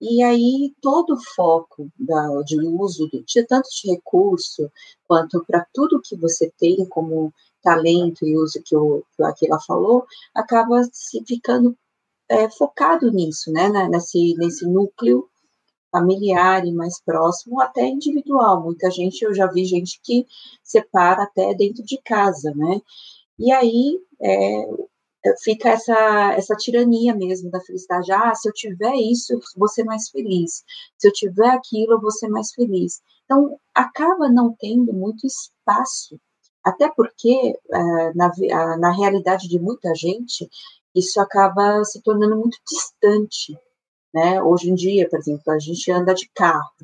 E 0.00 0.22
aí 0.22 0.74
todo 0.82 1.14
o 1.14 1.24
foco 1.34 1.88
da, 1.98 2.42
de 2.42 2.58
uso 2.58 3.08
de, 3.08 3.46
tanto 3.46 3.68
de 3.70 3.90
recurso 3.90 4.70
quanto 5.08 5.42
para 5.46 5.66
tudo 5.72 6.02
que 6.04 6.14
você 6.16 6.52
tem 6.58 6.86
como 6.90 7.32
talento 7.66 8.24
e 8.24 8.36
uso 8.36 8.62
que 8.64 8.76
o, 8.76 9.02
que 9.16 9.22
o 9.22 9.26
Aquila 9.26 9.58
falou, 9.66 10.06
acaba 10.32 10.84
se 10.92 11.20
ficando 11.26 11.76
é, 12.28 12.48
focado 12.48 13.10
nisso, 13.10 13.50
né, 13.50 13.68
nesse, 13.88 14.36
nesse 14.38 14.64
núcleo 14.68 15.28
familiar 15.90 16.64
e 16.64 16.72
mais 16.72 17.00
próximo, 17.00 17.60
até 17.60 17.88
individual. 17.88 18.62
Muita 18.62 18.88
gente, 18.88 19.22
eu 19.22 19.34
já 19.34 19.46
vi 19.48 19.64
gente 19.64 20.00
que 20.02 20.26
separa 20.62 21.24
até 21.24 21.54
dentro 21.54 21.82
de 21.84 22.00
casa, 22.04 22.52
né? 22.54 22.80
E 23.38 23.50
aí 23.50 23.98
é, 24.20 24.66
fica 25.42 25.70
essa, 25.70 26.34
essa 26.34 26.54
tirania 26.54 27.14
mesmo 27.14 27.50
da 27.50 27.60
felicidade. 27.60 28.12
Ah, 28.12 28.34
se 28.34 28.48
eu 28.48 28.52
tiver 28.52 28.94
isso, 28.94 29.40
ser 29.68 29.84
mais 29.84 30.08
feliz. 30.10 30.64
Se 30.98 31.08
eu 31.08 31.12
tiver 31.12 31.48
aquilo, 31.48 32.10
ser 32.10 32.28
mais 32.28 32.52
feliz. 32.52 33.00
Então, 33.24 33.58
acaba 33.74 34.28
não 34.28 34.54
tendo 34.58 34.92
muito 34.92 35.26
espaço 35.26 36.20
até 36.66 36.90
porque, 36.90 37.56
uh, 37.70 38.16
na, 38.16 38.76
na 38.76 38.90
realidade 38.90 39.46
de 39.46 39.56
muita 39.56 39.94
gente, 39.94 40.50
isso 40.92 41.20
acaba 41.20 41.84
se 41.84 42.02
tornando 42.02 42.36
muito 42.36 42.58
distante. 42.68 43.56
Né? 44.12 44.42
Hoje 44.42 44.68
em 44.68 44.74
dia, 44.74 45.08
por 45.08 45.20
exemplo, 45.20 45.52
a 45.52 45.60
gente 45.60 45.88
anda 45.92 46.12
de 46.12 46.28
carro, 46.34 46.74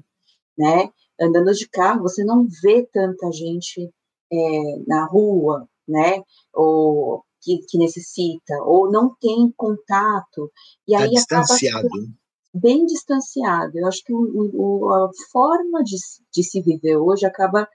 né? 0.57 0.89
Andando 1.21 1.53
de 1.53 1.69
carro, 1.69 2.03
você 2.03 2.23
não 2.23 2.47
vê 2.63 2.87
tanta 2.93 3.33
gente 3.33 3.93
é, 4.33 4.79
na 4.87 5.05
rua, 5.07 5.69
né? 5.89 6.23
Ou 6.55 7.25
que, 7.41 7.59
que, 7.69 7.77
necessita, 7.77 8.63
ou 8.63 8.89
não 8.89 9.17
tem 9.21 9.53
contato. 9.57 10.53
E 10.87 10.93
tá 10.93 11.03
aí 11.03 11.11
distanciado. 11.11 11.89
acaba 11.89 12.07
bem 12.55 12.87
distanciado. 12.87 13.77
Eu 13.77 13.89
acho 13.89 14.05
que 14.05 14.13
o, 14.13 14.51
o, 14.55 14.93
a 14.93 15.11
forma 15.33 15.83
de, 15.83 15.97
de 16.33 16.45
se 16.45 16.61
viver 16.61 16.99
hoje 16.99 17.27
acaba 17.27 17.69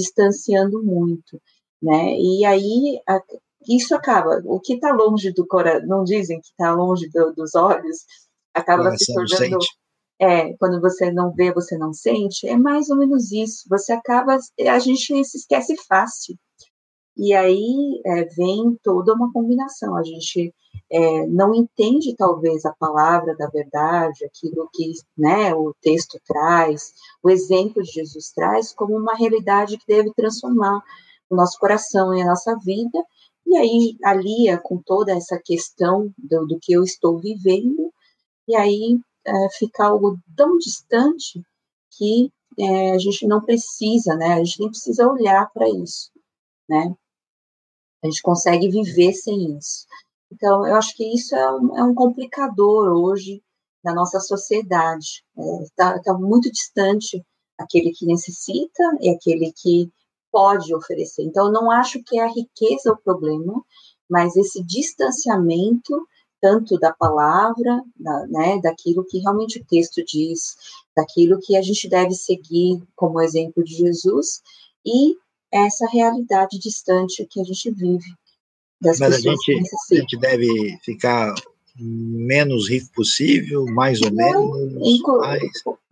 distanciando 0.00 0.82
muito, 0.82 1.40
né? 1.82 2.14
E 2.18 2.44
aí 2.44 3.00
a, 3.08 3.20
isso 3.68 3.94
acaba, 3.94 4.40
o 4.44 4.58
que 4.58 4.74
está 4.74 4.92
longe 4.92 5.32
do 5.32 5.46
coração, 5.46 5.86
não 5.86 6.04
dizem 6.04 6.40
que 6.40 6.48
está 6.48 6.72
longe 6.72 7.08
do, 7.10 7.32
dos 7.34 7.54
olhos, 7.54 7.98
acaba 8.54 8.96
se 8.96 9.12
tornando. 9.12 9.58
É, 10.22 10.54
quando 10.58 10.80
você 10.82 11.10
não 11.10 11.32
vê, 11.32 11.50
você 11.50 11.78
não 11.78 11.94
sente, 11.94 12.46
é 12.46 12.54
mais 12.56 12.90
ou 12.90 12.96
menos 12.96 13.32
isso. 13.32 13.64
Você 13.70 13.92
acaba, 13.92 14.36
a 14.68 14.78
gente 14.78 15.24
se 15.24 15.38
esquece 15.38 15.74
fácil. 15.88 16.36
E 17.16 17.34
aí 17.34 18.00
é, 18.06 18.24
vem 18.24 18.78
toda 18.82 19.14
uma 19.14 19.32
combinação. 19.32 19.96
A 19.96 20.02
gente 20.02 20.54
é, 20.90 21.26
não 21.26 21.54
entende, 21.54 22.16
talvez, 22.16 22.64
a 22.64 22.72
palavra 22.72 23.36
da 23.36 23.46
verdade, 23.48 24.24
aquilo 24.24 24.68
que 24.72 24.92
né, 25.16 25.54
o 25.54 25.74
texto 25.80 26.18
traz, 26.26 26.92
o 27.22 27.30
exemplo 27.30 27.82
de 27.82 27.92
Jesus 27.92 28.30
traz, 28.30 28.72
como 28.72 28.96
uma 28.96 29.14
realidade 29.14 29.78
que 29.78 29.86
deve 29.86 30.12
transformar 30.14 30.82
o 31.28 31.36
nosso 31.36 31.58
coração 31.58 32.14
e 32.14 32.22
a 32.22 32.26
nossa 32.26 32.56
vida. 32.64 32.98
E 33.46 33.56
aí 33.56 33.96
alia 34.04 34.58
com 34.58 34.78
toda 34.78 35.12
essa 35.12 35.38
questão 35.38 36.12
do, 36.18 36.46
do 36.46 36.58
que 36.60 36.72
eu 36.72 36.82
estou 36.82 37.18
vivendo, 37.18 37.92
e 38.48 38.56
aí 38.56 38.98
é, 39.24 39.32
fica 39.58 39.84
algo 39.84 40.18
tão 40.36 40.56
distante 40.58 41.42
que 41.96 42.32
é, 42.58 42.92
a 42.92 42.98
gente 42.98 43.26
não 43.26 43.40
precisa, 43.40 44.16
né? 44.16 44.34
A 44.34 44.44
gente 44.44 44.60
nem 44.60 44.68
precisa 44.68 45.08
olhar 45.08 45.48
para 45.52 45.68
isso, 45.68 46.10
né? 46.70 46.94
A 48.02 48.06
gente 48.06 48.22
consegue 48.22 48.70
viver 48.70 49.12
sem 49.12 49.58
isso. 49.58 49.84
Então, 50.32 50.64
eu 50.66 50.76
acho 50.76 50.96
que 50.96 51.04
isso 51.04 51.34
é 51.34 51.52
um, 51.52 51.76
é 51.76 51.82
um 51.82 51.94
complicador 51.94 52.92
hoje 52.92 53.42
da 53.82 53.92
nossa 53.92 54.20
sociedade. 54.20 55.24
Está 55.62 55.96
é, 55.96 56.02
tá 56.02 56.14
muito 56.14 56.50
distante 56.50 57.22
aquele 57.58 57.90
que 57.92 58.06
necessita 58.06 58.82
e 59.00 59.10
aquele 59.10 59.52
que 59.52 59.90
pode 60.30 60.72
oferecer. 60.72 61.24
Então, 61.24 61.50
não 61.50 61.70
acho 61.70 62.02
que 62.04 62.18
é 62.18 62.22
a 62.22 62.32
riqueza 62.32 62.92
o 62.92 62.96
problema, 62.96 63.62
mas 64.08 64.36
esse 64.36 64.62
distanciamento 64.64 66.06
tanto 66.40 66.78
da 66.78 66.92
palavra, 66.92 67.82
da, 67.96 68.26
né, 68.28 68.60
daquilo 68.62 69.04
que 69.04 69.18
realmente 69.18 69.60
o 69.60 69.64
texto 69.64 70.02
diz, 70.04 70.56
daquilo 70.96 71.38
que 71.38 71.56
a 71.56 71.62
gente 71.62 71.88
deve 71.88 72.14
seguir 72.14 72.82
como 72.96 73.20
exemplo 73.20 73.62
de 73.62 73.74
Jesus 73.74 74.40
e 74.84 75.16
essa 75.52 75.86
realidade 75.86 76.58
distante 76.58 77.26
que 77.28 77.40
a 77.40 77.44
gente 77.44 77.70
vive 77.70 78.14
das 78.80 78.98
Mas 78.98 79.16
pessoas 79.16 79.38
a 79.48 79.52
gente, 79.52 79.62
a 79.92 79.94
gente 79.96 80.18
deve 80.18 80.78
ficar 80.82 81.34
menos 81.76 82.68
rico 82.68 82.88
possível, 82.94 83.64
mais 83.66 84.00
ou 84.02 84.10
Não, 84.10 84.52
menos. 84.52 85.00
mais... 85.18 85.42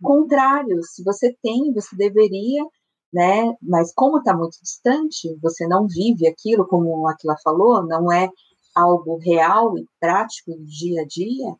Contrário, 0.01 0.81
se 0.83 1.03
você 1.03 1.35
tem, 1.41 1.73
você 1.73 1.95
deveria, 1.95 2.65
né? 3.11 3.53
Mas 3.61 3.93
como 3.93 4.19
está 4.19 4.35
muito 4.35 4.57
distante, 4.61 5.35
você 5.41 5.67
não 5.67 5.87
vive 5.87 6.27
aquilo, 6.27 6.67
como 6.67 7.07
aquela 7.07 7.37
falou, 7.43 7.85
não 7.85 8.11
é 8.11 8.29
algo 8.75 9.17
real 9.17 9.77
e 9.77 9.85
prático 9.99 10.51
do 10.51 10.65
dia 10.65 11.01
a 11.01 11.05
dia, 11.05 11.55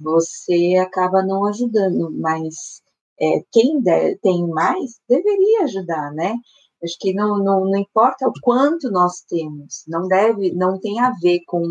você 0.00 0.76
acaba 0.76 1.22
não 1.22 1.44
ajudando. 1.46 2.10
Mas 2.12 2.82
é, 3.20 3.42
quem 3.50 3.82
tem 4.22 4.46
mais 4.48 5.00
deveria 5.08 5.64
ajudar, 5.64 6.12
né? 6.12 6.36
Acho 6.82 6.96
que 7.00 7.12
não, 7.14 7.38
não, 7.38 7.64
não 7.64 7.78
importa 7.78 8.28
o 8.28 8.32
quanto 8.42 8.90
nós 8.90 9.22
temos, 9.28 9.84
não 9.88 10.06
deve, 10.08 10.52
não 10.52 10.78
tem 10.78 11.00
a 11.00 11.10
ver 11.20 11.40
com, 11.46 11.62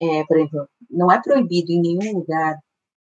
é, 0.00 0.24
por 0.24 0.36
exemplo, 0.38 0.68
não 0.90 1.10
é 1.12 1.20
proibido 1.22 1.70
em 1.72 1.80
nenhum 1.80 2.18
lugar 2.18 2.56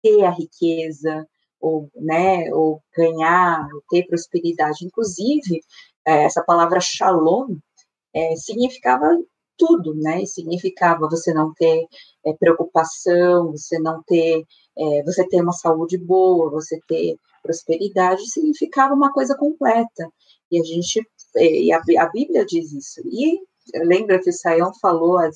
ter 0.02 0.24
a 0.24 0.32
riqueza 0.32 1.28
ou, 1.60 1.90
né, 1.96 2.54
ou 2.54 2.82
ganhar, 2.96 3.68
ou 3.74 3.82
ter 3.90 4.06
prosperidade. 4.08 4.86
Inclusive, 4.86 5.62
é, 6.06 6.24
essa 6.26 6.44
palavra 6.44 6.80
shalom 6.80 7.58
é, 8.14 8.36
significava 8.36 9.18
tudo, 9.58 9.94
né? 9.96 10.26
Significava 10.26 11.10
você 11.10 11.34
não 11.34 11.54
ter 11.54 11.86
é, 12.26 12.34
preocupação, 12.34 13.52
você 13.52 13.80
não 13.80 14.02
ter, 14.04 14.44
é, 14.78 15.04
você 15.04 15.28
ter 15.28 15.42
uma 15.42 15.52
saúde 15.54 15.98
boa, 15.98 16.50
você 16.52 16.80
ter 16.88 17.18
prosperidade, 17.42 18.30
significava 18.30 18.94
uma 18.94 19.12
coisa 19.12 19.36
completa. 19.38 20.10
E 20.52 20.60
a 20.60 20.64
gente 20.64 21.02
e 21.36 21.72
a, 21.72 21.82
a 22.00 22.10
Bíblia 22.10 22.46
diz 22.46 22.72
isso. 22.72 23.02
E 23.06 23.40
lembra 23.86 24.20
que 24.20 24.32
Saião 24.32 24.72
falou 24.80 25.22
eh, 25.22 25.32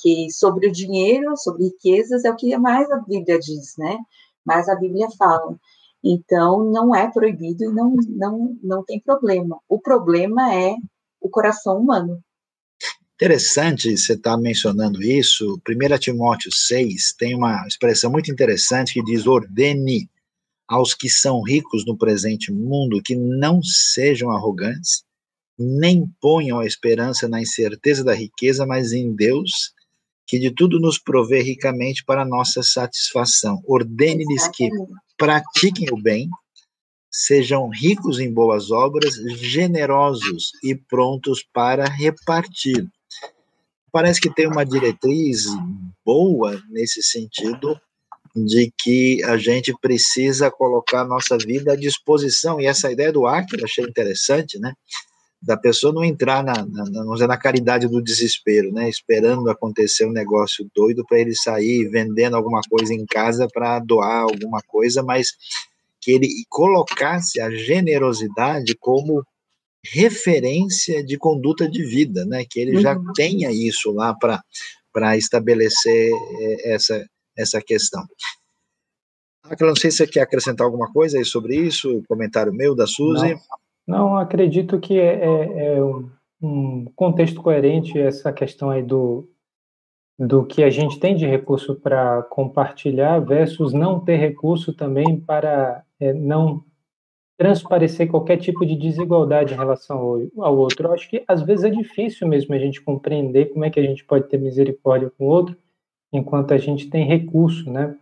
que 0.00 0.30
sobre 0.30 0.68
o 0.68 0.72
dinheiro, 0.72 1.36
sobre 1.36 1.64
riquezas, 1.64 2.24
é 2.24 2.30
o 2.30 2.36
que 2.36 2.56
mais 2.56 2.90
a 2.90 2.98
Bíblia 2.98 3.38
diz, 3.38 3.74
né? 3.76 3.98
Mais 4.44 4.68
a 4.68 4.76
Bíblia 4.76 5.08
fala. 5.18 5.58
Então, 6.02 6.64
não 6.70 6.94
é 6.94 7.10
proibido 7.10 7.64
e 7.64 7.68
não, 7.68 7.96
não, 8.08 8.56
não 8.62 8.84
tem 8.84 9.00
problema. 9.00 9.58
O 9.68 9.80
problema 9.80 10.54
é 10.54 10.76
o 11.20 11.28
coração 11.28 11.78
humano. 11.78 12.22
Interessante 13.14 13.96
você 13.96 14.12
estar 14.12 14.36
tá 14.36 14.38
mencionando 14.38 15.02
isso. 15.02 15.60
1 15.68 15.98
Timóteo 15.98 16.52
6 16.52 17.14
tem 17.18 17.34
uma 17.34 17.66
expressão 17.66 18.12
muito 18.12 18.30
interessante 18.30 18.94
que 18.94 19.02
diz: 19.02 19.26
ordene 19.26 20.08
aos 20.68 20.92
que 20.92 21.08
são 21.08 21.42
ricos 21.42 21.86
no 21.86 21.96
presente 21.96 22.52
mundo 22.52 23.02
que 23.02 23.16
não 23.16 23.62
sejam 23.62 24.30
arrogantes, 24.30 25.02
nem 25.58 26.06
ponham 26.20 26.60
a 26.60 26.66
esperança 26.66 27.26
na 27.26 27.40
incerteza 27.40 28.04
da 28.04 28.14
riqueza, 28.14 28.66
mas 28.66 28.92
em 28.92 29.14
Deus, 29.14 29.50
que 30.26 30.38
de 30.38 30.50
tudo 30.50 30.78
nos 30.78 30.98
provê 30.98 31.40
ricamente 31.40 32.04
para 32.04 32.24
nossa 32.24 32.62
satisfação. 32.62 33.60
Ordene-lhes 33.66 34.46
que 34.48 34.68
pratiquem 35.16 35.88
o 35.90 36.00
bem, 36.00 36.28
sejam 37.10 37.68
ricos 37.70 38.20
em 38.20 38.32
boas 38.32 38.70
obras, 38.70 39.14
generosos 39.36 40.52
e 40.62 40.76
prontos 40.76 41.42
para 41.52 41.88
repartir. 41.88 42.86
Parece 43.90 44.20
que 44.20 44.32
tem 44.32 44.46
uma 44.46 44.64
diretriz 44.64 45.46
boa 46.04 46.62
nesse 46.68 47.02
sentido 47.02 47.80
de 48.44 48.72
que 48.78 49.22
a 49.24 49.36
gente 49.36 49.74
precisa 49.80 50.50
colocar 50.50 51.02
a 51.02 51.06
nossa 51.06 51.36
vida 51.38 51.72
à 51.72 51.76
disposição. 51.76 52.60
E 52.60 52.66
essa 52.66 52.90
ideia 52.90 53.12
do 53.12 53.26
Acre 53.26 53.60
eu 53.60 53.64
achei 53.64 53.84
interessante, 53.84 54.58
né? 54.58 54.72
Da 55.40 55.56
pessoa 55.56 55.92
não 55.92 56.04
entrar 56.04 56.42
na, 56.42 56.66
na, 56.66 57.26
na 57.26 57.36
caridade 57.36 57.86
do 57.86 58.02
desespero, 58.02 58.72
né? 58.72 58.88
Esperando 58.88 59.48
acontecer 59.48 60.06
um 60.06 60.12
negócio 60.12 60.68
doido 60.74 61.04
para 61.06 61.20
ele 61.20 61.34
sair 61.34 61.88
vendendo 61.88 62.36
alguma 62.36 62.60
coisa 62.68 62.92
em 62.92 63.06
casa 63.06 63.46
para 63.52 63.78
doar 63.78 64.22
alguma 64.22 64.60
coisa, 64.66 65.02
mas 65.02 65.28
que 66.00 66.12
ele 66.12 66.28
colocasse 66.48 67.40
a 67.40 67.50
generosidade 67.50 68.74
como 68.76 69.24
referência 69.84 71.04
de 71.04 71.16
conduta 71.16 71.68
de 71.68 71.84
vida, 71.84 72.24
né? 72.24 72.44
Que 72.48 72.60
ele 72.60 72.80
já 72.80 72.96
uhum. 72.96 73.12
tenha 73.14 73.50
isso 73.52 73.92
lá 73.92 74.14
para 74.14 74.42
para 74.92 75.16
estabelecer 75.16 76.10
eh, 76.40 76.72
essa 76.74 77.06
essa 77.38 77.60
questão. 77.62 78.04
Aquela, 79.44 79.70
não 79.70 79.76
sei 79.76 79.90
se 79.90 79.98
você 79.98 80.06
quer 80.06 80.20
acrescentar 80.20 80.66
alguma 80.66 80.92
coisa 80.92 81.16
aí 81.16 81.24
sobre 81.24 81.56
isso, 81.56 82.02
comentário 82.08 82.52
meu, 82.52 82.74
da 82.74 82.86
Suzy. 82.86 83.34
Não, 83.86 83.98
não 83.98 84.18
acredito 84.18 84.78
que 84.78 84.98
é, 84.98 85.14
é, 85.14 85.76
é, 85.76 85.82
um 86.42 86.84
contexto 86.94 87.40
coerente 87.40 87.98
essa 87.98 88.32
questão 88.32 88.70
aí 88.70 88.82
do, 88.82 89.28
do 90.18 90.44
que 90.44 90.62
a 90.62 90.70
gente 90.70 91.00
tem 91.00 91.16
de 91.16 91.26
recurso 91.26 91.74
para 91.76 92.22
compartilhar 92.24 93.20
versus 93.20 93.72
não 93.72 94.00
ter 94.00 94.16
recurso 94.16 94.72
também 94.74 95.18
para 95.18 95.82
é, 95.98 96.12
não 96.12 96.64
transparecer 97.38 98.08
qualquer 98.08 98.36
tipo 98.38 98.66
de 98.66 98.74
desigualdade 98.74 99.54
em 99.54 99.56
relação 99.56 99.98
ao, 99.98 100.44
ao 100.44 100.58
outro. 100.58 100.88
Eu 100.88 100.92
acho 100.92 101.08
que 101.08 101.24
às 101.26 101.40
vezes 101.42 101.64
é 101.64 101.70
difícil 101.70 102.26
mesmo 102.26 102.52
a 102.52 102.58
gente 102.58 102.82
compreender 102.82 103.46
como 103.46 103.64
é 103.64 103.70
que 103.70 103.78
a 103.78 103.82
gente 103.82 104.04
pode 104.04 104.28
ter 104.28 104.38
misericórdia 104.38 105.10
com 105.16 105.24
o 105.24 105.28
outro, 105.28 105.56
enquanto 106.12 106.52
a 106.52 106.58
gente 106.58 106.88
tem 106.88 107.04
recurso, 107.04 107.70
né? 107.70 107.96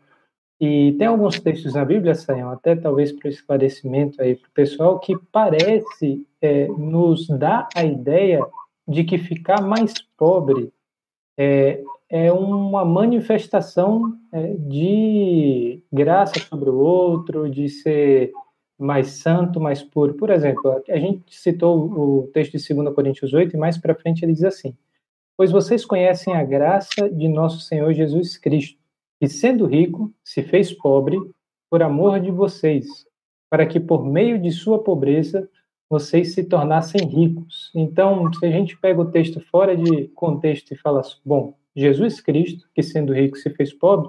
E 0.61 0.93
tem 0.99 1.07
alguns 1.07 1.39
textos 1.39 1.75
na 1.75 1.85
Bíblia, 1.85 2.15
Sayão, 2.15 2.51
até 2.51 2.75
talvez 2.75 3.13
para 3.13 3.29
esclarecimento 3.29 4.23
aí 4.23 4.35
para 4.35 4.49
o 4.49 4.53
pessoal, 4.53 4.99
que 4.99 5.15
parece 5.31 6.27
é, 6.41 6.67
nos 6.69 7.29
dar 7.29 7.69
a 7.75 7.85
ideia 7.85 8.45
de 8.89 9.05
que 9.05 9.19
ficar 9.19 9.61
mais 9.61 9.93
pobre 10.17 10.73
é, 11.37 11.83
é 12.09 12.33
uma 12.33 12.85
manifestação 12.85 14.17
é, 14.33 14.55
de 14.55 15.83
graça 15.93 16.39
sobre 16.41 16.71
o 16.71 16.79
outro, 16.79 17.51
de 17.51 17.69
ser 17.69 18.33
mais 18.79 19.09
santo, 19.09 19.61
mais 19.61 19.83
puro. 19.83 20.15
Por 20.15 20.31
exemplo, 20.31 20.83
a 20.89 20.99
gente 20.99 21.37
citou 21.37 21.87
o 21.87 22.31
texto 22.33 22.57
de 22.57 22.75
2 22.75 22.95
Coríntios 22.95 23.35
8 23.35 23.55
e 23.55 23.59
mais 23.59 23.77
para 23.77 23.95
frente 23.95 24.25
ele 24.25 24.33
diz 24.33 24.45
assim: 24.45 24.75
Pois 25.37 25.53
vocês 25.53 25.85
conhecem 25.85 26.35
a 26.35 26.43
graça 26.43 27.09
de 27.11 27.29
nosso 27.29 27.61
Senhor 27.61 27.93
Jesus 27.93 28.39
Cristo, 28.39 28.81
que, 29.21 29.29
sendo 29.29 29.67
rico, 29.67 30.13
se 30.25 30.43
fez 30.43 30.73
pobre 30.73 31.19
por 31.71 31.83
amor 31.83 32.21
de 32.21 32.31
vocês, 32.31 32.87
para 33.51 33.67
que 33.67 33.79
por 33.79 34.05
meio 34.05 34.41
de 34.41 34.51
sua 34.51 34.83
pobreza 34.83 35.49
vocês 35.91 36.35
se 36.35 36.43
tornassem 36.45 37.07
ricos. 37.07 37.71
Então, 37.75 38.33
se 38.33 38.45
a 38.47 38.51
gente 38.51 38.77
pega 38.79 39.01
o 39.01 39.11
texto 39.11 39.41
fora 39.51 39.77
de 39.77 40.09
contexto 40.09 40.73
e 40.73 40.77
fala, 40.77 41.01
assim, 41.01 41.19
bom, 41.25 41.57
Jesus 41.75 42.21
Cristo, 42.21 42.69
que 42.75 42.83
sendo 42.83 43.13
rico 43.13 43.37
se 43.37 43.51
fez 43.51 43.73
pobre, 43.73 44.09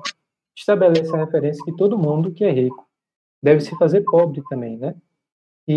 estabelece 0.58 1.14
a 1.14 1.26
referência 1.26 1.64
que 1.64 1.76
todo 1.76 1.98
mundo 1.98 2.32
que 2.32 2.44
é 2.44 2.52
rico 2.52 2.88
deve 3.44 3.62
se 3.62 3.78
fazer 3.78 4.02
pobre 4.06 4.42
também, 4.50 4.78
né? 4.78 4.96
E 5.68 5.76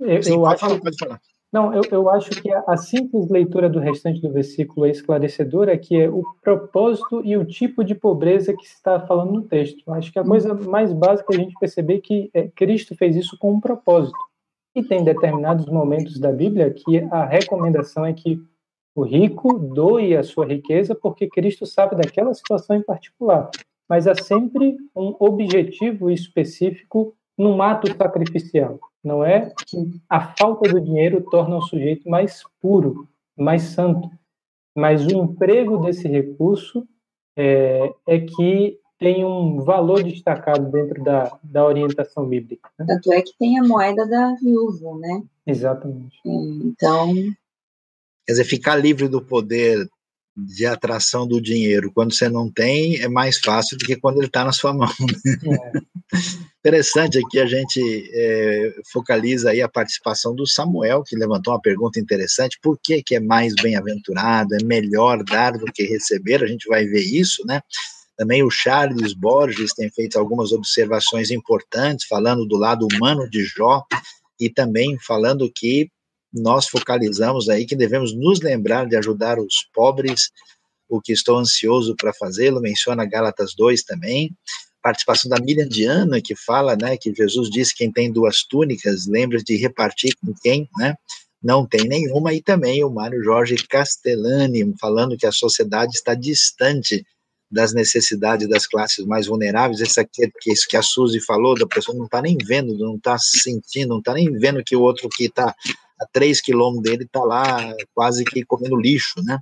eu, 0.00 0.22
Sim, 0.22 0.34
eu 0.34 0.46
acho... 0.46 0.60
falar, 0.60 0.80
pode 0.80 0.98
falar. 0.98 1.20
Não, 1.52 1.72
eu, 1.72 1.82
eu 1.90 2.10
acho 2.10 2.30
que 2.30 2.52
a, 2.52 2.64
a, 2.66 2.76
simples 2.76 3.30
leitura 3.30 3.68
do 3.68 3.78
restante 3.78 4.20
do 4.20 4.32
versículo 4.32 4.84
é 4.84 4.90
esclarecedora, 4.90 5.78
que 5.78 5.96
é 5.96 6.08
o 6.08 6.22
propósito 6.42 7.22
e 7.24 7.36
o 7.36 7.44
tipo 7.44 7.84
de 7.84 7.94
pobreza 7.94 8.54
que 8.54 8.66
se 8.66 8.74
está 8.74 9.00
falando 9.06 9.32
no 9.32 9.42
texto. 9.42 9.82
Eu 9.86 9.94
acho 9.94 10.12
que 10.12 10.18
a 10.18 10.22
hum. 10.22 10.26
coisa 10.26 10.54
mais 10.54 10.92
básica 10.92 11.32
é 11.32 11.36
a 11.36 11.38
gente 11.38 11.54
perceber 11.58 12.00
que 12.00 12.30
é, 12.34 12.48
Cristo 12.48 12.96
fez 12.96 13.16
isso 13.16 13.38
com 13.38 13.52
um 13.52 13.60
propósito. 13.60 14.18
E 14.74 14.82
tem 14.82 15.02
determinados 15.02 15.66
momentos 15.66 16.18
da 16.18 16.30
Bíblia 16.30 16.70
que 16.70 16.98
a 17.10 17.24
recomendação 17.24 18.04
é 18.04 18.12
que 18.12 18.38
o 18.94 19.02
rico 19.02 19.58
doe 19.58 20.16
a 20.16 20.22
sua 20.22 20.46
riqueza 20.46 20.94
porque 20.94 21.28
Cristo 21.28 21.64
sabe 21.64 21.96
daquela 21.96 22.34
situação 22.34 22.76
em 22.76 22.82
particular. 22.82 23.50
Mas 23.88 24.06
há 24.06 24.14
sempre 24.14 24.76
um 24.94 25.14
objetivo 25.20 26.10
específico 26.10 27.14
num 27.38 27.62
ato 27.62 27.94
sacrificial 27.96 28.78
não 29.06 29.24
é 29.24 29.52
que 29.66 30.00
a 30.08 30.34
falta 30.34 30.68
do 30.68 30.80
dinheiro 30.80 31.24
torna 31.30 31.56
o 31.56 31.62
sujeito 31.62 32.10
mais 32.10 32.42
puro, 32.60 33.08
mais 33.38 33.62
santo, 33.62 34.10
mas 34.76 35.06
o 35.06 35.10
emprego 35.10 35.78
desse 35.78 36.08
recurso 36.08 36.86
é, 37.36 37.94
é 38.04 38.18
que 38.18 38.80
tem 38.98 39.24
um 39.24 39.60
valor 39.60 40.02
destacado 40.02 40.70
dentro 40.72 41.04
da, 41.04 41.38
da 41.42 41.64
orientação 41.64 42.26
bíblica. 42.26 42.68
Né? 42.78 42.86
Tanto 42.88 43.12
é 43.12 43.22
que 43.22 43.32
tem 43.38 43.60
a 43.60 43.62
moeda 43.62 44.06
da 44.08 44.34
viúva, 44.34 44.98
né? 44.98 45.22
Exatamente. 45.46 46.18
Então. 46.24 47.14
Quer 48.26 48.32
dizer, 48.32 48.44
ficar 48.44 48.74
livre 48.74 49.06
do 49.06 49.22
poder 49.22 49.88
de 50.36 50.66
atração 50.66 51.26
do 51.26 51.40
dinheiro 51.40 51.90
quando 51.94 52.12
você 52.12 52.28
não 52.28 52.50
tem 52.52 53.00
é 53.00 53.08
mais 53.08 53.38
fácil 53.38 53.78
do 53.78 53.86
que 53.86 53.96
quando 53.96 54.18
ele 54.18 54.26
está 54.26 54.44
na 54.44 54.52
sua 54.52 54.72
mão. 54.74 54.88
É. 54.88 56.16
Interessante 56.60 57.18
aqui 57.18 57.38
a 57.38 57.46
gente 57.46 57.80
é, 58.12 58.74
focaliza 58.92 59.50
aí 59.50 59.62
a 59.62 59.68
participação 59.68 60.34
do 60.34 60.46
Samuel, 60.46 61.02
que 61.04 61.16
levantou 61.16 61.54
uma 61.54 61.60
pergunta 61.60 61.98
interessante, 61.98 62.58
por 62.60 62.78
que, 62.82 63.02
que 63.02 63.14
é 63.14 63.20
mais 63.20 63.54
bem-aventurado, 63.54 64.54
é 64.54 64.64
melhor 64.64 65.22
dar 65.24 65.52
do 65.52 65.66
que 65.66 65.84
receber, 65.84 66.42
a 66.42 66.46
gente 66.46 66.66
vai 66.68 66.84
ver 66.84 67.02
isso, 67.02 67.44
né? 67.46 67.60
Também 68.16 68.42
o 68.42 68.50
Charles 68.50 69.12
Borges 69.12 69.74
tem 69.74 69.90
feito 69.90 70.18
algumas 70.18 70.50
observações 70.50 71.30
importantes, 71.30 72.06
falando 72.06 72.46
do 72.46 72.56
lado 72.56 72.88
humano 72.92 73.28
de 73.28 73.44
Jó, 73.44 73.84
e 74.40 74.50
também 74.50 74.98
falando 74.98 75.50
que 75.54 75.88
nós 76.36 76.68
focalizamos 76.68 77.48
aí 77.48 77.64
que 77.64 77.74
devemos 77.74 78.14
nos 78.14 78.40
lembrar 78.40 78.86
de 78.86 78.96
ajudar 78.96 79.38
os 79.38 79.66
pobres, 79.72 80.30
o 80.88 81.00
que 81.00 81.12
estou 81.12 81.38
ansioso 81.38 81.96
para 81.96 82.12
fazê-lo, 82.12 82.60
menciona 82.60 83.04
Gálatas 83.04 83.54
2 83.56 83.82
também. 83.82 84.30
Participação 84.82 85.28
da 85.28 85.40
Miriam 85.40 85.66
Diana, 85.66 86.20
que 86.22 86.36
fala 86.36 86.76
né, 86.76 86.96
que 86.96 87.12
Jesus 87.12 87.50
disse: 87.50 87.74
quem 87.74 87.90
tem 87.90 88.12
duas 88.12 88.44
túnicas, 88.44 89.06
lembra 89.06 89.38
de 89.38 89.56
repartir 89.56 90.14
com 90.24 90.32
quem 90.40 90.68
né, 90.78 90.94
não 91.42 91.66
tem 91.66 91.88
nenhuma. 91.88 92.32
E 92.32 92.40
também 92.40 92.84
o 92.84 92.90
Mário 92.90 93.22
Jorge 93.24 93.56
Castellani, 93.68 94.74
falando 94.80 95.16
que 95.16 95.26
a 95.26 95.32
sociedade 95.32 95.92
está 95.96 96.14
distante 96.14 97.04
das 97.50 97.72
necessidades 97.72 98.48
das 98.48 98.66
classes 98.66 99.04
mais 99.06 99.26
vulneráveis, 99.26 99.80
isso 99.80 100.00
aqui, 100.00 100.30
que 100.40 100.52
isso 100.52 100.66
que 100.68 100.76
a 100.76 100.82
Suzy 100.82 101.20
falou, 101.20 101.56
da 101.56 101.66
pessoa 101.66 101.96
não 101.96 102.06
está 102.06 102.20
nem 102.20 102.36
vendo, 102.44 102.76
não 102.76 102.96
está 102.96 103.16
sentindo, 103.18 103.88
não 103.90 103.98
está 103.98 104.14
nem 104.14 104.30
vendo 104.32 104.62
que 104.64 104.74
o 104.74 104.82
outro 104.82 105.08
que 105.08 105.26
está 105.26 105.54
a 106.00 106.06
três 106.12 106.40
quilômetros 106.40 106.82
dele 106.82 107.04
está 107.04 107.20
lá 107.20 107.74
quase 107.94 108.24
que 108.24 108.44
comendo 108.44 108.76
lixo, 108.76 109.22
né? 109.22 109.38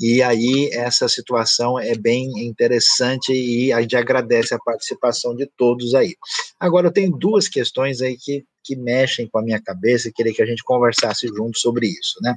E 0.00 0.22
aí 0.22 0.70
essa 0.72 1.08
situação 1.08 1.78
é 1.78 1.96
bem 1.96 2.30
interessante 2.46 3.32
e 3.32 3.72
a 3.72 3.80
gente 3.80 3.96
agradece 3.96 4.54
a 4.54 4.58
participação 4.58 5.34
de 5.34 5.44
todos 5.56 5.92
aí. 5.94 6.14
Agora 6.58 6.86
eu 6.86 6.92
tenho 6.92 7.10
duas 7.10 7.48
questões 7.48 8.00
aí 8.00 8.16
que, 8.16 8.44
que 8.62 8.76
mexem 8.76 9.28
com 9.28 9.40
a 9.40 9.42
minha 9.42 9.60
cabeça 9.60 10.08
e 10.08 10.12
queria 10.12 10.32
que 10.32 10.42
a 10.42 10.46
gente 10.46 10.62
conversasse 10.62 11.26
junto 11.26 11.58
sobre 11.58 11.88
isso, 11.88 12.18
né? 12.22 12.36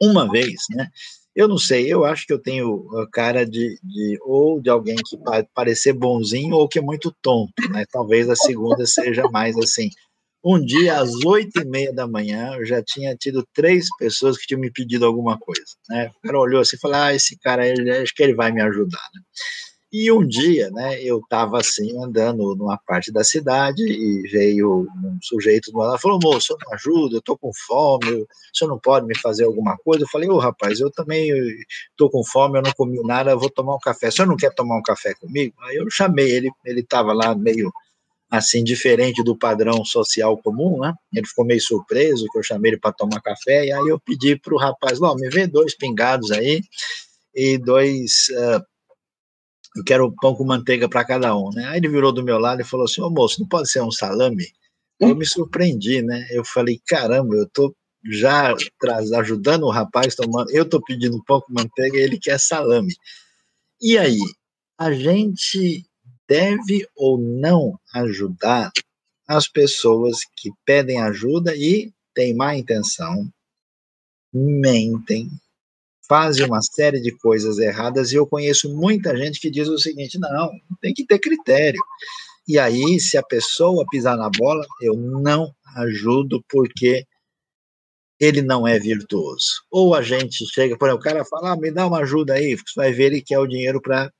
Uma 0.00 0.30
vez, 0.30 0.62
né? 0.70 0.88
Eu 1.34 1.48
não 1.48 1.58
sei, 1.58 1.92
eu 1.92 2.04
acho 2.04 2.26
que 2.26 2.32
eu 2.32 2.38
tenho 2.38 2.84
cara 3.10 3.44
de, 3.44 3.78
de 3.82 4.18
ou 4.22 4.60
de 4.60 4.68
alguém 4.68 4.96
que 4.96 5.16
parecer 5.54 5.94
bonzinho 5.94 6.54
ou 6.54 6.68
que 6.68 6.78
é 6.78 6.82
muito 6.82 7.12
tonto, 7.22 7.54
né? 7.70 7.84
Talvez 7.90 8.28
a 8.28 8.36
segunda 8.36 8.86
seja 8.86 9.28
mais 9.30 9.56
assim. 9.56 9.88
Um 10.44 10.60
dia, 10.60 10.98
às 10.98 11.24
oito 11.24 11.60
e 11.60 11.64
meia 11.64 11.92
da 11.92 12.06
manhã, 12.08 12.54
eu 12.56 12.64
já 12.64 12.82
tinha 12.82 13.14
tido 13.16 13.46
três 13.54 13.86
pessoas 13.96 14.36
que 14.36 14.46
tinham 14.46 14.60
me 14.60 14.72
pedido 14.72 15.06
alguma 15.06 15.38
coisa. 15.38 15.62
Né? 15.88 16.10
O 16.16 16.26
cara 16.26 16.40
olhou 16.40 16.60
assim 16.60 16.76
e 16.76 16.80
falou: 16.80 16.96
Ah, 16.96 17.14
esse 17.14 17.38
cara, 17.38 17.66
ele, 17.66 17.90
acho 17.90 18.12
que 18.12 18.22
ele 18.22 18.34
vai 18.34 18.50
me 18.50 18.60
ajudar. 18.60 19.08
Né? 19.14 19.20
E 19.92 20.10
um 20.10 20.26
dia, 20.26 20.70
né, 20.70 21.02
eu 21.02 21.18
estava 21.18 21.58
assim, 21.58 22.02
andando 22.02 22.56
numa 22.56 22.78
parte 22.78 23.12
da 23.12 23.22
cidade 23.22 23.82
e 23.82 24.22
veio 24.30 24.88
um 25.04 25.18
sujeito 25.20 25.70
do 25.70 25.78
lado 25.78 25.96
e 25.96 26.00
falou: 26.00 26.18
Moço, 26.20 26.56
me 26.56 26.74
ajuda, 26.74 27.16
eu 27.16 27.18
estou 27.18 27.36
com 27.36 27.50
fome, 27.66 28.22
o 28.22 28.26
senhor 28.54 28.70
não 28.70 28.78
pode 28.78 29.06
me 29.06 29.16
fazer 29.16 29.44
alguma 29.44 29.76
coisa? 29.76 30.04
Eu 30.04 30.08
falei: 30.08 30.28
Ô 30.30 30.36
oh, 30.36 30.38
rapaz, 30.38 30.80
eu 30.80 30.90
também 30.90 31.30
estou 31.90 32.10
com 32.10 32.24
fome, 32.24 32.58
eu 32.58 32.62
não 32.62 32.72
comi 32.72 33.00
nada, 33.04 33.32
eu 33.32 33.38
vou 33.38 33.50
tomar 33.50 33.74
um 33.76 33.78
café. 33.78 34.08
O 34.08 34.12
senhor 34.12 34.26
não 34.26 34.36
quer 34.36 34.54
tomar 34.54 34.78
um 34.78 34.82
café 34.82 35.14
comigo? 35.14 35.54
Aí 35.62 35.76
eu 35.76 35.88
chamei 35.90 36.30
ele, 36.30 36.50
ele 36.64 36.80
estava 36.80 37.12
lá 37.12 37.34
meio 37.34 37.70
assim, 38.32 38.64
diferente 38.64 39.22
do 39.22 39.36
padrão 39.36 39.84
social 39.84 40.38
comum, 40.38 40.80
né? 40.80 40.94
Ele 41.12 41.26
ficou 41.26 41.44
meio 41.44 41.60
surpreso 41.60 42.24
que 42.32 42.38
eu 42.38 42.42
chamei 42.42 42.70
ele 42.70 42.80
para 42.80 42.90
tomar 42.90 43.20
café, 43.20 43.66
e 43.66 43.70
aí 43.70 43.88
eu 43.88 44.00
pedi 44.00 44.36
para 44.36 44.54
o 44.54 44.58
rapaz, 44.58 45.02
ó, 45.02 45.14
me 45.14 45.28
vê 45.28 45.46
dois 45.46 45.76
pingados 45.76 46.32
aí, 46.32 46.62
e 47.34 47.58
dois, 47.58 48.28
uh, 48.30 48.64
eu 49.76 49.84
quero 49.84 50.14
pão 50.18 50.34
com 50.34 50.44
manteiga 50.44 50.88
para 50.88 51.04
cada 51.04 51.36
um, 51.36 51.50
né? 51.50 51.66
Aí 51.66 51.76
ele 51.76 51.90
virou 51.90 52.10
do 52.10 52.24
meu 52.24 52.38
lado 52.38 52.62
e 52.62 52.64
falou 52.64 52.86
assim, 52.86 53.02
ô 53.02 53.10
moço, 53.10 53.38
não 53.38 53.46
pode 53.46 53.70
ser 53.70 53.82
um 53.82 53.90
salame? 53.90 54.46
Eu 54.98 55.14
me 55.14 55.26
surpreendi, 55.26 56.00
né? 56.00 56.26
Eu 56.30 56.42
falei, 56.42 56.80
caramba, 56.86 57.34
eu 57.36 57.46
tô 57.50 57.74
já 58.10 58.54
traz, 58.80 59.12
ajudando 59.12 59.64
o 59.64 59.70
rapaz 59.70 60.14
tomando, 60.14 60.50
eu 60.50 60.66
tô 60.66 60.80
pedindo 60.82 61.22
pão 61.24 61.40
com 61.42 61.52
manteiga 61.52 61.98
e 61.98 62.02
ele 62.02 62.18
quer 62.18 62.40
salame. 62.40 62.94
E 63.80 63.98
aí, 63.98 64.18
a 64.78 64.90
gente 64.90 65.84
deve 66.28 66.86
ou 66.96 67.18
não 67.18 67.78
ajudar 67.94 68.72
as 69.26 69.48
pessoas 69.48 70.18
que 70.36 70.50
pedem 70.64 71.00
ajuda 71.00 71.54
e 71.56 71.92
têm 72.14 72.34
má 72.34 72.56
intenção, 72.56 73.28
mentem, 74.32 75.28
fazem 76.08 76.46
uma 76.46 76.60
série 76.60 77.00
de 77.00 77.16
coisas 77.18 77.58
erradas 77.58 78.12
e 78.12 78.16
eu 78.16 78.26
conheço 78.26 78.74
muita 78.74 79.16
gente 79.16 79.40
que 79.40 79.50
diz 79.50 79.68
o 79.68 79.78
seguinte: 79.78 80.18
não, 80.18 80.50
tem 80.80 80.92
que 80.92 81.06
ter 81.06 81.18
critério. 81.18 81.80
E 82.46 82.58
aí, 82.58 82.98
se 82.98 83.16
a 83.16 83.22
pessoa 83.22 83.86
pisar 83.90 84.16
na 84.16 84.28
bola, 84.28 84.66
eu 84.80 84.94
não 84.94 85.54
ajudo 85.76 86.44
porque 86.48 87.06
ele 88.20 88.42
não 88.42 88.66
é 88.66 88.78
virtuoso. 88.78 89.64
Ou 89.70 89.94
a 89.94 90.02
gente 90.02 90.44
chega, 90.52 90.76
por 90.76 90.88
exemplo, 90.88 91.00
o 91.00 91.04
cara 91.04 91.24
fala, 91.24 91.52
ah, 91.52 91.56
me 91.56 91.70
dá 91.70 91.86
uma 91.86 92.00
ajuda 92.00 92.34
aí, 92.34 92.54
você 92.54 92.72
vai 92.76 92.92
ver 92.92 93.06
ele 93.06 93.22
quer 93.22 93.38
o 93.38 93.46
dinheiro 93.46 93.80
para 93.80 94.12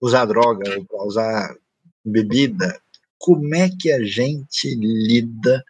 usar 0.00 0.24
droga, 0.26 0.64
para 0.84 1.04
usar 1.04 1.56
bebida, 2.04 2.80
como 3.18 3.54
é 3.54 3.68
que 3.68 3.90
a 3.90 4.04
gente 4.04 4.74
lida 4.74 5.64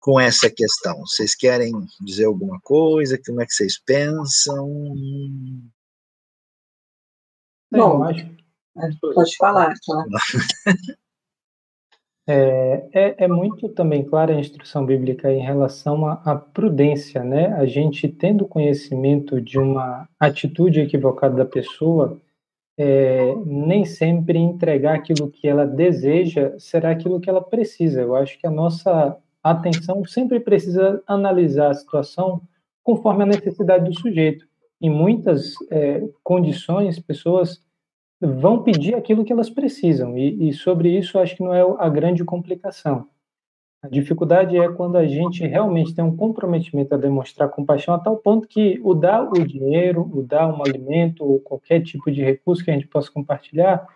com 0.00 0.18
essa 0.18 0.50
questão? 0.50 0.98
Vocês 1.00 1.34
querem 1.34 1.72
dizer 2.00 2.24
alguma 2.24 2.60
coisa? 2.60 3.20
Como 3.24 3.40
é 3.40 3.46
que 3.46 3.52
vocês 3.52 3.78
pensam? 3.78 4.68
Bom, 7.70 8.00
pode 9.14 9.36
falar. 9.36 9.72
Tá? 9.86 10.04
É, 12.26 12.88
é, 12.94 13.24
é, 13.24 13.28
muito 13.28 13.68
também 13.68 14.02
clara 14.02 14.34
a 14.34 14.40
instrução 14.40 14.86
bíblica 14.86 15.30
em 15.30 15.42
relação 15.42 16.06
à, 16.06 16.34
prudência, 16.34 17.22
né? 17.22 17.48
A 17.52 17.66
gente 17.66 18.08
tendo 18.08 18.48
conhecimento 18.48 19.42
de 19.42 19.58
uma 19.58 20.08
atitude 20.18 20.80
equivocada 20.80 21.36
da 21.36 21.44
pessoa, 21.44 22.18
é, 22.76 23.34
nem 23.46 23.84
sempre 23.84 24.38
entregar 24.38 24.96
aquilo 24.96 25.30
que 25.30 25.46
ela 25.46 25.66
deseja 25.66 26.54
será 26.58 26.90
aquilo 26.90 27.20
que 27.20 27.30
ela 27.30 27.42
precisa. 27.42 28.02
Eu 28.02 28.14
acho 28.16 28.38
que 28.38 28.46
a 28.46 28.50
nossa 28.50 29.16
atenção 29.42 30.04
sempre 30.04 30.40
precisa 30.40 31.02
analisar 31.06 31.70
a 31.70 31.74
situação 31.74 32.40
conforme 32.82 33.22
a 33.22 33.26
necessidade 33.26 33.84
do 33.84 33.98
sujeito. 33.98 34.46
Em 34.80 34.90
muitas 34.90 35.54
é, 35.70 36.02
condições, 36.22 36.98
pessoas 36.98 37.62
vão 38.20 38.62
pedir 38.62 38.94
aquilo 38.94 39.24
que 39.24 39.32
elas 39.32 39.50
precisam, 39.50 40.16
e, 40.16 40.48
e 40.48 40.52
sobre 40.52 40.96
isso 40.96 41.18
acho 41.18 41.36
que 41.36 41.42
não 41.42 41.54
é 41.54 41.62
a 41.78 41.88
grande 41.88 42.24
complicação. 42.24 43.06
A 43.84 43.88
dificuldade 43.88 44.56
é 44.56 44.66
quando 44.66 44.96
a 44.96 45.06
gente 45.06 45.46
realmente 45.46 45.94
tem 45.94 46.02
um 46.02 46.16
comprometimento 46.16 46.94
a 46.94 46.96
demonstrar 46.96 47.50
compaixão 47.50 47.92
a 47.92 47.98
tal 47.98 48.16
ponto 48.16 48.48
que 48.48 48.80
o 48.82 48.94
dar 48.94 49.28
o 49.28 49.46
dinheiro, 49.46 50.10
o 50.10 50.22
dar 50.22 50.48
um 50.48 50.62
alimento 50.62 51.22
ou 51.22 51.38
qualquer 51.38 51.82
tipo 51.82 52.10
de 52.10 52.22
recurso 52.22 52.64
que 52.64 52.70
a 52.70 52.74
gente 52.74 52.86
possa 52.86 53.12
compartilhar, 53.12 53.86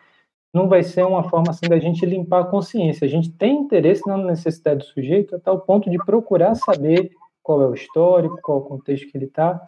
não 0.52 0.68
vai 0.68 0.82
ser 0.82 1.06
uma 1.06 1.22
forma 1.30 1.46
assim 1.48 1.66
da 1.66 1.78
gente 1.78 2.04
limpar 2.04 2.42
a 2.42 2.44
consciência. 2.44 3.06
A 3.06 3.08
gente 3.08 3.32
tem 3.32 3.56
interesse 3.56 4.06
na 4.06 4.18
necessidade 4.18 4.80
do 4.80 4.84
sujeito 4.84 5.36
a 5.36 5.40
tal 5.40 5.58
ponto 5.58 5.88
de 5.88 5.96
procurar 5.96 6.54
saber 6.54 7.10
qual 7.42 7.62
é 7.62 7.66
o 7.66 7.72
histórico, 7.72 8.38
qual 8.42 8.58
é 8.58 8.60
o 8.60 8.64
contexto 8.64 9.10
que 9.10 9.16
ele 9.16 9.24
está, 9.24 9.58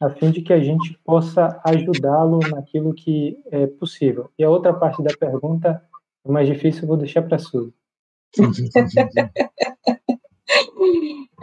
a 0.00 0.08
fim 0.08 0.30
de 0.30 0.40
que 0.40 0.54
a 0.54 0.58
gente 0.58 0.98
possa 1.04 1.60
ajudá-lo 1.66 2.38
naquilo 2.48 2.94
que 2.94 3.38
é 3.50 3.66
possível. 3.66 4.30
E 4.38 4.44
a 4.44 4.48
outra 4.48 4.72
parte 4.72 5.02
da 5.02 5.14
pergunta 5.14 5.82
é 6.24 6.30
mais 6.30 6.48
difícil, 6.48 6.84
eu 6.84 6.88
vou 6.88 6.96
deixar 6.96 7.20
para 7.20 7.36
a 7.36 7.38
Suzy. 7.38 7.74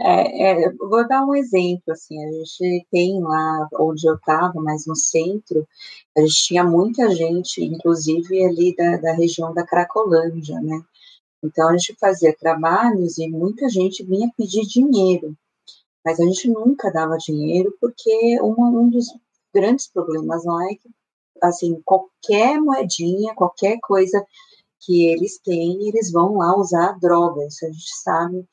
É, 0.00 0.64
é, 0.64 0.72
vou 0.72 1.06
dar 1.06 1.24
um 1.24 1.34
exemplo, 1.34 1.92
assim, 1.92 2.22
a 2.24 2.32
gente 2.32 2.86
tem 2.90 3.20
lá 3.20 3.68
onde 3.78 4.08
eu 4.08 4.14
estava, 4.14 4.60
mais 4.60 4.86
no 4.86 4.96
centro, 4.96 5.66
a 6.16 6.20
gente 6.20 6.46
tinha 6.46 6.64
muita 6.64 7.10
gente, 7.14 7.62
inclusive 7.62 8.44
ali 8.44 8.74
da, 8.74 8.96
da 8.96 9.12
região 9.12 9.52
da 9.52 9.64
Cracolândia, 9.64 10.60
né? 10.60 10.82
Então 11.42 11.68
a 11.68 11.76
gente 11.76 11.94
fazia 12.00 12.34
trabalhos 12.34 13.18
e 13.18 13.28
muita 13.28 13.68
gente 13.68 14.02
vinha 14.02 14.32
pedir 14.36 14.62
dinheiro, 14.62 15.36
mas 16.04 16.18
a 16.18 16.24
gente 16.24 16.48
nunca 16.48 16.90
dava 16.90 17.16
dinheiro 17.18 17.76
porque 17.80 18.40
uma, 18.40 18.68
um 18.68 18.88
dos 18.88 19.06
grandes 19.54 19.86
problemas 19.86 20.44
lá 20.44 20.64
é 20.64 20.74
que, 20.74 20.90
assim, 21.42 21.80
qualquer 21.84 22.60
moedinha, 22.60 23.34
qualquer 23.34 23.78
coisa 23.80 24.24
que 24.84 25.06
eles 25.06 25.38
têm, 25.38 25.88
eles 25.88 26.10
vão 26.12 26.36
lá 26.36 26.56
usar 26.56 26.98
droga, 26.98 27.46
isso 27.46 27.64
a 27.64 27.68
gente 27.68 27.96
sabe 28.02 28.46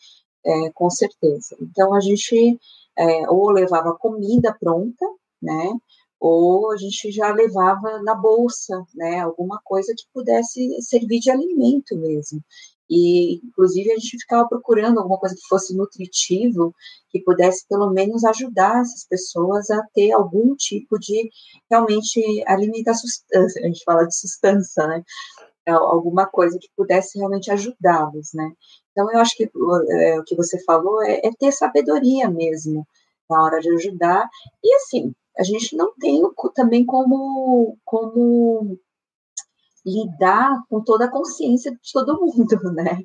é, 0.45 0.69
com 0.71 0.89
certeza. 0.89 1.55
Então, 1.61 1.93
a 1.93 1.99
gente 1.99 2.59
é, 2.97 3.29
ou 3.29 3.49
levava 3.49 3.95
comida 3.95 4.55
pronta, 4.59 5.05
né, 5.41 5.71
ou 6.19 6.71
a 6.71 6.77
gente 6.77 7.11
já 7.11 7.33
levava 7.33 8.01
na 8.03 8.13
bolsa, 8.13 8.85
né, 8.93 9.21
alguma 9.21 9.59
coisa 9.63 9.93
que 9.97 10.05
pudesse 10.13 10.81
servir 10.81 11.19
de 11.19 11.31
alimento 11.31 11.97
mesmo. 11.97 12.41
E, 12.93 13.35
inclusive, 13.35 13.89
a 13.89 13.95
gente 13.95 14.17
ficava 14.19 14.47
procurando 14.49 14.99
alguma 14.99 15.17
coisa 15.17 15.33
que 15.33 15.47
fosse 15.47 15.73
nutritivo, 15.73 16.75
que 17.09 17.21
pudesse, 17.21 17.65
pelo 17.67 17.89
menos, 17.89 18.25
ajudar 18.25 18.81
essas 18.81 19.05
pessoas 19.07 19.69
a 19.71 19.81
ter 19.93 20.11
algum 20.11 20.53
tipo 20.55 20.99
de, 20.99 21.29
realmente, 21.69 22.21
alimenta 22.45 22.93
substância, 22.93 23.61
a 23.63 23.67
gente 23.67 23.83
fala 23.85 24.05
de 24.05 24.13
substância, 24.13 24.85
né? 24.87 25.03
Alguma 25.67 26.25
coisa 26.25 26.57
que 26.59 26.69
pudesse 26.75 27.17
realmente 27.17 27.51
ajudá-los, 27.51 28.33
né? 28.33 28.51
Então, 28.91 29.11
eu 29.11 29.19
acho 29.19 29.35
que 29.35 29.49
é, 29.89 30.19
o 30.19 30.23
que 30.23 30.35
você 30.35 30.61
falou 30.63 31.01
é, 31.03 31.21
é, 31.23 31.31
ter 31.39 31.51
sabedoria 31.51 32.29
mesmo 32.29 32.85
na 33.29 33.43
hora 33.43 33.59
de 33.59 33.69
ajudar. 33.75 34.27
E, 34.63 34.75
assim, 34.75 35.13
a 35.37 35.43
gente 35.43 35.75
não 35.75 35.93
tem 35.99 36.21
também 36.53 36.85
como, 36.85 37.77
como 37.85 38.77
lidar 39.85 40.61
com 40.69 40.83
toda 40.83 41.05
a 41.05 41.11
consciência 41.11 41.71
de 41.71 41.91
todo 41.91 42.19
mundo, 42.19 42.45
né? 42.73 42.99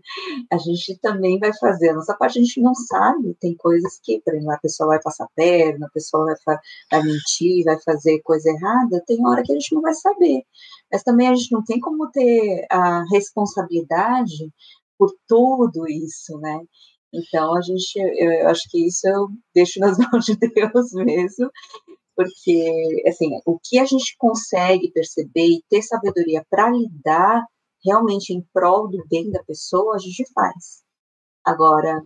A 0.53 0.59
gente 0.59 0.99
também 1.01 1.39
vai 1.39 1.51
fazer 1.59 1.91
a 1.91 1.95
nossa 1.95 2.14
parte, 2.14 2.39
a 2.39 2.43
gente 2.43 2.61
não 2.61 2.74
sabe, 2.74 3.35
tem 3.41 3.57
coisas 3.57 3.99
que, 4.03 4.20
por 4.22 4.35
exemplo, 4.35 4.53
a 4.53 4.59
pessoa 4.59 4.89
vai 4.89 5.01
passar 5.03 5.27
perna, 5.35 5.87
a 5.87 5.91
pessoa 5.91 6.27
vai, 6.47 6.57
vai 6.91 7.03
mentir, 7.03 7.64
vai 7.64 7.81
fazer 7.83 8.20
coisa 8.22 8.51
errada, 8.51 9.03
tem 9.07 9.27
hora 9.27 9.43
que 9.43 9.53
a 9.53 9.55
gente 9.55 9.74
não 9.74 9.83
vai 9.83 9.95
saber. 9.95 10.43
Mas 10.93 11.03
também 11.03 11.29
a 11.29 11.35
gente 11.35 11.53
não 11.53 11.64
tem 11.64 11.81
como 11.81 12.11
ter 12.11 12.66
a 12.70 13.05
responsabilidade 13.11 14.53
por 14.99 15.12
tudo 15.27 15.89
isso, 15.89 16.39
né? 16.39 16.61
Então, 17.12 17.57
a 17.57 17.61
gente, 17.62 17.97
eu, 17.97 18.33
eu 18.33 18.49
acho 18.49 18.62
que 18.70 18.87
isso 18.87 19.07
eu 19.09 19.29
deixo 19.55 19.81
nas 19.81 19.97
mãos 20.12 20.24
de 20.24 20.37
Deus 20.37 20.93
mesmo, 20.93 21.51
porque, 22.16 23.02
assim, 23.06 23.38
o 23.44 23.58
que 23.62 23.78
a 23.78 23.84
gente 23.84 24.16
consegue 24.18 24.90
perceber 24.90 25.46
e 25.46 25.62
ter 25.68 25.82
sabedoria 25.82 26.44
para 26.48 26.70
lidar 26.70 27.44
realmente 27.84 28.32
em 28.32 28.44
prol 28.52 28.88
do 28.88 29.06
bem 29.08 29.30
da 29.30 29.44
pessoa, 29.44 29.94
a 29.94 29.98
gente 29.98 30.24
faz. 30.32 30.82
Agora, 31.44 32.02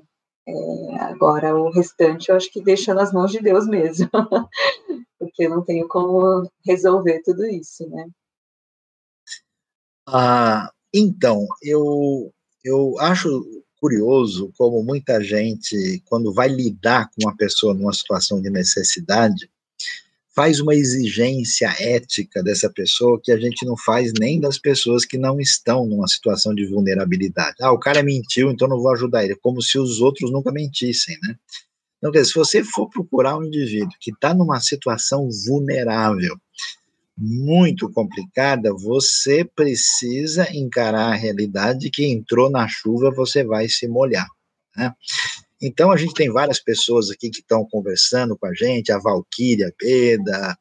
é, 0.46 0.96
agora 1.02 1.56
o 1.56 1.70
restante 1.70 2.28
eu 2.28 2.36
acho 2.36 2.50
que 2.50 2.62
deixa 2.62 2.92
nas 2.92 3.12
mãos 3.12 3.30
de 3.30 3.40
Deus 3.40 3.66
mesmo, 3.66 4.10
porque 5.18 5.44
eu 5.44 5.50
não 5.50 5.64
tenho 5.64 5.86
como 5.86 6.50
resolver 6.66 7.22
tudo 7.24 7.46
isso, 7.46 7.88
né? 7.88 8.06
Ah, 10.06 10.70
então, 10.92 11.46
eu, 11.62 12.32
eu 12.64 12.98
acho 12.98 13.62
curioso 13.80 14.52
como 14.58 14.82
muita 14.82 15.22
gente, 15.22 16.02
quando 16.04 16.34
vai 16.34 16.48
lidar 16.48 17.08
com 17.10 17.26
uma 17.26 17.36
pessoa 17.36 17.72
numa 17.72 17.92
situação 17.92 18.42
de 18.42 18.50
necessidade, 18.50 19.48
faz 20.34 20.60
uma 20.60 20.74
exigência 20.74 21.74
ética 21.78 22.42
dessa 22.42 22.70
pessoa 22.70 23.20
que 23.22 23.32
a 23.32 23.38
gente 23.38 23.66
não 23.66 23.76
faz 23.76 24.12
nem 24.18 24.40
das 24.40 24.58
pessoas 24.58 25.04
que 25.04 25.18
não 25.18 25.40
estão 25.40 25.86
numa 25.86 26.06
situação 26.06 26.54
de 26.54 26.66
vulnerabilidade. 26.66 27.56
Ah, 27.60 27.72
o 27.72 27.78
cara 27.78 28.02
mentiu, 28.02 28.50
então 28.50 28.68
não 28.68 28.80
vou 28.80 28.92
ajudar 28.92 29.24
ele, 29.24 29.36
como 29.36 29.60
se 29.60 29.78
os 29.78 30.00
outros 30.00 30.30
nunca 30.30 30.52
mentissem, 30.52 31.16
né? 31.22 31.34
Então, 32.02 32.24
se 32.24 32.32
você 32.32 32.64
for 32.64 32.88
procurar 32.88 33.36
um 33.36 33.44
indivíduo 33.44 33.90
que 34.00 34.10
está 34.10 34.32
numa 34.32 34.58
situação 34.58 35.28
vulnerável, 35.46 36.34
muito 37.18 37.92
complicada, 37.92 38.72
você 38.72 39.44
precisa 39.44 40.48
encarar 40.56 41.12
a 41.12 41.14
realidade 41.14 41.90
que 41.90 42.06
entrou 42.06 42.48
na 42.48 42.66
chuva, 42.66 43.10
você 43.10 43.44
vai 43.44 43.68
se 43.68 43.86
molhar. 43.86 44.26
Né? 44.74 44.94
Então, 45.62 45.90
a 45.90 45.96
gente 45.96 46.14
tem 46.14 46.30
várias 46.30 46.58
pessoas 46.58 47.10
aqui 47.10 47.28
que 47.30 47.40
estão 47.40 47.66
conversando 47.70 48.36
com 48.36 48.46
a 48.46 48.54
gente, 48.54 48.90
a 48.90 48.98
Valquíria 48.98 49.72
Beda, 49.78 50.56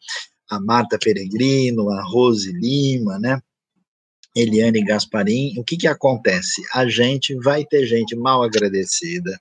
a 0.49 0.59
Marta 0.59 0.97
Peregrino, 0.97 1.89
a 1.89 2.03
Rose 2.03 2.51
Lima, 2.51 3.17
né? 3.19 3.39
Eliane 4.35 4.83
Gasparim. 4.83 5.53
O 5.57 5.63
que, 5.63 5.77
que 5.77 5.87
acontece? 5.87 6.61
A 6.73 6.87
gente 6.87 7.35
vai 7.35 7.65
ter 7.65 7.85
gente 7.85 8.15
mal 8.15 8.43
agradecida, 8.43 9.39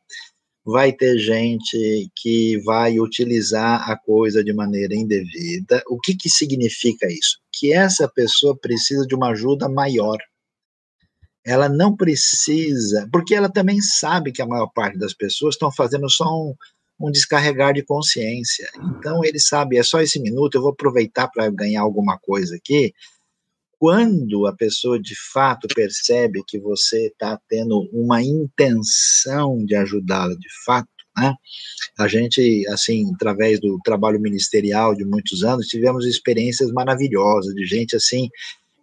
vai 0.64 0.92
ter 0.92 1.18
gente 1.18 2.10
que 2.16 2.58
vai 2.58 3.00
utilizar 3.00 3.90
a 3.90 3.96
coisa 3.96 4.44
de 4.44 4.52
maneira 4.52 4.94
indevida. 4.94 5.82
O 5.88 5.98
que, 5.98 6.14
que 6.14 6.28
significa 6.28 7.06
isso? 7.06 7.38
Que 7.52 7.72
essa 7.72 8.08
pessoa 8.08 8.56
precisa 8.56 9.06
de 9.06 9.14
uma 9.14 9.30
ajuda 9.30 9.68
maior 9.68 10.18
ela 11.48 11.66
não 11.66 11.96
precisa, 11.96 13.08
porque 13.10 13.34
ela 13.34 13.48
também 13.48 13.80
sabe 13.80 14.32
que 14.32 14.42
a 14.42 14.46
maior 14.46 14.66
parte 14.66 14.98
das 14.98 15.14
pessoas 15.14 15.54
estão 15.54 15.72
fazendo 15.72 16.08
só 16.10 16.26
um, 16.26 16.54
um 17.00 17.10
descarregar 17.10 17.72
de 17.72 17.82
consciência. 17.82 18.68
Então 18.98 19.24
ele 19.24 19.40
sabe, 19.40 19.78
é 19.78 19.82
só 19.82 20.02
esse 20.02 20.20
minuto, 20.20 20.56
eu 20.56 20.60
vou 20.60 20.72
aproveitar 20.72 21.26
para 21.28 21.48
ganhar 21.48 21.80
alguma 21.80 22.18
coisa 22.18 22.54
aqui. 22.54 22.92
Quando 23.78 24.46
a 24.46 24.52
pessoa 24.52 25.00
de 25.00 25.14
fato 25.32 25.66
percebe 25.74 26.44
que 26.46 26.58
você 26.58 27.06
está 27.06 27.40
tendo 27.48 27.88
uma 27.94 28.22
intenção 28.22 29.64
de 29.64 29.74
ajudá-la 29.74 30.34
de 30.34 30.48
fato, 30.66 30.88
né? 31.16 31.34
A 31.98 32.06
gente, 32.06 32.66
assim, 32.68 33.10
através 33.14 33.58
do 33.58 33.78
trabalho 33.82 34.20
ministerial 34.20 34.94
de 34.94 35.04
muitos 35.04 35.42
anos, 35.42 35.66
tivemos 35.66 36.04
experiências 36.04 36.70
maravilhosas 36.72 37.54
de 37.54 37.64
gente 37.64 37.96
assim 37.96 38.28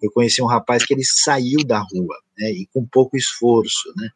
eu 0.01 0.11
conheci 0.11 0.41
um 0.41 0.47
rapaz 0.47 0.85
que 0.85 0.93
ele 0.93 1.03
saiu 1.03 1.63
da 1.65 1.79
rua, 1.79 2.15
né, 2.37 2.51
e 2.51 2.67
com 2.73 2.85
pouco 2.85 3.17
esforço, 3.17 3.93
né, 3.95 4.09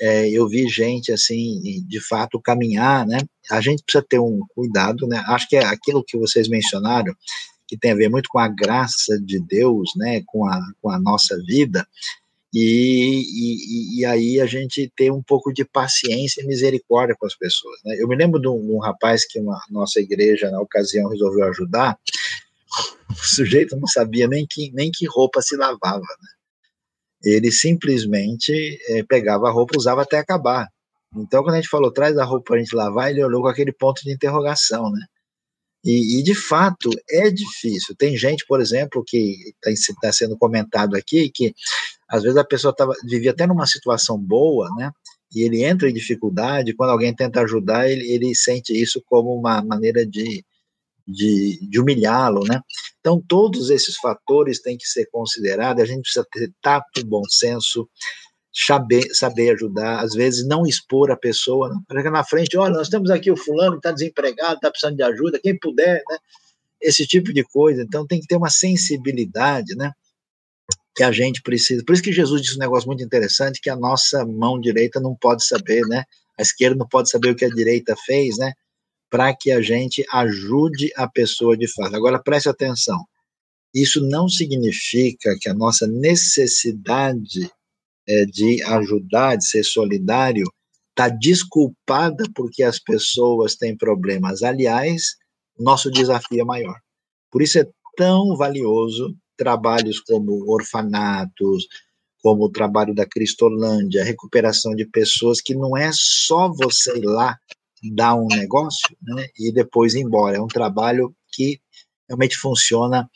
é, 0.00 0.28
eu 0.28 0.48
vi 0.48 0.68
gente, 0.68 1.12
assim, 1.12 1.60
de 1.86 2.00
fato, 2.00 2.40
caminhar, 2.40 3.06
né, 3.06 3.18
a 3.50 3.60
gente 3.60 3.82
precisa 3.82 4.04
ter 4.08 4.18
um 4.18 4.40
cuidado, 4.54 5.06
né, 5.06 5.22
acho 5.28 5.48
que 5.48 5.56
é 5.56 5.64
aquilo 5.64 6.04
que 6.04 6.18
vocês 6.18 6.48
mencionaram, 6.48 7.14
que 7.66 7.78
tem 7.78 7.92
a 7.92 7.96
ver 7.96 8.10
muito 8.10 8.28
com 8.28 8.38
a 8.38 8.48
graça 8.48 9.18
de 9.20 9.40
Deus, 9.40 9.90
né, 9.96 10.22
com 10.26 10.46
a, 10.46 10.60
com 10.82 10.90
a 10.90 10.98
nossa 10.98 11.36
vida, 11.46 11.86
e, 12.56 13.24
e, 13.34 13.98
e, 13.98 14.04
aí 14.04 14.40
a 14.40 14.46
gente 14.46 14.90
tem 14.94 15.10
um 15.10 15.20
pouco 15.20 15.52
de 15.52 15.64
paciência 15.64 16.40
e 16.40 16.46
misericórdia 16.46 17.16
com 17.18 17.26
as 17.26 17.34
pessoas. 17.36 17.80
Né? 17.84 17.96
Eu 17.98 18.06
me 18.06 18.14
lembro 18.14 18.40
de 18.40 18.46
um, 18.46 18.76
um 18.76 18.78
rapaz 18.78 19.26
que 19.26 19.40
uma 19.40 19.60
nossa 19.68 19.98
igreja, 19.98 20.48
na 20.52 20.60
ocasião, 20.60 21.10
resolveu 21.10 21.48
ajudar, 21.48 21.98
o 23.10 23.24
sujeito 23.24 23.76
não 23.76 23.86
sabia 23.86 24.26
nem 24.28 24.46
que, 24.48 24.70
nem 24.72 24.90
que 24.92 25.06
roupa 25.06 25.42
se 25.42 25.56
lavava, 25.56 26.00
né? 26.00 26.28
Ele 27.24 27.50
simplesmente 27.50 28.52
é, 28.88 29.02
pegava 29.02 29.48
a 29.48 29.50
roupa, 29.50 29.78
usava 29.78 30.02
até 30.02 30.18
acabar. 30.18 30.68
Então, 31.16 31.42
quando 31.42 31.54
a 31.54 31.56
gente 31.56 31.70
falou, 31.70 31.90
traz 31.90 32.18
a 32.18 32.24
roupa 32.24 32.44
para 32.48 32.56
a 32.56 32.58
gente 32.58 32.74
lavar, 32.76 33.10
ele 33.10 33.24
olhou 33.24 33.40
com 33.42 33.48
aquele 33.48 33.72
ponto 33.72 34.02
de 34.02 34.12
interrogação, 34.12 34.90
né? 34.90 35.06
E, 35.84 36.18
e 36.18 36.22
de 36.22 36.34
fato, 36.34 36.90
é 37.10 37.30
difícil. 37.30 37.94
Tem 37.96 38.16
gente, 38.16 38.44
por 38.46 38.60
exemplo, 38.60 39.04
que 39.06 39.54
está 39.66 39.92
tá 40.00 40.12
sendo 40.12 40.36
comentado 40.36 40.96
aqui, 40.96 41.30
que 41.30 41.54
às 42.08 42.22
vezes 42.22 42.38
a 42.38 42.44
pessoa 42.44 42.74
tava, 42.74 42.94
vivia 43.04 43.32
até 43.32 43.46
numa 43.46 43.66
situação 43.66 44.18
boa, 44.18 44.68
né? 44.76 44.90
E 45.34 45.42
ele 45.42 45.62
entra 45.64 45.90
em 45.90 45.94
dificuldade, 45.94 46.74
quando 46.74 46.90
alguém 46.90 47.14
tenta 47.14 47.40
ajudar, 47.42 47.88
ele, 47.90 48.06
ele 48.10 48.34
sente 48.34 48.72
isso 48.72 49.02
como 49.06 49.34
uma 49.34 49.62
maneira 49.62 50.06
de, 50.06 50.44
de, 51.06 51.58
de 51.68 51.80
humilhá-lo, 51.80 52.44
né? 52.46 52.60
Então, 53.04 53.22
todos 53.28 53.68
esses 53.68 53.98
fatores 53.98 54.62
têm 54.62 54.78
que 54.78 54.86
ser 54.88 55.04
considerados, 55.12 55.82
a 55.82 55.86
gente 55.86 56.00
precisa 56.00 56.26
ter 56.32 56.50
tato, 56.62 57.04
bom 57.04 57.22
senso, 57.28 57.86
saber, 58.50 59.14
saber 59.14 59.50
ajudar, 59.50 60.00
às 60.00 60.14
vezes 60.14 60.46
não 60.48 60.64
expor 60.64 61.10
a 61.10 61.16
pessoa, 61.16 61.68
né? 61.90 62.02
na 62.04 62.24
frente, 62.24 62.56
olha, 62.56 62.72
nós 62.72 62.88
temos 62.88 63.10
aqui 63.10 63.30
o 63.30 63.36
fulano 63.36 63.72
que 63.72 63.80
está 63.80 63.92
desempregado, 63.92 64.54
está 64.54 64.70
precisando 64.70 64.96
de 64.96 65.02
ajuda, 65.02 65.38
quem 65.38 65.58
puder, 65.58 66.02
né? 66.08 66.16
Esse 66.80 67.06
tipo 67.06 67.30
de 67.30 67.44
coisa, 67.44 67.82
então 67.82 68.06
tem 68.06 68.18
que 68.20 68.26
ter 68.26 68.36
uma 68.36 68.48
sensibilidade, 68.48 69.76
né? 69.76 69.92
Que 70.96 71.02
a 71.02 71.12
gente 71.12 71.42
precisa. 71.42 71.84
Por 71.84 71.92
isso 71.92 72.02
que 72.02 72.12
Jesus 72.12 72.40
disse 72.40 72.56
um 72.56 72.60
negócio 72.60 72.86
muito 72.86 73.04
interessante, 73.04 73.60
que 73.60 73.68
a 73.68 73.76
nossa 73.76 74.24
mão 74.24 74.58
direita 74.58 74.98
não 74.98 75.14
pode 75.14 75.44
saber, 75.44 75.82
né? 75.88 76.04
A 76.38 76.42
esquerda 76.42 76.76
não 76.76 76.88
pode 76.88 77.10
saber 77.10 77.30
o 77.32 77.36
que 77.36 77.44
a 77.44 77.50
direita 77.50 77.94
fez, 78.06 78.38
né? 78.38 78.54
Para 79.10 79.34
que 79.34 79.50
a 79.50 79.60
gente 79.62 80.04
ajude 80.12 80.90
a 80.96 81.08
pessoa 81.08 81.56
de 81.56 81.68
fato. 81.72 81.94
Agora, 81.94 82.22
preste 82.22 82.48
atenção: 82.48 83.04
isso 83.74 84.00
não 84.00 84.28
significa 84.28 85.36
que 85.40 85.48
a 85.48 85.54
nossa 85.54 85.86
necessidade 85.86 87.50
é, 88.06 88.24
de 88.24 88.62
ajudar, 88.62 89.36
de 89.36 89.46
ser 89.46 89.64
solidário, 89.64 90.44
está 90.90 91.08
desculpada 91.08 92.24
porque 92.34 92.62
as 92.62 92.78
pessoas 92.78 93.56
têm 93.56 93.76
problemas. 93.76 94.42
Aliás, 94.42 95.16
nosso 95.58 95.90
desafio 95.90 96.40
é 96.40 96.44
maior. 96.44 96.78
Por 97.30 97.42
isso 97.42 97.58
é 97.58 97.66
tão 97.96 98.36
valioso 98.36 99.16
trabalhos 99.36 100.00
como 100.00 100.50
orfanatos, 100.52 101.66
como 102.22 102.44
o 102.44 102.50
trabalho 102.50 102.94
da 102.94 103.06
Cristolândia, 103.06 104.04
recuperação 104.04 104.74
de 104.74 104.86
pessoas, 104.86 105.40
que 105.40 105.54
não 105.54 105.76
é 105.76 105.90
só 105.92 106.48
você 106.48 106.96
ir 106.96 107.04
lá 107.04 107.36
dar 107.92 108.14
um 108.14 108.26
negócio 108.26 108.96
né, 109.02 109.28
e 109.38 109.52
depois 109.52 109.94
ir 109.94 110.00
embora. 110.00 110.36
É 110.36 110.40
um 110.40 110.48
trabalho 110.48 111.14
que 111.32 111.60
realmente 112.08 112.36
funciona 112.36 113.08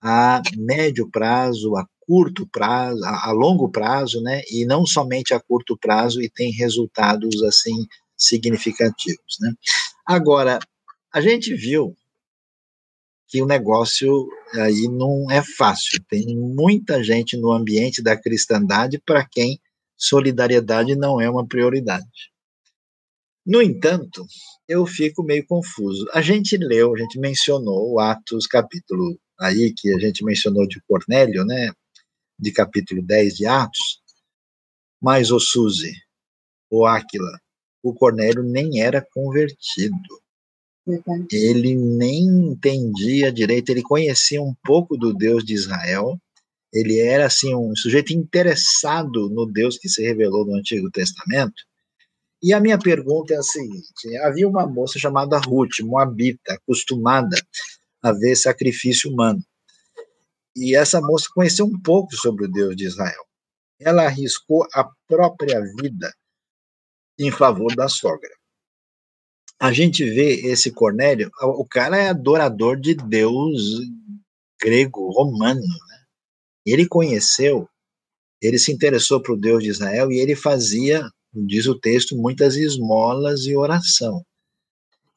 a 0.00 0.40
médio 0.56 1.10
prazo, 1.10 1.76
a 1.76 1.86
curto 2.00 2.46
prazo, 2.46 3.04
a, 3.04 3.28
a, 3.28 3.32
longo 3.32 3.68
prazo, 3.68 4.20
né, 4.20 4.42
e 4.50 4.64
não 4.64 4.86
somente 4.86 5.34
a 5.34 5.40
curto 5.40 5.76
prazo 5.76 6.22
e 6.22 6.30
tem 6.30 6.52
resultados 6.52 7.42
assim 7.42 7.86
significativos, 8.16 9.36
né. 9.40 9.52
Agora, 10.06 10.58
a 11.12 11.20
gente 11.20 11.54
viu 11.54 11.96
que 13.28 13.42
o 13.42 13.46
negócio 13.46 14.28
aí 14.54 14.88
não 14.88 15.30
é 15.30 15.42
fácil. 15.42 16.00
Tem 16.08 16.36
muita 16.36 17.02
gente 17.02 17.36
no 17.36 17.52
ambiente 17.52 18.02
da 18.02 18.16
cristandade 18.16 19.02
para 19.04 19.26
quem 19.26 19.58
solidariedade 19.96 20.94
não 20.94 21.20
é 21.20 21.28
uma 21.28 21.46
prioridade. 21.46 22.30
No 23.46 23.62
entanto, 23.62 24.26
eu 24.68 24.84
fico 24.86 25.22
meio 25.22 25.46
confuso. 25.46 26.04
A 26.12 26.20
gente 26.20 26.56
leu, 26.56 26.92
a 26.92 26.98
gente 26.98 27.20
mencionou 27.20 27.92
o 27.92 28.00
Atos 28.00 28.44
capítulo 28.44 29.16
aí 29.38 29.72
que 29.72 29.94
a 29.94 29.98
gente 30.00 30.24
mencionou 30.24 30.66
de 30.66 30.80
Cornélio, 30.88 31.44
né? 31.44 31.70
De 32.36 32.50
capítulo 32.50 33.00
10 33.02 33.36
de 33.36 33.46
Atos. 33.46 34.02
Mas 35.00 35.30
o 35.30 35.38
Suzy, 35.38 35.92
o 36.68 36.84
Áquila, 36.84 37.38
o 37.84 37.94
Cornélio 37.94 38.42
nem 38.42 38.80
era 38.82 39.06
convertido. 39.14 39.96
Ele 41.30 41.76
nem 41.76 42.24
entendia 42.24 43.30
direito, 43.30 43.70
ele 43.70 43.82
conhecia 43.82 44.42
um 44.42 44.54
pouco 44.64 44.96
do 44.96 45.14
Deus 45.14 45.44
de 45.44 45.54
Israel, 45.54 46.18
ele 46.72 46.98
era 46.98 47.26
assim 47.26 47.54
um 47.54 47.74
sujeito 47.76 48.12
interessado 48.12 49.30
no 49.30 49.46
Deus 49.46 49.78
que 49.78 49.88
se 49.88 50.02
revelou 50.02 50.44
no 50.44 50.56
Antigo 50.56 50.90
Testamento. 50.90 51.62
E 52.46 52.52
a 52.52 52.60
minha 52.60 52.78
pergunta 52.78 53.34
é 53.34 53.38
a 53.38 53.42
seguinte: 53.42 54.16
havia 54.18 54.48
uma 54.48 54.64
moça 54.68 55.00
chamada 55.00 55.36
Ruth, 55.36 55.80
moabita, 55.80 56.54
acostumada 56.54 57.36
a 58.00 58.12
ver 58.12 58.36
sacrifício 58.36 59.10
humano. 59.10 59.42
E 60.54 60.76
essa 60.76 61.00
moça 61.00 61.26
conheceu 61.34 61.66
um 61.66 61.82
pouco 61.82 62.14
sobre 62.14 62.44
o 62.44 62.48
Deus 62.48 62.76
de 62.76 62.86
Israel. 62.86 63.24
Ela 63.80 64.04
arriscou 64.04 64.64
a 64.72 64.88
própria 65.08 65.60
vida 65.60 66.14
em 67.18 67.32
favor 67.32 67.74
da 67.74 67.88
sogra. 67.88 68.30
A 69.58 69.72
gente 69.72 70.04
vê 70.04 70.46
esse 70.46 70.70
Cornélio, 70.70 71.28
o 71.42 71.66
cara 71.66 71.96
é 71.96 72.10
adorador 72.10 72.78
de 72.78 72.94
Deus 72.94 73.80
grego, 74.60 75.10
romano, 75.10 75.60
né? 75.60 76.04
Ele 76.64 76.86
conheceu, 76.86 77.68
ele 78.40 78.56
se 78.56 78.70
interessou 78.70 79.20
para 79.20 79.32
o 79.32 79.36
Deus 79.36 79.64
de 79.64 79.70
Israel 79.70 80.12
e 80.12 80.20
ele 80.20 80.36
fazia, 80.36 81.02
diz 81.44 81.66
o 81.66 81.78
texto, 81.78 82.16
muitas 82.16 82.56
esmolas 82.56 83.46
e 83.46 83.56
oração. 83.56 84.24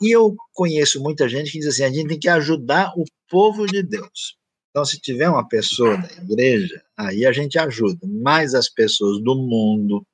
E 0.01 0.15
eu 0.15 0.35
conheço 0.53 1.01
muita 1.01 1.27
gente 1.27 1.51
que 1.51 1.59
diz 1.59 1.67
assim: 1.67 1.83
a 1.83 1.91
gente 1.91 2.07
tem 2.07 2.19
que 2.19 2.29
ajudar 2.29 2.93
o 2.97 3.03
povo 3.29 3.65
de 3.65 3.83
Deus. 3.83 4.37
Então, 4.69 4.85
se 4.85 4.99
tiver 4.99 5.29
uma 5.29 5.47
pessoa 5.47 5.97
da 5.97 6.07
igreja, 6.23 6.81
aí 6.97 7.25
a 7.25 7.31
gente 7.31 7.57
ajuda. 7.57 7.99
Mas 8.07 8.53
as 8.53 8.69
pessoas 8.69 9.21
do 9.21 9.35
mundo, 9.35 10.05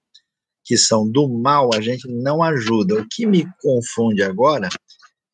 que 0.64 0.78
são 0.78 1.10
do 1.10 1.28
mal, 1.28 1.70
a 1.74 1.82
gente 1.82 2.08
não 2.08 2.42
ajuda. 2.42 2.96
O 2.96 3.08
que 3.08 3.26
me 3.26 3.46
confunde 3.62 4.24
agora 4.24 4.70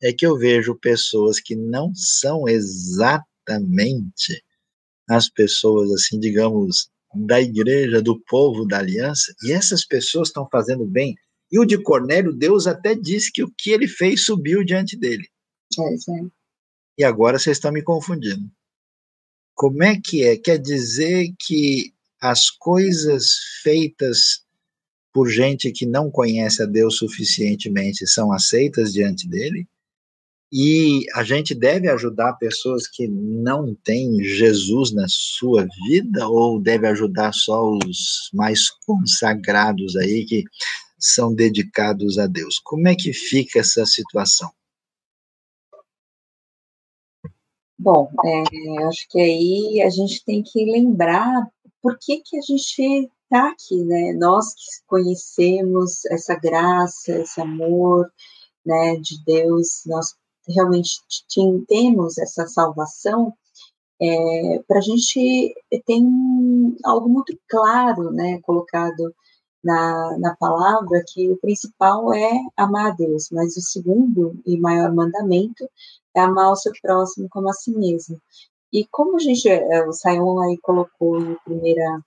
é 0.02 0.12
que 0.12 0.26
eu 0.26 0.36
vejo 0.36 0.74
pessoas 0.74 1.40
que 1.40 1.54
não 1.54 1.92
são 1.94 2.48
exatamente 2.48 4.42
as 5.08 5.28
pessoas, 5.28 5.92
assim, 5.92 6.18
digamos, 6.18 6.90
da 7.14 7.40
igreja, 7.40 8.00
do 8.00 8.18
povo 8.20 8.66
da 8.66 8.78
aliança, 8.78 9.34
e 9.42 9.52
essas 9.52 9.84
pessoas 9.84 10.28
estão 10.28 10.48
fazendo 10.50 10.84
bem. 10.86 11.14
E 11.50 11.58
o 11.58 11.64
de 11.64 11.80
Cornélio, 11.82 12.32
Deus 12.32 12.66
até 12.66 12.94
disse 12.94 13.30
que 13.30 13.42
o 13.42 13.52
que 13.56 13.70
ele 13.70 13.86
fez 13.86 14.24
subiu 14.24 14.64
diante 14.64 14.96
dele. 14.96 15.28
É, 15.78 15.94
é. 15.94 16.26
E 16.98 17.04
agora 17.04 17.38
vocês 17.38 17.56
estão 17.56 17.72
me 17.72 17.82
confundindo. 17.82 18.50
Como 19.54 19.82
é 19.82 19.98
que 20.02 20.24
é? 20.24 20.36
Quer 20.36 20.58
dizer 20.58 21.32
que 21.38 21.92
as 22.20 22.50
coisas 22.50 23.34
feitas 23.62 24.42
por 25.12 25.28
gente 25.28 25.70
que 25.70 25.84
não 25.84 26.10
conhece 26.10 26.62
a 26.62 26.66
Deus 26.66 26.96
suficientemente 26.96 28.06
são 28.06 28.32
aceitas 28.32 28.92
diante 28.92 29.28
dele? 29.28 29.68
E 30.54 31.06
a 31.14 31.24
gente 31.24 31.54
deve 31.54 31.88
ajudar 31.88 32.34
pessoas 32.34 32.86
que 32.86 33.08
não 33.08 33.74
têm 33.74 34.22
Jesus 34.22 34.92
na 34.92 35.06
sua 35.08 35.66
vida 35.86 36.28
ou 36.28 36.60
deve 36.60 36.86
ajudar 36.88 37.32
só 37.32 37.70
os 37.70 38.28
mais 38.34 38.68
consagrados 38.84 39.96
aí 39.96 40.26
que 40.26 40.44
são 40.98 41.34
dedicados 41.34 42.18
a 42.18 42.26
Deus? 42.26 42.58
Como 42.58 42.86
é 42.86 42.94
que 42.94 43.14
fica 43.14 43.60
essa 43.60 43.86
situação? 43.86 44.50
Bom, 47.78 48.10
é, 48.22 48.84
acho 48.84 49.08
que 49.08 49.18
aí 49.18 49.82
a 49.82 49.88
gente 49.88 50.22
tem 50.22 50.42
que 50.42 50.64
lembrar 50.66 51.48
por 51.80 51.98
que, 51.98 52.18
que 52.18 52.36
a 52.36 52.42
gente 52.42 53.10
está 53.24 53.48
aqui, 53.48 53.82
né? 53.84 54.12
Nós 54.12 54.52
que 54.54 54.86
conhecemos 54.86 56.04
essa 56.04 56.36
graça, 56.36 57.18
esse 57.18 57.40
amor, 57.40 58.12
né, 58.64 58.96
de 58.96 59.24
Deus, 59.24 59.82
nós 59.86 60.14
realmente 60.48 61.00
temos 61.68 62.18
essa 62.18 62.46
salvação, 62.46 63.32
é, 64.00 64.62
para 64.66 64.78
a 64.78 64.82
gente 64.82 65.54
tem 65.86 66.76
algo 66.84 67.08
muito 67.08 67.38
claro, 67.48 68.10
né, 68.10 68.40
colocado 68.42 69.14
na, 69.62 70.18
na 70.18 70.36
palavra, 70.36 71.04
que 71.06 71.30
o 71.30 71.36
principal 71.36 72.12
é 72.12 72.32
amar 72.56 72.90
a 72.92 72.94
Deus, 72.94 73.28
mas 73.30 73.56
o 73.56 73.60
segundo 73.60 74.40
e 74.44 74.58
maior 74.58 74.92
mandamento 74.92 75.68
é 76.16 76.20
amar 76.20 76.50
o 76.50 76.56
seu 76.56 76.72
próximo 76.82 77.28
como 77.30 77.48
a 77.48 77.52
si 77.52 77.70
mesmo. 77.70 78.20
E 78.72 78.86
como 78.90 79.16
a 79.16 79.20
gente, 79.20 79.48
é, 79.48 79.86
o 79.86 79.92
Sayão 79.92 80.40
aí 80.40 80.58
colocou 80.58 81.20
em 81.20 81.36
primeira 81.44 82.00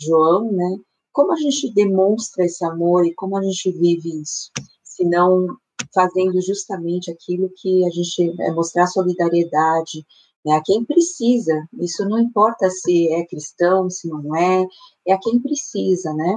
João, 0.00 0.50
né, 0.50 0.78
como 1.12 1.32
a 1.32 1.36
gente 1.36 1.72
demonstra 1.72 2.44
esse 2.44 2.64
amor 2.64 3.06
e 3.06 3.14
como 3.14 3.36
a 3.38 3.42
gente 3.42 3.70
vive 3.70 4.20
isso, 4.20 4.50
se 4.82 5.04
não 5.04 5.56
fazendo 5.94 6.40
justamente 6.42 7.10
aquilo 7.10 7.50
que 7.56 7.84
a 7.86 7.90
gente 7.90 8.34
é 8.40 8.50
mostrar 8.52 8.86
solidariedade 8.86 10.06
né, 10.44 10.54
a 10.54 10.62
quem 10.62 10.84
precisa. 10.84 11.66
Isso 11.80 12.08
não 12.08 12.18
importa 12.18 12.70
se 12.70 13.12
é 13.12 13.26
cristão, 13.26 13.90
se 13.90 14.08
não 14.08 14.36
é, 14.36 14.66
é 15.06 15.12
a 15.12 15.18
quem 15.18 15.40
precisa, 15.40 16.12
né? 16.14 16.36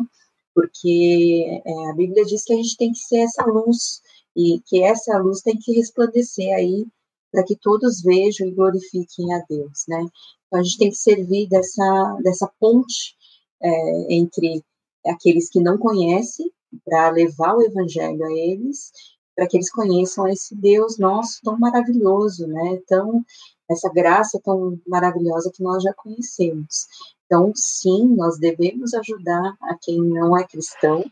Porque 0.53 1.61
é, 1.65 1.89
a 1.89 1.93
Bíblia 1.93 2.25
diz 2.25 2.43
que 2.43 2.53
a 2.53 2.55
gente 2.55 2.75
tem 2.75 2.91
que 2.91 2.99
ser 2.99 3.19
essa 3.19 3.45
luz 3.45 4.01
e 4.35 4.59
que 4.65 4.83
essa 4.83 5.17
luz 5.19 5.41
tem 5.41 5.57
que 5.57 5.73
resplandecer 5.73 6.53
aí 6.55 6.85
para 7.31 7.43
que 7.43 7.55
todos 7.55 8.01
vejam 8.01 8.47
e 8.47 8.51
glorifiquem 8.51 9.33
a 9.33 9.43
Deus, 9.47 9.85
né? 9.87 10.03
Então 10.47 10.59
a 10.59 10.63
gente 10.63 10.77
tem 10.77 10.89
que 10.89 10.97
servir 10.97 11.47
dessa 11.47 12.17
dessa 12.23 12.51
ponte 12.59 13.15
é, 13.61 14.13
entre 14.13 14.63
aqueles 15.05 15.49
que 15.49 15.59
não 15.59 15.77
conhecem 15.77 16.51
para 16.83 17.11
levar 17.11 17.55
o 17.55 17.61
evangelho 17.61 18.23
a 18.25 18.31
eles 18.31 18.91
para 19.39 19.47
que 19.47 19.55
eles 19.55 19.71
conheçam 19.71 20.27
esse 20.27 20.53
Deus 20.53 20.97
nosso 20.97 21.39
tão 21.41 21.57
maravilhoso, 21.57 22.45
né? 22.45 22.77
Tão 22.85 23.23
essa 23.71 23.87
graça 23.87 24.37
tão 24.43 24.77
maravilhosa 24.85 25.49
que 25.53 25.63
nós 25.63 25.81
já 25.81 25.93
conhecemos. 25.93 26.87
Então, 27.25 27.53
sim, 27.55 28.05
nós 28.15 28.37
devemos 28.37 28.93
ajudar 28.93 29.55
a 29.61 29.77
quem 29.81 30.01
não 30.01 30.37
é 30.37 30.45
cristão. 30.45 31.05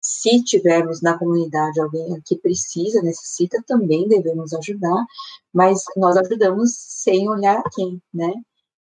Se 0.00 0.42
tivermos 0.42 1.02
na 1.02 1.18
comunidade 1.18 1.78
alguém 1.78 2.18
que 2.24 2.38
precisa, 2.38 3.02
necessita, 3.02 3.62
também 3.66 4.08
devemos 4.08 4.54
ajudar, 4.54 5.04
mas 5.52 5.82
nós 5.98 6.16
ajudamos 6.16 6.74
sem 6.78 7.28
olhar 7.28 7.58
a 7.58 7.70
quem, 7.74 8.00
né? 8.14 8.32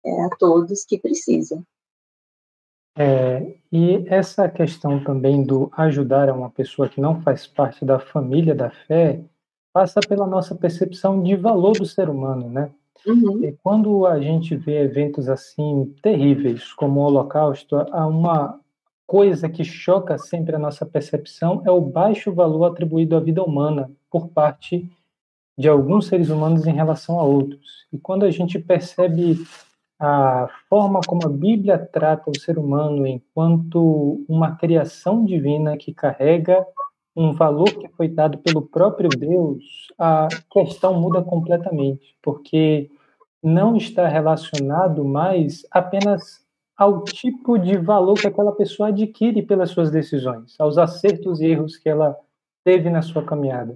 É 0.02 0.24
a 0.24 0.30
todos 0.30 0.86
que 0.86 0.96
precisam. 0.98 1.62
É, 2.98 3.54
e 3.70 4.04
essa 4.08 4.48
questão 4.48 4.98
também 5.04 5.44
do 5.44 5.70
ajudar 5.76 6.28
a 6.28 6.34
uma 6.34 6.50
pessoa 6.50 6.88
que 6.88 7.00
não 7.00 7.22
faz 7.22 7.46
parte 7.46 7.84
da 7.84 8.00
família 8.00 8.56
da 8.56 8.70
fé 8.70 9.20
passa 9.72 10.00
pela 10.00 10.26
nossa 10.26 10.56
percepção 10.56 11.22
de 11.22 11.36
valor 11.36 11.78
do 11.78 11.86
ser 11.86 12.08
humano, 12.08 12.50
né? 12.50 12.70
Uhum. 13.06 13.44
E 13.44 13.52
quando 13.62 14.04
a 14.04 14.20
gente 14.20 14.56
vê 14.56 14.82
eventos 14.82 15.28
assim 15.28 15.94
terríveis, 16.02 16.72
como 16.72 17.00
o 17.00 17.04
Holocausto, 17.04 17.76
há 17.76 18.04
uma 18.04 18.58
coisa 19.06 19.48
que 19.48 19.62
choca 19.62 20.18
sempre 20.18 20.56
a 20.56 20.58
nossa 20.58 20.84
percepção 20.84 21.62
é 21.64 21.70
o 21.70 21.80
baixo 21.80 22.32
valor 22.32 22.64
atribuído 22.64 23.16
à 23.16 23.20
vida 23.20 23.44
humana 23.44 23.90
por 24.10 24.28
parte 24.28 24.90
de 25.56 25.68
alguns 25.68 26.06
seres 26.06 26.30
humanos 26.30 26.66
em 26.66 26.72
relação 26.72 27.20
a 27.20 27.22
outros. 27.22 27.86
E 27.92 27.98
quando 27.98 28.24
a 28.24 28.30
gente 28.30 28.58
percebe 28.58 29.38
a 29.98 30.48
forma 30.68 31.00
como 31.06 31.26
a 31.26 31.28
Bíblia 31.28 31.78
trata 31.78 32.30
o 32.30 32.38
ser 32.38 32.58
humano 32.58 33.06
enquanto 33.06 34.24
uma 34.28 34.54
criação 34.56 35.24
divina 35.24 35.76
que 35.76 35.92
carrega 35.92 36.64
um 37.16 37.32
valor 37.32 37.66
que 37.66 37.88
foi 37.88 38.06
dado 38.06 38.38
pelo 38.38 38.62
próprio 38.62 39.08
Deus, 39.08 39.88
a 39.98 40.28
questão 40.52 41.00
muda 41.00 41.20
completamente, 41.20 42.16
porque 42.22 42.88
não 43.42 43.76
está 43.76 44.06
relacionado 44.06 45.04
mais 45.04 45.66
apenas 45.72 46.46
ao 46.76 47.02
tipo 47.02 47.58
de 47.58 47.76
valor 47.76 48.14
que 48.14 48.28
aquela 48.28 48.52
pessoa 48.52 48.90
adquire 48.90 49.42
pelas 49.42 49.70
suas 49.70 49.90
decisões, 49.90 50.54
aos 50.60 50.78
acertos 50.78 51.40
e 51.40 51.46
erros 51.46 51.76
que 51.76 51.88
ela 51.88 52.16
teve 52.64 52.88
na 52.88 53.02
sua 53.02 53.24
caminhada 53.24 53.74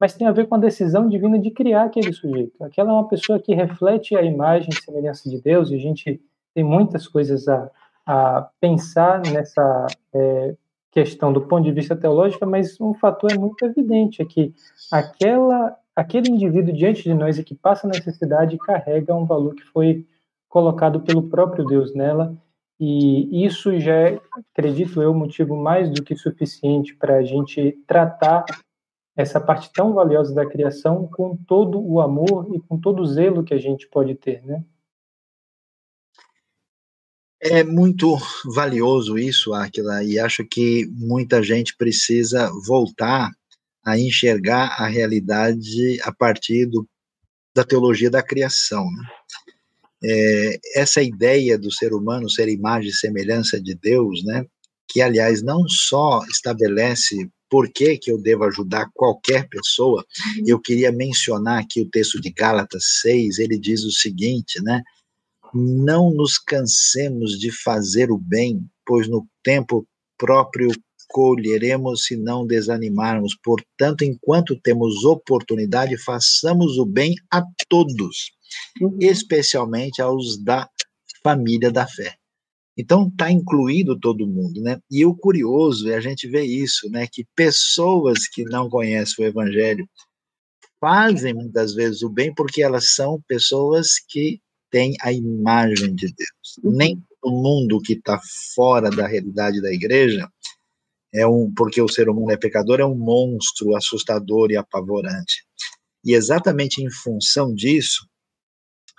mas 0.00 0.14
tem 0.14 0.26
a 0.26 0.32
ver 0.32 0.46
com 0.46 0.54
a 0.54 0.58
decisão 0.58 1.08
divina 1.08 1.38
de 1.38 1.50
criar 1.50 1.84
aquele 1.84 2.12
sujeito. 2.12 2.62
Aquela 2.62 2.90
é 2.90 2.92
uma 2.92 3.08
pessoa 3.08 3.38
que 3.38 3.54
reflete 3.54 4.16
a 4.16 4.22
imagem 4.22 4.70
e 4.70 4.82
semelhança 4.82 5.28
de 5.28 5.40
Deus, 5.40 5.70
e 5.70 5.74
a 5.74 5.78
gente 5.78 6.20
tem 6.54 6.64
muitas 6.64 7.06
coisas 7.08 7.48
a, 7.48 7.70
a 8.06 8.48
pensar 8.60 9.22
nessa 9.32 9.86
é, 10.14 10.54
questão 10.90 11.32
do 11.32 11.42
ponto 11.42 11.64
de 11.64 11.72
vista 11.72 11.96
teológico, 11.96 12.46
mas 12.46 12.80
um 12.80 12.94
fator 12.94 13.32
é 13.32 13.38
muito 13.38 13.64
evidente, 13.64 14.22
é 14.22 14.24
que 14.24 14.54
aquela, 14.90 15.76
aquele 15.94 16.30
indivíduo 16.30 16.72
diante 16.72 17.02
de 17.02 17.14
nós 17.14 17.38
e 17.38 17.44
que 17.44 17.54
passa 17.54 17.88
necessidade 17.88 18.56
carrega 18.58 19.14
um 19.14 19.24
valor 19.24 19.54
que 19.54 19.64
foi 19.64 20.06
colocado 20.48 21.00
pelo 21.00 21.28
próprio 21.28 21.64
Deus 21.66 21.94
nela, 21.94 22.34
e 22.80 23.44
isso 23.44 23.78
já 23.80 23.92
é, 23.92 24.20
acredito 24.52 25.02
eu, 25.02 25.12
motivo 25.12 25.56
mais 25.56 25.90
do 25.90 26.02
que 26.02 26.16
suficiente 26.16 26.94
para 26.94 27.16
a 27.16 27.22
gente 27.22 27.76
tratar 27.86 28.44
essa 29.18 29.40
parte 29.40 29.72
tão 29.72 29.92
valiosa 29.92 30.32
da 30.32 30.46
criação 30.46 31.08
com 31.08 31.36
todo 31.36 31.84
o 31.84 32.00
amor 32.00 32.54
e 32.54 32.60
com 32.60 32.78
todo 32.78 33.02
o 33.02 33.06
zelo 33.06 33.42
que 33.42 33.52
a 33.52 33.58
gente 33.58 33.88
pode 33.88 34.14
ter, 34.14 34.44
né? 34.44 34.64
É 37.40 37.64
muito 37.64 38.16
valioso 38.54 39.18
isso, 39.18 39.52
Aquila, 39.52 40.04
e 40.04 40.20
acho 40.20 40.44
que 40.44 40.86
muita 40.92 41.42
gente 41.42 41.76
precisa 41.76 42.48
voltar 42.64 43.30
a 43.84 43.98
enxergar 43.98 44.76
a 44.80 44.86
realidade 44.86 46.00
a 46.02 46.12
partir 46.12 46.66
do, 46.66 46.88
da 47.54 47.64
teologia 47.64 48.10
da 48.10 48.22
criação. 48.22 48.84
Né? 48.84 49.08
É, 50.04 50.58
essa 50.76 51.02
ideia 51.02 51.58
do 51.58 51.72
ser 51.72 51.92
humano 51.92 52.30
ser 52.30 52.48
imagem 52.48 52.90
e 52.90 52.94
semelhança 52.94 53.60
de 53.60 53.74
Deus, 53.74 54.24
né, 54.24 54.44
que 54.88 55.00
aliás 55.00 55.42
não 55.42 55.68
só 55.68 56.24
estabelece 56.30 57.28
por 57.50 57.70
que, 57.72 57.96
que 57.98 58.10
eu 58.10 58.20
devo 58.20 58.44
ajudar 58.44 58.90
qualquer 58.94 59.48
pessoa, 59.48 60.04
uhum. 60.38 60.44
eu 60.46 60.60
queria 60.60 60.92
mencionar 60.92 61.62
aqui 61.62 61.80
o 61.80 61.88
texto 61.88 62.20
de 62.20 62.30
Gálatas 62.30 63.00
6, 63.02 63.38
ele 63.38 63.58
diz 63.58 63.84
o 63.84 63.90
seguinte, 63.90 64.62
né, 64.62 64.82
não 65.54 66.10
nos 66.12 66.38
cansemos 66.38 67.38
de 67.38 67.50
fazer 67.50 68.10
o 68.10 68.18
bem, 68.18 68.60
pois 68.86 69.08
no 69.08 69.26
tempo 69.42 69.86
próprio 70.16 70.70
colheremos 71.08 72.04
se 72.04 72.16
não 72.16 72.46
desanimarmos. 72.46 73.34
Portanto, 73.42 74.02
enquanto 74.02 74.60
temos 74.60 75.04
oportunidade, 75.04 75.96
façamos 75.96 76.76
o 76.76 76.84
bem 76.84 77.14
a 77.32 77.42
todos, 77.68 78.32
uhum. 78.80 78.98
especialmente 79.00 80.02
aos 80.02 80.42
da 80.42 80.68
família 81.22 81.70
da 81.70 81.86
fé. 81.86 82.17
Então 82.78 83.08
está 83.08 83.28
incluído 83.28 83.98
todo 83.98 84.24
mundo, 84.24 84.62
né? 84.62 84.78
E 84.88 85.04
o 85.04 85.12
curioso 85.12 85.90
é 85.90 85.96
a 85.96 86.00
gente 86.00 86.28
ver 86.28 86.44
isso, 86.44 86.88
né? 86.88 87.08
Que 87.10 87.26
pessoas 87.34 88.28
que 88.28 88.44
não 88.44 88.70
conhecem 88.70 89.24
o 89.24 89.28
Evangelho 89.28 89.88
fazem 90.80 91.34
muitas 91.34 91.74
vezes 91.74 92.02
o 92.02 92.08
bem 92.08 92.32
porque 92.32 92.62
elas 92.62 92.94
são 92.94 93.20
pessoas 93.26 93.98
que 94.08 94.40
têm 94.70 94.94
a 95.02 95.12
imagem 95.12 95.92
de 95.92 96.06
Deus. 96.06 96.58
Uhum. 96.62 96.70
Nem 96.70 97.02
o 97.20 97.30
mundo 97.30 97.80
que 97.80 97.94
está 97.94 98.20
fora 98.54 98.90
da 98.90 99.08
realidade 99.08 99.60
da 99.60 99.72
igreja 99.72 100.30
é 101.12 101.26
um 101.26 101.52
porque 101.52 101.82
o 101.82 101.88
ser 101.88 102.08
humano 102.08 102.30
é 102.30 102.36
pecador 102.36 102.78
é 102.78 102.86
um 102.86 102.94
monstro 102.94 103.74
assustador 103.74 104.52
e 104.52 104.56
apavorante. 104.56 105.44
E 106.04 106.14
exatamente 106.14 106.80
em 106.80 106.90
função 106.90 107.52
disso 107.52 108.07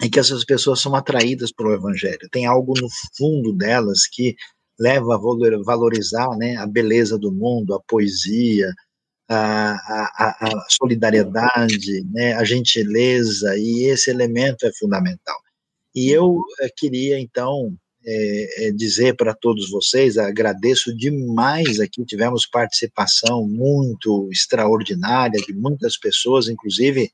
é 0.01 0.09
que 0.09 0.19
essas 0.19 0.45
pessoas 0.45 0.79
são 0.79 0.95
atraídas 0.95 1.51
pelo 1.51 1.73
evangelho. 1.73 2.29
Tem 2.31 2.45
algo 2.45 2.73
no 2.79 2.87
fundo 3.17 3.53
delas 3.53 4.07
que 4.07 4.35
leva 4.79 5.15
a 5.15 5.63
valorizar 5.63 6.29
né, 6.37 6.55
a 6.55 6.65
beleza 6.65 7.17
do 7.17 7.31
mundo, 7.31 7.73
a 7.73 7.81
poesia, 7.81 8.73
a, 9.27 9.73
a, 9.73 10.47
a 10.47 10.65
solidariedade, 10.69 12.03
né, 12.11 12.33
a 12.33 12.43
gentileza, 12.43 13.57
e 13.57 13.83
esse 13.85 14.09
elemento 14.09 14.65
é 14.65 14.71
fundamental. 14.73 15.37
E 15.93 16.09
eu 16.09 16.41
eh, 16.61 16.69
queria, 16.75 17.19
então, 17.19 17.75
é, 18.05 18.67
é, 18.67 18.71
dizer 18.71 19.15
para 19.15 19.35
todos 19.35 19.69
vocês, 19.69 20.17
agradeço 20.17 20.95
demais 20.95 21.79
aqui, 21.79 22.05
tivemos 22.05 22.45
participação 22.45 23.45
muito 23.45 24.29
extraordinária 24.31 25.39
de 25.45 25.53
muitas 25.53 25.97
pessoas, 25.97 26.47
inclusive 26.47 27.11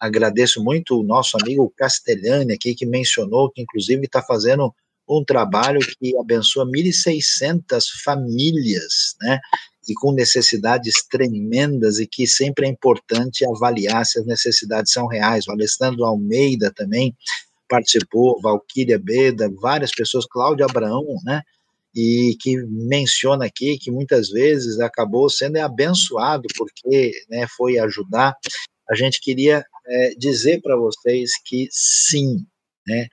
agradeço 0.00 0.64
muito 0.64 0.98
o 0.98 1.02
nosso 1.02 1.36
amigo 1.40 1.72
Castellani 1.76 2.54
aqui, 2.54 2.74
que 2.74 2.86
mencionou 2.86 3.50
que 3.50 3.60
inclusive 3.60 4.06
está 4.06 4.22
fazendo 4.22 4.74
um 5.08 5.24
trabalho 5.24 5.80
que 5.80 6.16
abençoa 6.16 6.64
1.600 6.64 7.84
famílias, 8.04 9.16
né, 9.20 9.40
e 9.88 9.94
com 9.94 10.12
necessidades 10.12 11.04
tremendas 11.10 11.98
e 11.98 12.06
que 12.06 12.26
sempre 12.26 12.66
é 12.66 12.70
importante 12.70 13.44
avaliar 13.44 14.06
se 14.06 14.20
as 14.20 14.26
necessidades 14.26 14.92
são 14.92 15.06
reais. 15.06 15.48
O 15.48 15.52
Alessandro 15.52 16.04
Almeida 16.04 16.72
também 16.74 17.14
participou, 17.68 18.40
Valquíria 18.40 18.98
Beda, 18.98 19.50
várias 19.60 19.90
pessoas, 19.90 20.26
Cláudio 20.26 20.64
Abraão, 20.64 21.04
né? 21.24 21.42
E 21.94 22.36
que 22.40 22.56
menciona 22.68 23.46
aqui 23.46 23.78
que 23.78 23.90
muitas 23.90 24.28
vezes 24.28 24.78
acabou 24.78 25.28
sendo 25.28 25.56
abençoado 25.56 26.46
porque 26.56 27.12
né, 27.28 27.46
foi 27.56 27.78
ajudar. 27.78 28.36
A 28.88 28.94
gente 28.94 29.20
queria 29.20 29.64
é, 29.90 30.14
dizer 30.14 30.60
para 30.62 30.76
vocês 30.76 31.32
que 31.44 31.68
sim, 31.70 32.46
né? 32.86 33.08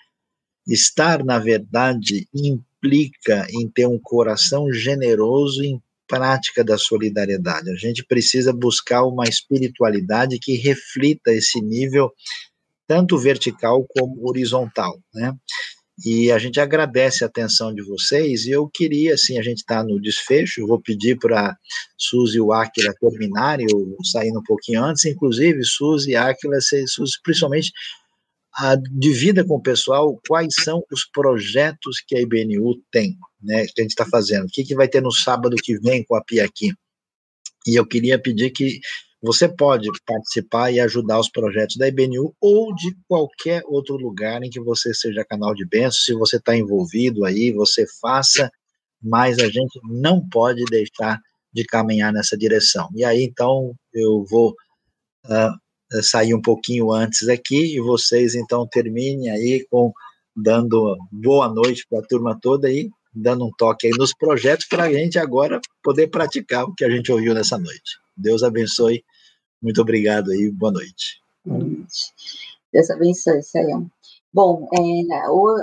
Estar 0.67 1.23
na 1.23 1.39
verdade 1.39 2.27
implica 2.33 3.47
em 3.49 3.69
ter 3.69 3.87
um 3.87 3.99
coração 3.99 4.71
generoso 4.71 5.63
em 5.63 5.81
prática 6.07 6.63
da 6.63 6.77
solidariedade. 6.77 7.69
A 7.69 7.75
gente 7.75 8.05
precisa 8.05 8.53
buscar 8.53 9.03
uma 9.03 9.25
espiritualidade 9.25 10.39
que 10.39 10.53
reflita 10.55 11.31
esse 11.33 11.59
nível 11.61 12.11
tanto 12.87 13.17
vertical 13.17 13.85
como 13.89 14.27
horizontal, 14.27 14.97
né? 15.13 15.33
E 16.05 16.31
a 16.31 16.37
gente 16.37 16.59
agradece 16.59 17.23
a 17.23 17.27
atenção 17.27 17.73
de 17.73 17.81
vocês. 17.81 18.45
E 18.45 18.51
eu 18.51 18.69
queria, 18.69 19.15
assim, 19.15 19.39
a 19.39 19.41
gente 19.41 19.57
está 19.57 19.83
no 19.83 19.99
desfecho, 19.99 20.67
vou 20.67 20.79
pedir 20.79 21.17
para 21.17 21.57
Suzy 21.97 22.37
e 22.37 22.41
o 22.41 22.51
Aquila 22.51 22.93
terminarem, 22.99 23.65
eu 23.69 23.97
saindo 24.03 24.39
um 24.39 24.43
pouquinho 24.43 24.83
antes, 24.83 25.05
inclusive 25.05 25.63
Suzy 25.63 26.11
e 26.11 26.15
Aquila, 26.15 26.59
Suzy, 26.61 27.13
principalmente, 27.23 27.71
a, 28.53 28.75
divida 28.75 29.43
com 29.45 29.55
o 29.55 29.61
pessoal 29.61 30.19
quais 30.27 30.53
são 30.63 30.83
os 30.91 31.05
projetos 31.05 32.01
que 32.05 32.15
a 32.15 32.21
IBNU 32.21 32.81
tem, 32.91 33.15
né, 33.41 33.65
que 33.65 33.81
a 33.81 33.83
gente 33.83 33.91
está 33.91 34.05
fazendo, 34.05 34.45
o 34.45 34.49
que, 34.51 34.63
que 34.63 34.75
vai 34.75 34.87
ter 34.87 35.01
no 35.01 35.11
sábado 35.11 35.55
que 35.55 35.79
vem 35.79 36.03
com 36.03 36.15
a 36.15 36.23
Pia 36.23 36.45
aqui. 36.45 36.71
E 37.65 37.75
eu 37.75 37.85
queria 37.85 38.19
pedir 38.19 38.51
que 38.51 38.79
você 39.21 39.49
pode 39.49 39.89
participar 40.05 40.71
e 40.71 40.79
ajudar 40.79 41.19
os 41.19 41.29
projetos 41.29 41.75
da 41.75 41.87
IBNU 41.87 42.35
ou 42.39 42.73
de 42.75 42.95
qualquer 43.07 43.63
outro 43.65 43.95
lugar 43.95 44.43
em 44.43 44.49
que 44.49 44.59
você 44.59 44.93
seja 44.93 45.25
canal 45.25 45.55
de 45.55 45.65
bênção. 45.65 45.99
Se 45.99 46.13
você 46.13 46.37
está 46.37 46.55
envolvido 46.55 47.25
aí, 47.25 47.51
você 47.51 47.85
faça, 47.99 48.51
mas 49.01 49.39
a 49.39 49.47
gente 49.47 49.79
não 49.83 50.27
pode 50.29 50.63
deixar 50.65 51.19
de 51.51 51.65
caminhar 51.65 52.13
nessa 52.13 52.37
direção. 52.37 52.89
E 52.93 53.03
aí, 53.03 53.23
então, 53.23 53.73
eu 53.91 54.23
vou 54.29 54.55
uh, 55.25 56.03
sair 56.03 56.35
um 56.35 56.41
pouquinho 56.41 56.91
antes 56.91 57.27
aqui 57.27 57.75
e 57.75 57.81
vocês, 57.81 58.35
então, 58.35 58.67
terminem 58.67 59.31
aí 59.31 59.65
com 59.71 59.91
dando 60.35 60.95
boa 61.11 61.47
noite 61.47 61.87
para 61.89 61.99
a 61.99 62.03
turma 62.03 62.37
toda 62.39 62.67
aí, 62.67 62.87
dando 63.11 63.47
um 63.47 63.51
toque 63.57 63.87
aí 63.87 63.93
nos 63.97 64.13
projetos 64.13 64.67
para 64.67 64.83
a 64.83 64.93
gente 64.93 65.17
agora 65.17 65.59
poder 65.81 66.07
praticar 66.07 66.65
o 66.65 66.75
que 66.75 66.85
a 66.85 66.89
gente 66.91 67.11
ouviu 67.11 67.33
nessa 67.33 67.57
noite. 67.57 68.06
Deus 68.17 68.43
abençoe. 68.43 69.03
Muito 69.61 69.81
obrigado 69.81 70.31
aí. 70.31 70.51
Boa 70.51 70.71
noite. 70.71 71.21
Boa 71.45 71.59
noite. 71.59 72.13
Deus 72.73 72.89
abençoe, 72.89 73.43
Sayão. 73.43 73.89
Bom, 74.33 74.67
é, 74.73 75.15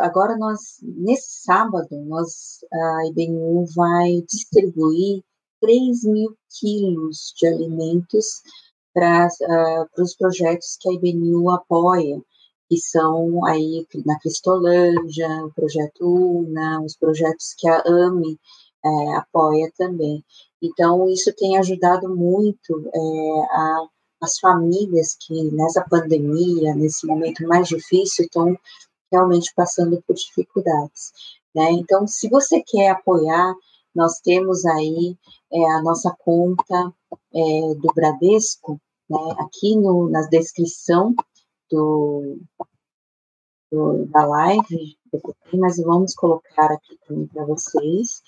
agora 0.05 0.37
nós, 0.37 0.79
nesse 0.83 1.43
sábado, 1.45 1.89
nós, 2.07 2.65
a 2.73 3.07
IBNU 3.09 3.67
vai 3.75 4.23
distribuir 4.29 5.23
3 5.61 6.05
mil 6.05 6.37
quilos 6.59 7.33
de 7.37 7.47
alimentos 7.47 8.43
para 8.93 9.27
uh, 9.29 10.03
os 10.03 10.15
projetos 10.15 10.77
que 10.81 10.89
a 10.89 10.93
IBNU 10.93 11.51
apoia, 11.51 12.21
que 12.69 12.79
são 12.79 13.45
aí 13.45 13.87
na 14.05 14.19
Cristolândia, 14.19 15.29
o 15.45 15.53
projeto 15.53 16.03
UNA, 16.03 16.83
os 16.83 16.97
projetos 16.97 17.55
que 17.59 17.69
a 17.69 17.83
AME 17.87 18.39
é, 18.85 19.17
apoia 19.17 19.71
também. 19.77 20.25
Então, 20.65 21.09
isso 21.11 21.31
tem 21.37 21.59
ajudado 21.59 22.09
muito 22.09 22.91
é, 22.95 23.41
a, 23.51 23.87
as 24.23 24.39
famílias 24.39 25.15
que 25.15 25.51
nessa 25.51 25.83
pandemia, 25.83 26.75
nesse 26.75 27.07
momento 27.07 27.47
mais 27.47 27.69
difícil, 27.69 28.25
estão 28.25 28.57
realmente 29.13 29.53
passando 29.55 30.03
por 30.07 30.15
dificuldades. 30.15 31.13
Né? 31.55 31.71
Então, 31.73 32.07
se 32.07 32.29
você 32.31 32.63
quer 32.63 32.91
apoiar, 32.91 33.55
nós 33.95 34.21
temos 34.21 34.65
aí 34.65 35.17
é, 35.53 35.65
a 35.73 35.83
nossa 35.83 36.17
conta 36.19 36.93
é, 37.35 37.75
do 37.75 37.93
Bradesco, 37.95 38.81
né, 39.09 39.19
aqui 39.39 39.77
no, 39.77 40.09
na 40.09 40.23
descrição 40.23 41.15
do, 41.71 42.39
do, 43.71 44.07
da 44.07 44.27
live, 44.27 44.97
mas 45.53 45.77
vamos 45.77 46.15
colocar 46.15 46.73
aqui 46.73 46.99
também 47.07 47.27
para 47.27 47.45
vocês. 47.45 48.23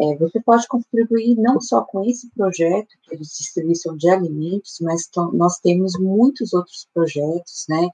É, 0.00 0.16
você 0.16 0.40
pode 0.40 0.66
contribuir 0.68 1.34
não 1.36 1.60
só 1.60 1.82
com 1.82 2.04
esse 2.04 2.30
projeto, 2.30 2.88
que 3.02 3.14
é 3.14 3.18
de 3.18 3.24
distribuição 3.24 3.96
de 3.96 4.08
alimentos, 4.08 4.78
mas 4.80 5.08
nós 5.32 5.58
temos 5.58 5.98
muitos 5.98 6.52
outros 6.52 6.86
projetos, 6.94 7.64
né, 7.68 7.88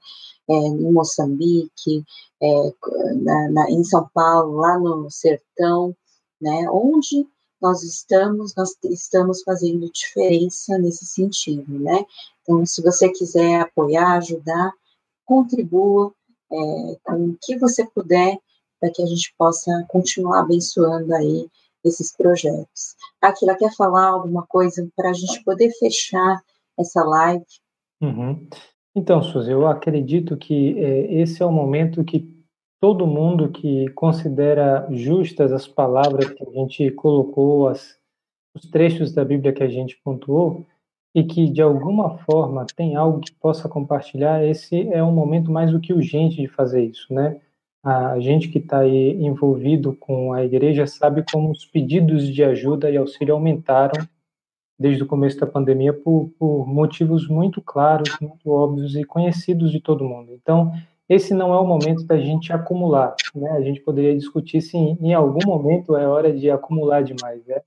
é, 0.47 0.53
em 0.53 0.91
Moçambique, 0.91 2.03
é, 2.41 2.73
na, 3.15 3.49
na, 3.49 3.71
em 3.71 3.83
São 3.83 4.07
Paulo, 4.13 4.57
lá 4.57 4.77
no 4.77 5.09
Sertão, 5.09 5.95
né, 6.39 6.69
onde 6.69 7.27
nós 7.59 7.81
estamos, 7.81 8.53
nós 8.55 8.77
estamos 8.83 9.41
fazendo 9.41 9.89
diferença 9.91 10.77
nesse 10.77 11.05
sentido, 11.05 11.79
né, 11.79 12.05
então, 12.45 12.63
se 12.67 12.83
você 12.83 13.09
quiser 13.09 13.61
apoiar, 13.61 14.17
ajudar, 14.17 14.71
contribua 15.25 16.13
é, 16.51 16.55
com 17.03 17.29
o 17.29 17.37
que 17.41 17.57
você 17.57 17.83
puder, 17.83 18.37
para 18.79 18.91
que 18.91 19.01
a 19.01 19.05
gente 19.07 19.33
possa 19.35 19.71
continuar 19.87 20.41
abençoando 20.41 21.11
aí 21.15 21.49
esses 21.87 22.15
projetos. 22.15 22.95
Aquila 23.21 23.55
quer 23.55 23.73
falar 23.75 24.07
alguma 24.07 24.45
coisa 24.45 24.87
para 24.95 25.09
a 25.09 25.13
gente 25.13 25.43
poder 25.43 25.71
fechar 25.79 26.41
essa 26.77 27.03
live? 27.03 27.45
Uhum. 28.01 28.47
Então, 28.95 29.21
Suzy, 29.21 29.51
eu 29.51 29.67
acredito 29.67 30.37
que 30.37 30.77
é, 30.79 31.21
esse 31.21 31.41
é 31.41 31.45
o 31.45 31.51
momento 31.51 32.03
que 32.03 32.33
todo 32.79 33.07
mundo 33.07 33.49
que 33.49 33.89
considera 33.89 34.87
justas 34.91 35.51
as 35.51 35.67
palavras 35.67 36.29
que 36.29 36.43
a 36.47 36.51
gente 36.51 36.91
colocou, 36.91 37.67
as, 37.67 37.97
os 38.53 38.69
trechos 38.69 39.11
da 39.11 39.25
Bíblia 39.25 39.53
que 39.53 39.63
a 39.63 39.67
gente 39.67 39.99
pontuou, 40.03 40.65
e 41.15 41.23
que 41.23 41.49
de 41.49 41.61
alguma 41.61 42.17
forma 42.19 42.65
tem 42.75 42.95
algo 42.95 43.21
que 43.21 43.31
possa 43.31 43.69
compartilhar, 43.69 44.45
esse 44.45 44.87
é 44.89 45.01
um 45.01 45.13
momento 45.13 45.49
mais 45.49 45.71
do 45.71 45.79
que 45.79 45.93
urgente 45.93 46.35
de 46.35 46.47
fazer 46.47 46.83
isso, 46.83 47.13
né? 47.13 47.39
A 47.85 48.19
gente 48.19 48.49
que 48.49 48.57
está 48.57 48.79
aí 48.79 49.11
envolvido 49.23 49.95
com 49.95 50.33
a 50.33 50.43
igreja 50.43 50.87
sabe 50.87 51.23
como 51.31 51.51
os 51.51 51.65
pedidos 51.65 52.27
de 52.27 52.43
ajuda 52.43 52.89
e 52.89 52.97
auxílio 52.97 53.35
aumentaram 53.35 54.03
desde 54.77 55.03
o 55.03 55.05
começo 55.05 55.39
da 55.39 55.45
pandemia 55.45 55.93
por, 55.93 56.31
por 56.39 56.65
motivos 56.65 57.27
muito 57.27 57.61
claros, 57.61 58.09
muito 58.19 58.49
óbvios 58.49 58.95
e 58.95 59.03
conhecidos 59.03 59.71
de 59.71 59.79
todo 59.79 60.03
mundo. 60.03 60.33
Então, 60.33 60.71
esse 61.07 61.31
não 61.31 61.53
é 61.53 61.59
o 61.59 61.67
momento 61.67 62.03
da 62.05 62.17
gente 62.17 62.51
acumular, 62.51 63.15
né? 63.35 63.51
A 63.51 63.61
gente 63.61 63.79
poderia 63.81 64.17
discutir 64.17 64.61
se 64.61 64.75
em, 64.75 64.97
em 64.99 65.13
algum 65.13 65.45
momento 65.45 65.95
é 65.95 66.07
hora 66.07 66.33
de 66.33 66.49
acumular 66.49 67.03
demais, 67.03 67.45
né? 67.45 67.61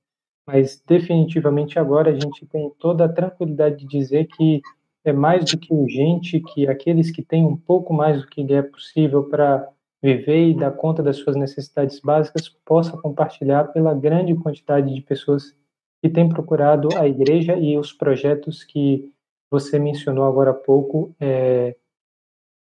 Mas 0.44 0.82
definitivamente 0.84 1.78
agora 1.78 2.10
a 2.10 2.14
gente 2.14 2.44
tem 2.46 2.68
toda 2.80 3.04
a 3.04 3.08
tranquilidade 3.08 3.76
de 3.76 3.86
dizer 3.86 4.26
que 4.26 4.62
é 5.04 5.12
mais 5.12 5.44
do 5.44 5.58
que 5.58 5.72
urgente 5.72 6.40
que 6.40 6.66
aqueles 6.66 7.08
que 7.12 7.22
têm 7.22 7.46
um 7.46 7.56
pouco 7.56 7.94
mais 7.94 8.20
do 8.20 8.26
que 8.26 8.52
é 8.52 8.62
possível 8.62 9.22
para 9.22 9.68
viver 10.02 10.50
e 10.50 10.54
dar 10.54 10.70
conta 10.70 11.02
das 11.02 11.16
suas 11.16 11.36
necessidades 11.36 12.00
básicas 12.00 12.48
possa 12.64 12.96
compartilhar 12.96 13.64
pela 13.72 13.94
grande 13.94 14.34
quantidade 14.34 14.94
de 14.94 15.00
pessoas 15.00 15.54
que 16.00 16.08
têm 16.08 16.28
procurado 16.28 16.88
a 16.96 17.08
igreja 17.08 17.56
e 17.56 17.76
os 17.76 17.92
projetos 17.92 18.62
que 18.62 19.12
você 19.50 19.78
mencionou 19.78 20.24
agora 20.24 20.50
há 20.50 20.54
pouco, 20.54 21.14
é, 21.18 21.74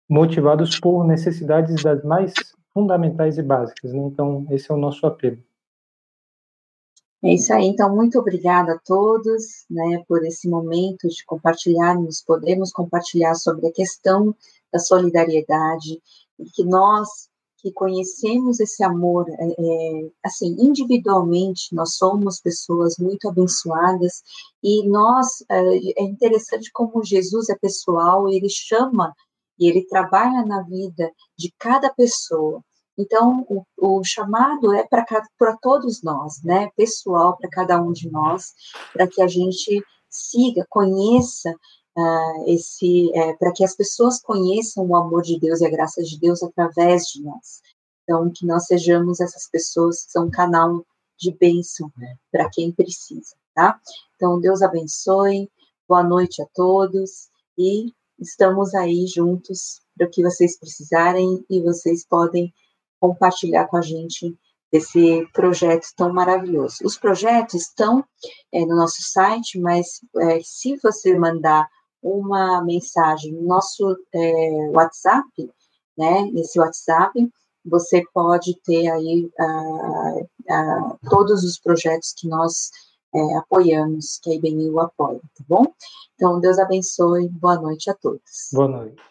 motivados 0.09 0.79
por 0.79 1.05
necessidades 1.05 1.83
das 1.83 2.03
mais 2.05 2.33
fundamentais 2.73 3.39
e 3.39 3.43
básicas. 3.43 3.93
Né? 3.93 4.01
Então, 4.01 4.47
esse 4.51 4.71
é 4.71 4.75
o 4.75 4.79
nosso 4.79 5.07
apelo. 5.07 5.43
É 7.21 7.35
isso 7.35 7.53
aí, 7.53 7.67
então, 7.67 7.93
muito 7.93 8.17
obrigada 8.17 8.75
a 8.75 8.79
todos, 8.79 9.67
né, 9.69 10.05
por 10.07 10.25
esse 10.25 10.49
momento 10.49 11.09
de 11.09 11.25
compartilharmos, 11.27 12.23
podemos 12.23 12.71
compartilhar 12.71 13.35
sobre 13.35 13.67
a 13.67 13.73
questão 13.73 14.33
da 14.73 14.79
solidariedade, 14.79 16.01
e 16.39 16.45
que 16.51 16.65
nós 16.65 17.29
que 17.61 17.73
conhecemos 17.73 18.61
esse 18.61 18.85
amor, 18.85 19.27
é, 19.29 19.35
é, 19.35 20.11
assim, 20.25 20.57
individualmente, 20.59 21.75
nós 21.75 21.97
somos 21.97 22.41
pessoas 22.41 22.97
muito 22.99 23.29
abençoadas, 23.29 24.23
e 24.63 24.89
nós, 24.89 25.43
é, 25.51 26.03
é 26.03 26.05
interessante 26.05 26.71
como 26.73 27.03
Jesus 27.03 27.49
é 27.49 27.57
pessoal, 27.57 28.29
ele 28.29 28.49
chama 28.49 29.13
e 29.59 29.69
ele 29.69 29.85
trabalha 29.87 30.47
na 30.47 30.63
vida 30.63 31.11
de 31.37 31.53
cada 31.59 31.93
pessoa. 31.93 32.63
Então, 32.97 33.45
o, 33.49 33.65
o 33.77 34.05
chamado 34.05 34.73
é 34.73 34.87
para 34.87 35.57
todos 35.61 36.03
nós, 36.03 36.43
né? 36.45 36.69
Pessoal, 36.77 37.37
para 37.37 37.51
cada 37.51 37.81
um 37.81 37.93
de 37.93 38.11
nós, 38.11 38.53
para 38.93 39.07
que 39.07 39.21
a 39.21 39.27
gente 39.27 39.83
siga, 40.09 40.67
conheça 40.69 41.55
uh, 41.99 42.45
esse, 42.47 43.11
é, 43.15 43.35
para 43.35 43.53
que 43.53 43.65
as 43.65 43.75
pessoas 43.75 44.21
conheçam 44.21 44.87
o 44.87 44.97
amor 44.97 45.23
de 45.23 45.39
Deus 45.39 45.61
e 45.61 45.67
a 45.67 45.71
graça 45.71 46.01
de 46.03 46.19
Deus 46.19 46.43
através 46.43 47.03
de 47.07 47.23
nós. 47.23 47.61
Então, 48.05 48.31
que 48.33 48.47
nós 48.47 48.67
sejamos 48.67 49.21
essas 49.21 49.51
pessoas 49.51 50.05
que 50.05 50.13
são 50.13 50.27
um 50.27 50.31
canal 50.31 50.87
de 51.19 51.37
bênção 51.37 51.91
para 52.31 52.49
quem 52.49 52.71
precisa, 52.71 53.35
tá? 53.53 53.79
Então, 54.15 54.41
Deus 54.41 54.63
abençoe, 54.63 55.51
boa 55.89 56.03
noite 56.05 56.41
a 56.41 56.47
todos 56.55 57.29
e 57.59 57.93
estamos 58.19 58.73
aí 58.75 59.07
juntos 59.07 59.81
para 59.97 60.07
o 60.07 60.11
que 60.11 60.23
vocês 60.23 60.57
precisarem 60.57 61.45
e 61.51 61.61
vocês 61.61 62.07
podem 62.07 62.55
compartilhar 63.01 63.67
com 63.67 63.77
a 63.77 63.83
gente 63.83 64.39
desse 64.71 65.27
projeto 65.33 65.89
tão 65.97 66.13
maravilhoso. 66.13 66.77
Os 66.85 66.97
projetos 66.97 67.63
estão 67.63 68.05
é, 68.53 68.61
no 68.65 68.77
nosso 68.77 69.03
site, 69.03 69.59
mas 69.59 70.01
é, 70.17 70.41
se 70.43 70.77
você 70.77 71.19
mandar 71.19 71.69
uma 72.03 72.63
mensagem 72.63 73.33
no 73.33 73.43
nosso 73.43 73.97
é, 74.13 74.71
WhatsApp, 74.73 75.51
né, 75.97 76.23
nesse 76.33 76.59
WhatsApp, 76.59 77.29
você 77.65 78.03
pode 78.15 78.57
ter 78.65 78.89
aí 78.89 79.31
uh, 79.39 80.21
uh, 80.21 80.99
todos 81.11 81.45
os 81.45 81.59
projetos 81.59 82.15
que 82.17 82.29
nós 82.29 82.71
é, 83.15 83.37
apoiamos, 83.37 84.19
que 84.23 84.31
a 84.31 84.35
IBNU 84.35 84.79
apoia, 84.81 85.21
tá 85.37 85.45
bom? 85.49 85.67
Então, 86.15 86.41
Deus 86.41 86.59
abençoe, 86.59 87.29
boa 87.29 87.57
noite 87.57 87.91
a 87.91 87.95
todos. 87.95 88.49
Boa 88.53 88.69
noite. 88.69 89.03